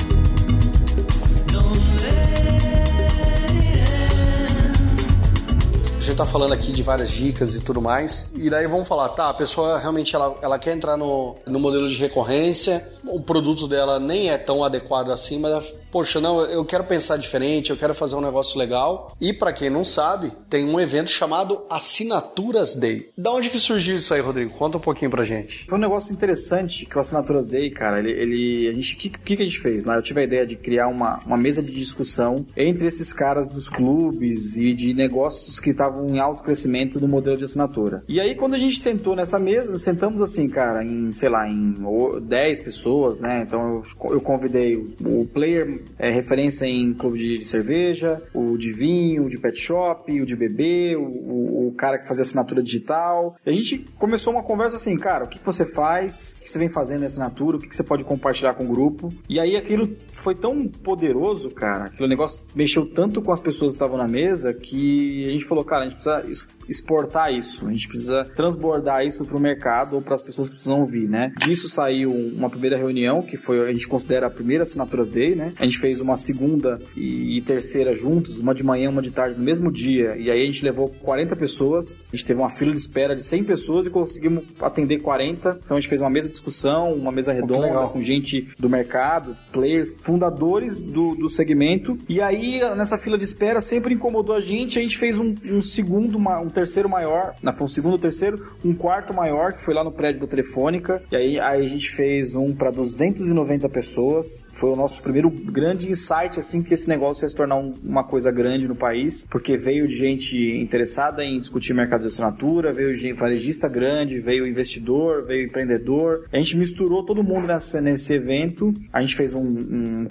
Gente 6.21 6.27
tá 6.27 6.27
falando 6.27 6.53
aqui 6.53 6.71
de 6.73 6.83
várias 6.83 7.11
dicas 7.11 7.55
e 7.55 7.61
tudo 7.61 7.81
mais. 7.81 8.31
E 8.35 8.51
daí 8.51 8.66
vamos 8.66 8.87
falar, 8.87 9.09
tá, 9.11 9.31
a 9.31 9.35
pessoa 9.35 9.79
realmente 9.79 10.14
ela, 10.14 10.37
ela 10.43 10.59
quer 10.59 10.77
entrar 10.77 10.97
no, 10.97 11.37
no 11.47 11.59
modelo 11.59 11.89
de 11.89 11.97
recorrência, 11.97 12.87
o 13.05 13.21
produto 13.21 13.66
dela 13.66 13.99
nem 13.99 14.31
é 14.31 14.37
tão 14.37 14.62
adequado 14.62 15.11
assim, 15.11 15.39
mas 15.39 15.73
poxa, 15.91 16.21
não, 16.21 16.45
eu 16.45 16.64
quero 16.64 16.85
pensar 16.85 17.16
diferente, 17.16 17.71
eu 17.71 17.77
quero 17.77 17.95
fazer 17.95 18.14
um 18.14 18.21
negócio 18.21 18.59
legal. 18.59 19.12
E 19.21 19.33
para 19.33 19.53
quem 19.53 19.68
não 19.68 19.85
sabe, 19.85 20.33
tem 20.49 20.64
um 20.64 20.79
evento 20.79 21.11
chamado 21.11 21.62
Assinaturas 21.68 22.75
Day. 22.75 23.09
Da 23.16 23.33
onde 23.33 23.51
que 23.51 23.59
surgiu 23.59 23.97
isso 23.97 24.14
aí, 24.14 24.21
Rodrigo? 24.21 24.53
Conta 24.53 24.79
um 24.79 24.81
pouquinho 24.81 25.11
pra 25.11 25.25
gente. 25.25 25.66
Foi 25.68 25.79
um 25.79 25.81
negócio 25.81 26.12
interessante 26.12 26.87
que 26.87 26.97
o 26.97 27.01
Assinaturas 27.01 27.47
Day, 27.47 27.71
cara, 27.71 27.99
ele, 27.99 28.12
ele 28.12 28.68
a 28.68 28.73
gente, 28.73 28.97
que, 28.97 29.11
que 29.11 29.43
a 29.43 29.45
gente 29.45 29.59
fez? 29.59 29.85
Né? 29.85 29.97
Eu 29.97 30.03
tive 30.03 30.21
a 30.21 30.25
ideia 30.25 30.47
de 30.47 30.57
criar 30.57 30.89
uma, 30.89 31.18
uma 31.27 31.37
mesa 31.37 31.62
de 31.62 31.73
discussão 31.73 32.45
entre 32.57 32.87
esses 32.87 33.12
caras 33.12 33.49
dos 33.49 33.68
clubes 33.68 34.57
e 34.57 34.73
de 34.73 34.95
negócios 34.95 35.59
que 35.59 35.71
estavam 35.71 36.09
em 36.11 36.18
alto 36.18 36.42
crescimento 36.42 37.00
no 37.00 37.08
modelo 37.08 37.36
de 37.36 37.44
assinatura. 37.44 38.02
E 38.08 38.20
aí, 38.20 38.34
quando 38.34 38.54
a 38.54 38.58
gente 38.58 38.78
sentou 38.80 39.14
nessa 39.16 39.38
mesa, 39.38 39.76
sentamos 39.78 40.20
assim, 40.20 40.48
cara, 40.48 40.84
em, 40.84 41.12
sei 41.12 41.28
lá, 41.28 41.48
em 41.48 41.74
10 42.22 42.61
pessoas, 42.61 43.20
né? 43.20 43.44
Então 43.46 43.82
eu, 44.00 44.12
eu 44.12 44.20
convidei 44.20 44.76
o, 44.76 45.20
o 45.20 45.26
player 45.26 45.82
é, 45.98 46.11
referência 46.11 46.66
em 46.66 46.92
clube 46.92 47.18
de, 47.18 47.38
de, 47.38 47.44
cerveja, 47.44 48.22
o 48.34 48.56
de 48.56 48.72
vinho, 48.72 49.26
o 49.26 49.30
de 49.30 49.38
pet 49.38 49.58
shop, 49.58 50.20
o 50.20 50.26
de 50.26 50.36
bebê, 50.36 50.96
o, 50.96 51.02
o, 51.02 51.68
o, 51.68 51.72
cara 51.72 51.98
que 51.98 52.06
fazia 52.06 52.22
assinatura 52.22 52.62
digital. 52.62 53.36
E 53.46 53.50
a 53.50 53.52
gente 53.52 53.78
começou 53.98 54.32
uma 54.32 54.42
conversa 54.42 54.76
assim, 54.76 54.96
cara, 54.96 55.24
o 55.24 55.28
que, 55.28 55.38
que 55.38 55.46
você 55.46 55.64
faz, 55.64 56.36
o 56.38 56.42
que 56.42 56.50
você 56.50 56.58
vem 56.58 56.68
fazendo 56.68 57.00
na 57.00 57.06
assinatura, 57.06 57.56
o 57.56 57.61
que, 57.61 57.68
que 57.68 57.76
você 57.76 57.84
pode 57.84 58.04
compartilhar 58.04 58.54
com 58.54 58.64
o 58.64 58.68
grupo. 58.68 59.12
E 59.28 59.38
aí 59.38 59.56
aquilo 59.56 59.88
foi 60.21 60.35
tão 60.35 60.68
poderoso, 60.68 61.51
cara, 61.51 61.87
aquele 61.87 62.09
negócio 62.09 62.49
mexeu 62.55 62.87
tanto 62.87 63.23
com 63.23 63.33
as 63.33 63.41
pessoas 63.41 63.71
que 63.71 63.77
estavam 63.77 63.97
na 63.97 64.07
mesa 64.07 64.53
que 64.53 65.27
a 65.29 65.33
gente 65.33 65.45
falou, 65.45 65.64
cara, 65.64 65.85
a 65.85 65.89
gente 65.89 65.95
precisa 65.95 66.25
exportar 66.68 67.32
isso, 67.32 67.66
a 67.66 67.72
gente 67.72 67.88
precisa 67.88 68.24
transbordar 68.36 69.04
isso 69.04 69.24
para 69.24 69.36
o 69.36 69.40
mercado 69.40 69.96
ou 69.96 70.02
para 70.02 70.14
as 70.14 70.22
pessoas 70.22 70.48
que 70.48 70.54
precisam 70.54 70.80
ouvir, 70.80 71.08
né? 71.08 71.32
Disso 71.44 71.68
saiu 71.68 72.12
uma 72.12 72.48
primeira 72.48 72.76
reunião, 72.76 73.22
que 73.22 73.36
foi, 73.36 73.68
a 73.68 73.72
gente 73.72 73.88
considera 73.88 74.26
a 74.26 74.30
primeira 74.30 74.62
Assinaturas 74.62 75.08
Day, 75.08 75.34
né? 75.34 75.52
A 75.58 75.64
gente 75.64 75.78
fez 75.78 76.00
uma 76.00 76.16
segunda 76.16 76.80
e 76.96 77.40
terceira 77.42 77.94
juntos, 77.94 78.38
uma 78.38 78.54
de 78.54 78.62
manhã, 78.62 78.90
uma 78.90 79.02
de 79.02 79.11
tarde, 79.11 79.36
no 79.36 79.44
mesmo 79.44 79.70
dia, 79.70 80.16
e 80.16 80.30
aí 80.30 80.42
a 80.42 80.46
gente 80.46 80.64
levou 80.64 80.88
40 80.88 81.34
pessoas, 81.36 82.06
a 82.12 82.16
gente 82.16 82.26
teve 82.26 82.40
uma 82.40 82.50
fila 82.50 82.72
de 82.72 82.78
espera 82.78 83.14
de 83.14 83.22
100 83.22 83.44
pessoas 83.44 83.86
e 83.86 83.90
conseguimos 83.90 84.44
atender 84.61 85.00
40, 85.00 85.58
então 85.64 85.76
a 85.76 85.80
gente 85.80 85.88
fez 85.88 86.00
uma 86.00 86.11
mesa 86.11 86.28
de 86.28 86.32
discussão, 86.32 86.92
uma 86.94 87.12
mesa 87.12 87.32
redonda 87.32 87.88
com 87.88 88.00
gente 88.00 88.48
do 88.58 88.68
mercado, 88.68 89.36
players, 89.52 89.92
fundadores 90.00 90.82
do, 90.82 91.14
do 91.14 91.28
segmento, 91.28 91.98
e 92.08 92.20
aí 92.20 92.61
nessa 92.76 92.96
fila 92.96 93.18
de 93.18 93.24
espera 93.24 93.61
sempre 93.61 93.94
incomodou 93.94 94.34
a 94.34 94.40
gente, 94.40 94.78
a 94.78 94.82
gente 94.82 94.96
fez 94.96 95.18
um, 95.18 95.34
um 95.50 95.61
segundo, 95.61 96.16
uma, 96.16 96.38
um 96.38 96.48
terceiro 96.48 96.59
maior, 96.88 97.34
não, 97.42 97.52
foi 97.52 97.64
um 97.64 97.68
segundo, 97.68 97.98
terceiro, 97.98 98.54
um 98.64 98.74
quarto 98.74 99.12
maior, 99.14 99.52
que 99.52 99.61
foi 99.61 99.74
lá 99.74 99.82
no 99.82 99.92
prédio 99.92 100.20
da 100.20 100.26
Telefônica. 100.26 101.02
E 101.11 101.16
aí, 101.16 101.40
aí 101.40 101.64
a 101.64 101.68
gente 101.68 101.90
fez 101.90 102.34
um 102.34 102.54
para 102.54 102.70
290 102.70 103.68
pessoas. 103.68 104.48
Foi 104.52 104.70
o 104.70 104.76
nosso 104.76 105.02
primeiro 105.02 105.30
grande 105.30 105.90
insight, 105.90 106.38
assim, 106.38 106.62
que 106.62 106.74
esse 106.74 106.88
negócio 106.88 107.24
ia 107.24 107.28
se 107.28 107.34
tornar 107.34 107.56
um, 107.56 107.72
uma 107.84 108.04
coisa 108.04 108.30
grande 108.30 108.68
no 108.68 108.76
país, 108.76 109.26
porque 109.28 109.56
veio 109.56 109.86
de 109.86 109.96
gente 109.96 110.36
interessada 110.56 111.24
em 111.24 111.38
discutir 111.38 111.74
mercado 111.74 112.02
de 112.02 112.08
assinatura, 112.08 112.72
veio 112.72 112.94
gente 112.94 113.14
varejista 113.14 113.68
grande, 113.68 114.20
veio 114.20 114.46
investidor, 114.46 115.24
veio 115.24 115.46
empreendedor. 115.46 116.24
A 116.32 116.36
gente 116.36 116.56
misturou 116.56 117.04
todo 117.04 117.22
mundo 117.22 117.46
nessa, 117.46 117.80
nesse 117.80 118.12
evento. 118.12 118.72
A 118.92 119.00
gente 119.00 119.16
fez 119.16 119.34
um, 119.34 119.40
um 119.40 120.06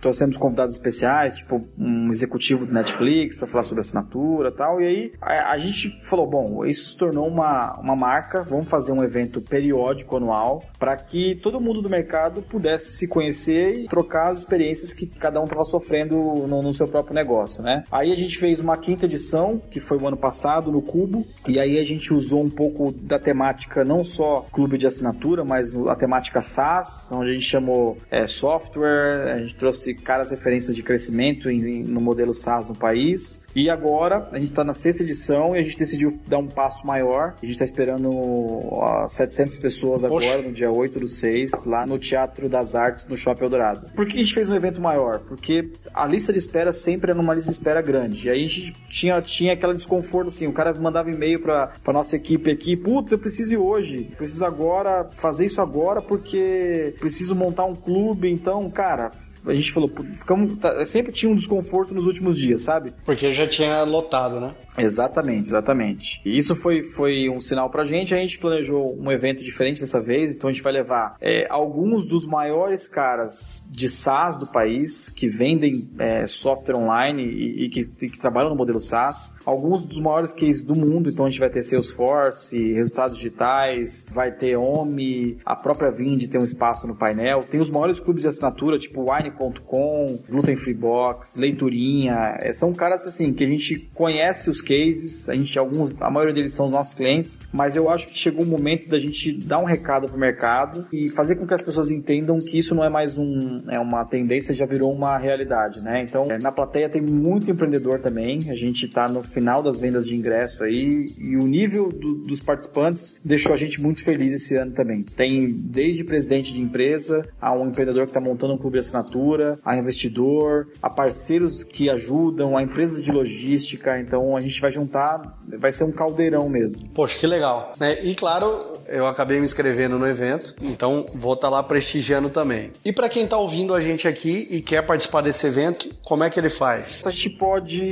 trouxemos 0.00 0.36
convidados 0.36 0.74
especiais, 0.74 1.34
tipo 1.34 1.66
um 1.78 2.10
executivo 2.10 2.66
do 2.66 2.72
Netflix 2.72 3.36
para 3.36 3.46
falar 3.46 3.64
sobre 3.64 3.80
assinatura 3.80 4.52
tal. 4.52 4.80
E 4.80 4.86
aí 4.86 5.12
a, 5.20 5.52
a, 5.52 5.58
gente 5.58 5.88
falou, 6.04 6.26
bom, 6.26 6.64
isso 6.64 6.90
se 6.90 6.96
tornou 6.96 7.26
uma, 7.26 7.78
uma 7.80 7.96
marca, 7.96 8.42
vamos 8.42 8.68
fazer 8.68 8.92
um 8.92 9.02
evento 9.02 9.40
periódico 9.40 10.16
anual 10.16 10.64
para 10.78 10.96
que 10.96 11.36
todo 11.36 11.60
mundo 11.60 11.82
do 11.82 11.88
mercado 11.88 12.42
pudesse 12.42 12.92
se 12.92 13.08
conhecer 13.08 13.84
e 13.84 13.88
trocar 13.88 14.28
as 14.28 14.38
experiências 14.38 14.92
que 14.92 15.06
cada 15.06 15.40
um 15.40 15.44
estava 15.44 15.64
sofrendo 15.64 16.16
no, 16.46 16.62
no, 16.62 16.72
seu 16.72 16.86
próprio 16.86 17.14
negócio, 17.14 17.62
né? 17.62 17.84
Aí 17.90 18.12
a 18.12 18.16
gente 18.16 18.38
fez 18.38 18.60
uma 18.60 18.76
quinta 18.76 19.06
edição, 19.06 19.60
que 19.70 19.80
foi 19.80 19.98
o 19.98 20.06
ano 20.06 20.16
passado, 20.16 20.70
no 20.70 20.80
Cubo, 20.80 21.26
e 21.46 21.58
aí 21.58 21.78
a 21.78 21.84
gente 21.84 22.12
usou 22.12 22.42
um 22.42 22.50
pouco 22.50 22.92
da 22.92 23.18
temática 23.18 23.84
não 23.84 24.04
só 24.04 24.46
clube 24.52 24.78
de 24.78 24.86
assinatura, 24.86 25.44
mas 25.44 25.74
a 25.86 25.96
temática 25.96 26.40
SaaS, 26.40 27.10
onde 27.12 27.30
a 27.30 27.34
gente 27.34 27.46
chamou 27.46 27.96
é, 28.10 28.26
software, 28.26 29.32
a 29.34 29.38
gente 29.38 29.54
trouxe 29.54 29.87
caras 29.94 30.30
referências 30.30 30.74
de 30.74 30.82
crescimento 30.82 31.50
em, 31.50 31.82
no 31.82 32.00
modelo 32.00 32.34
SaaS 32.34 32.66
no 32.66 32.74
país. 32.74 33.46
E 33.54 33.68
agora 33.70 34.28
a 34.32 34.38
gente 34.38 34.50
está 34.50 34.64
na 34.64 34.74
sexta 34.74 35.02
edição 35.02 35.54
e 35.54 35.58
a 35.58 35.62
gente 35.62 35.76
decidiu 35.76 36.18
dar 36.26 36.38
um 36.38 36.46
passo 36.46 36.86
maior. 36.86 37.34
A 37.42 37.46
gente 37.46 37.54
está 37.54 37.64
esperando 37.64 38.10
ó, 38.12 39.06
700 39.06 39.58
pessoas 39.58 40.04
agora, 40.04 40.24
Poxa. 40.24 40.42
no 40.42 40.52
dia 40.52 40.70
8 40.70 41.00
do 41.00 41.08
6, 41.08 41.64
lá 41.64 41.86
no 41.86 41.98
Teatro 41.98 42.48
das 42.48 42.74
Artes, 42.74 43.06
no 43.08 43.16
Shopping 43.16 43.44
Eldorado. 43.44 43.90
Por 43.94 44.06
que 44.06 44.18
a 44.18 44.20
gente 44.22 44.34
fez 44.34 44.48
um 44.48 44.54
evento 44.54 44.80
maior? 44.80 45.20
Porque 45.20 45.70
a 45.92 46.06
lista 46.06 46.32
de 46.32 46.38
espera 46.38 46.72
sempre 46.72 47.10
é 47.10 47.14
numa 47.14 47.34
lista 47.34 47.50
de 47.50 47.56
espera 47.56 47.80
grande. 47.82 48.26
E 48.26 48.30
aí 48.30 48.44
a 48.44 48.48
gente 48.48 48.76
tinha, 48.88 49.20
tinha 49.22 49.52
aquele 49.52 49.74
desconforto 49.74 50.28
assim: 50.28 50.46
o 50.46 50.52
cara 50.52 50.72
mandava 50.74 51.10
e-mail 51.10 51.40
para 51.40 51.72
nossa 51.92 52.16
equipe 52.16 52.50
aqui, 52.50 52.76
putz, 52.76 53.12
eu 53.12 53.18
preciso 53.18 53.54
ir 53.54 53.56
hoje, 53.56 54.10
preciso 54.16 54.44
agora 54.44 55.08
fazer 55.14 55.46
isso 55.46 55.60
agora 55.60 56.00
porque 56.00 56.94
preciso 56.98 57.34
montar 57.34 57.64
um 57.64 57.74
clube. 57.74 58.30
Então, 58.30 58.68
cara, 58.70 59.12
a 59.46 59.54
gente 59.54 59.72
falou, 59.86 60.06
ficamos, 60.16 60.58
tá, 60.58 60.84
sempre 60.84 61.12
tinha 61.12 61.30
um 61.30 61.36
desconforto 61.36 61.94
nos 61.94 62.06
últimos 62.06 62.36
dias, 62.36 62.62
sabe? 62.62 62.92
Porque 63.04 63.32
já 63.32 63.46
tinha 63.46 63.82
lotado, 63.82 64.40
né? 64.40 64.54
Exatamente, 64.78 65.48
exatamente. 65.48 66.20
E 66.24 66.38
isso 66.38 66.54
foi, 66.54 66.82
foi 66.82 67.28
um 67.28 67.40
sinal 67.40 67.70
pra 67.70 67.84
gente. 67.84 68.14
A 68.14 68.18
gente 68.18 68.38
planejou 68.38 68.96
um 68.98 69.10
evento 69.10 69.42
diferente 69.42 69.80
dessa 69.80 70.00
vez, 70.00 70.34
então 70.34 70.48
a 70.48 70.52
gente 70.52 70.62
vai 70.62 70.72
levar 70.72 71.16
é, 71.20 71.46
alguns 71.50 72.06
dos 72.06 72.26
maiores 72.26 72.88
caras 72.88 73.68
de 73.70 73.88
SaaS 73.88 74.36
do 74.36 74.46
país 74.46 75.10
que 75.10 75.28
vendem 75.28 75.88
é, 75.98 76.26
software 76.26 76.76
online 76.76 77.22
e, 77.24 77.64
e, 77.64 77.68
que, 77.68 77.84
que, 77.84 78.18
trabalham 78.18 78.50
no 78.50 78.56
modelo 78.56 78.80
SaaS, 78.80 79.36
alguns 79.44 79.84
dos 79.84 79.98
maiores 79.98 80.32
cases 80.32 80.62
do 80.62 80.74
mundo, 80.74 81.10
então 81.10 81.26
a 81.26 81.30
gente 81.30 81.40
vai 81.40 81.50
ter 81.50 81.62
Salesforce, 81.62 82.72
resultados 82.72 83.16
digitais, 83.16 84.06
vai 84.12 84.30
ter 84.32 84.56
OMI, 84.56 85.38
a 85.44 85.56
própria 85.56 85.90
Vind 85.90 86.28
tem 86.28 86.40
um 86.40 86.44
espaço 86.44 86.86
no 86.86 86.94
painel, 86.94 87.42
tem 87.42 87.60
os 87.60 87.70
maiores 87.70 88.00
clubes 88.00 88.22
de 88.22 88.28
assinatura, 88.28 88.78
tipo 88.78 89.06
Wine.com, 89.12 90.18
Gluten 90.28 90.56
Free 90.56 90.74
Box, 90.74 91.38
Leiturinha, 91.38 92.36
é, 92.40 92.52
são 92.52 92.72
caras 92.72 93.06
assim 93.06 93.32
que 93.32 93.44
a 93.44 93.46
gente 93.46 93.88
conhece 93.94 94.50
os 94.50 94.60
cases, 94.68 95.30
a 95.30 95.34
gente 95.34 95.58
alguns, 95.58 95.94
a 95.98 96.10
maioria 96.10 96.34
deles 96.34 96.52
são 96.52 96.68
nossos 96.68 96.92
clientes, 96.92 97.40
mas 97.50 97.74
eu 97.74 97.88
acho 97.88 98.08
que 98.08 98.18
chegou 98.18 98.44
o 98.44 98.46
momento 98.46 98.86
da 98.86 98.98
gente 98.98 99.32
dar 99.32 99.58
um 99.58 99.64
recado 99.64 100.06
pro 100.06 100.18
mercado 100.18 100.86
e 100.92 101.08
fazer 101.08 101.36
com 101.36 101.46
que 101.46 101.54
as 101.54 101.62
pessoas 101.62 101.90
entendam 101.90 102.38
que 102.38 102.58
isso 102.58 102.74
não 102.74 102.84
é 102.84 102.90
mais 102.90 103.16
um, 103.16 103.62
é 103.70 103.80
uma 103.80 104.04
tendência, 104.04 104.52
já 104.52 104.66
virou 104.66 104.92
uma 104.92 105.16
realidade, 105.16 105.80
né? 105.80 106.02
Então, 106.02 106.30
é, 106.30 106.38
na 106.38 106.52
plateia 106.52 106.88
tem 106.88 107.00
muito 107.00 107.50
empreendedor 107.50 108.00
também, 108.00 108.50
a 108.50 108.54
gente 108.54 108.84
está 108.84 109.08
no 109.08 109.22
final 109.22 109.62
das 109.62 109.80
vendas 109.80 110.06
de 110.06 110.14
ingresso 110.14 110.64
aí 110.64 111.06
e 111.18 111.36
o 111.36 111.46
nível 111.46 111.90
do, 111.90 112.14
dos 112.14 112.40
participantes 112.40 113.18
deixou 113.24 113.54
a 113.54 113.56
gente 113.56 113.80
muito 113.80 114.04
feliz 114.04 114.34
esse 114.34 114.54
ano 114.54 114.72
também. 114.72 115.02
Tem 115.02 115.50
desde 115.50 116.04
presidente 116.04 116.52
de 116.52 116.60
empresa, 116.60 117.26
a 117.40 117.54
um 117.54 117.68
empreendedor 117.68 118.04
que 118.04 118.10
está 118.10 118.20
montando 118.20 118.52
um 118.52 118.58
clube 118.58 118.74
de 118.74 118.80
assinatura, 118.80 119.58
a 119.64 119.76
investidor, 119.76 120.68
a 120.82 120.90
parceiros 120.90 121.62
que 121.62 121.88
ajudam, 121.88 122.56
a 122.56 122.62
empresas 122.62 123.02
de 123.02 123.10
logística, 123.10 123.98
então 123.98 124.36
a 124.36 124.40
gente 124.40 124.57
gente 124.58 124.60
vai 124.60 124.72
juntar, 124.72 125.38
vai 125.58 125.72
ser 125.72 125.84
um 125.84 125.92
caldeirão 125.92 126.48
mesmo. 126.48 126.88
Poxa, 126.90 127.16
que 127.18 127.26
legal. 127.26 127.72
É, 127.80 128.04
e 128.04 128.14
claro, 128.14 128.77
eu 128.88 129.06
acabei 129.06 129.38
me 129.38 129.44
inscrevendo 129.44 129.98
no 129.98 130.06
evento, 130.06 130.54
então 130.60 131.06
vou 131.14 131.34
estar 131.34 131.48
tá 131.48 131.54
lá 131.54 131.62
prestigiando 131.62 132.28
também. 132.30 132.70
E 132.84 132.92
para 132.92 133.08
quem 133.08 133.24
está 133.24 133.36
ouvindo 133.38 133.74
a 133.74 133.80
gente 133.80 134.08
aqui 134.08 134.48
e 134.50 134.60
quer 134.60 134.82
participar 134.82 135.20
desse 135.20 135.46
evento, 135.46 135.94
como 136.02 136.24
é 136.24 136.30
que 136.30 136.38
ele 136.38 136.48
faz? 136.48 137.02
A 137.06 137.10
gente 137.10 137.30
pode. 137.30 137.82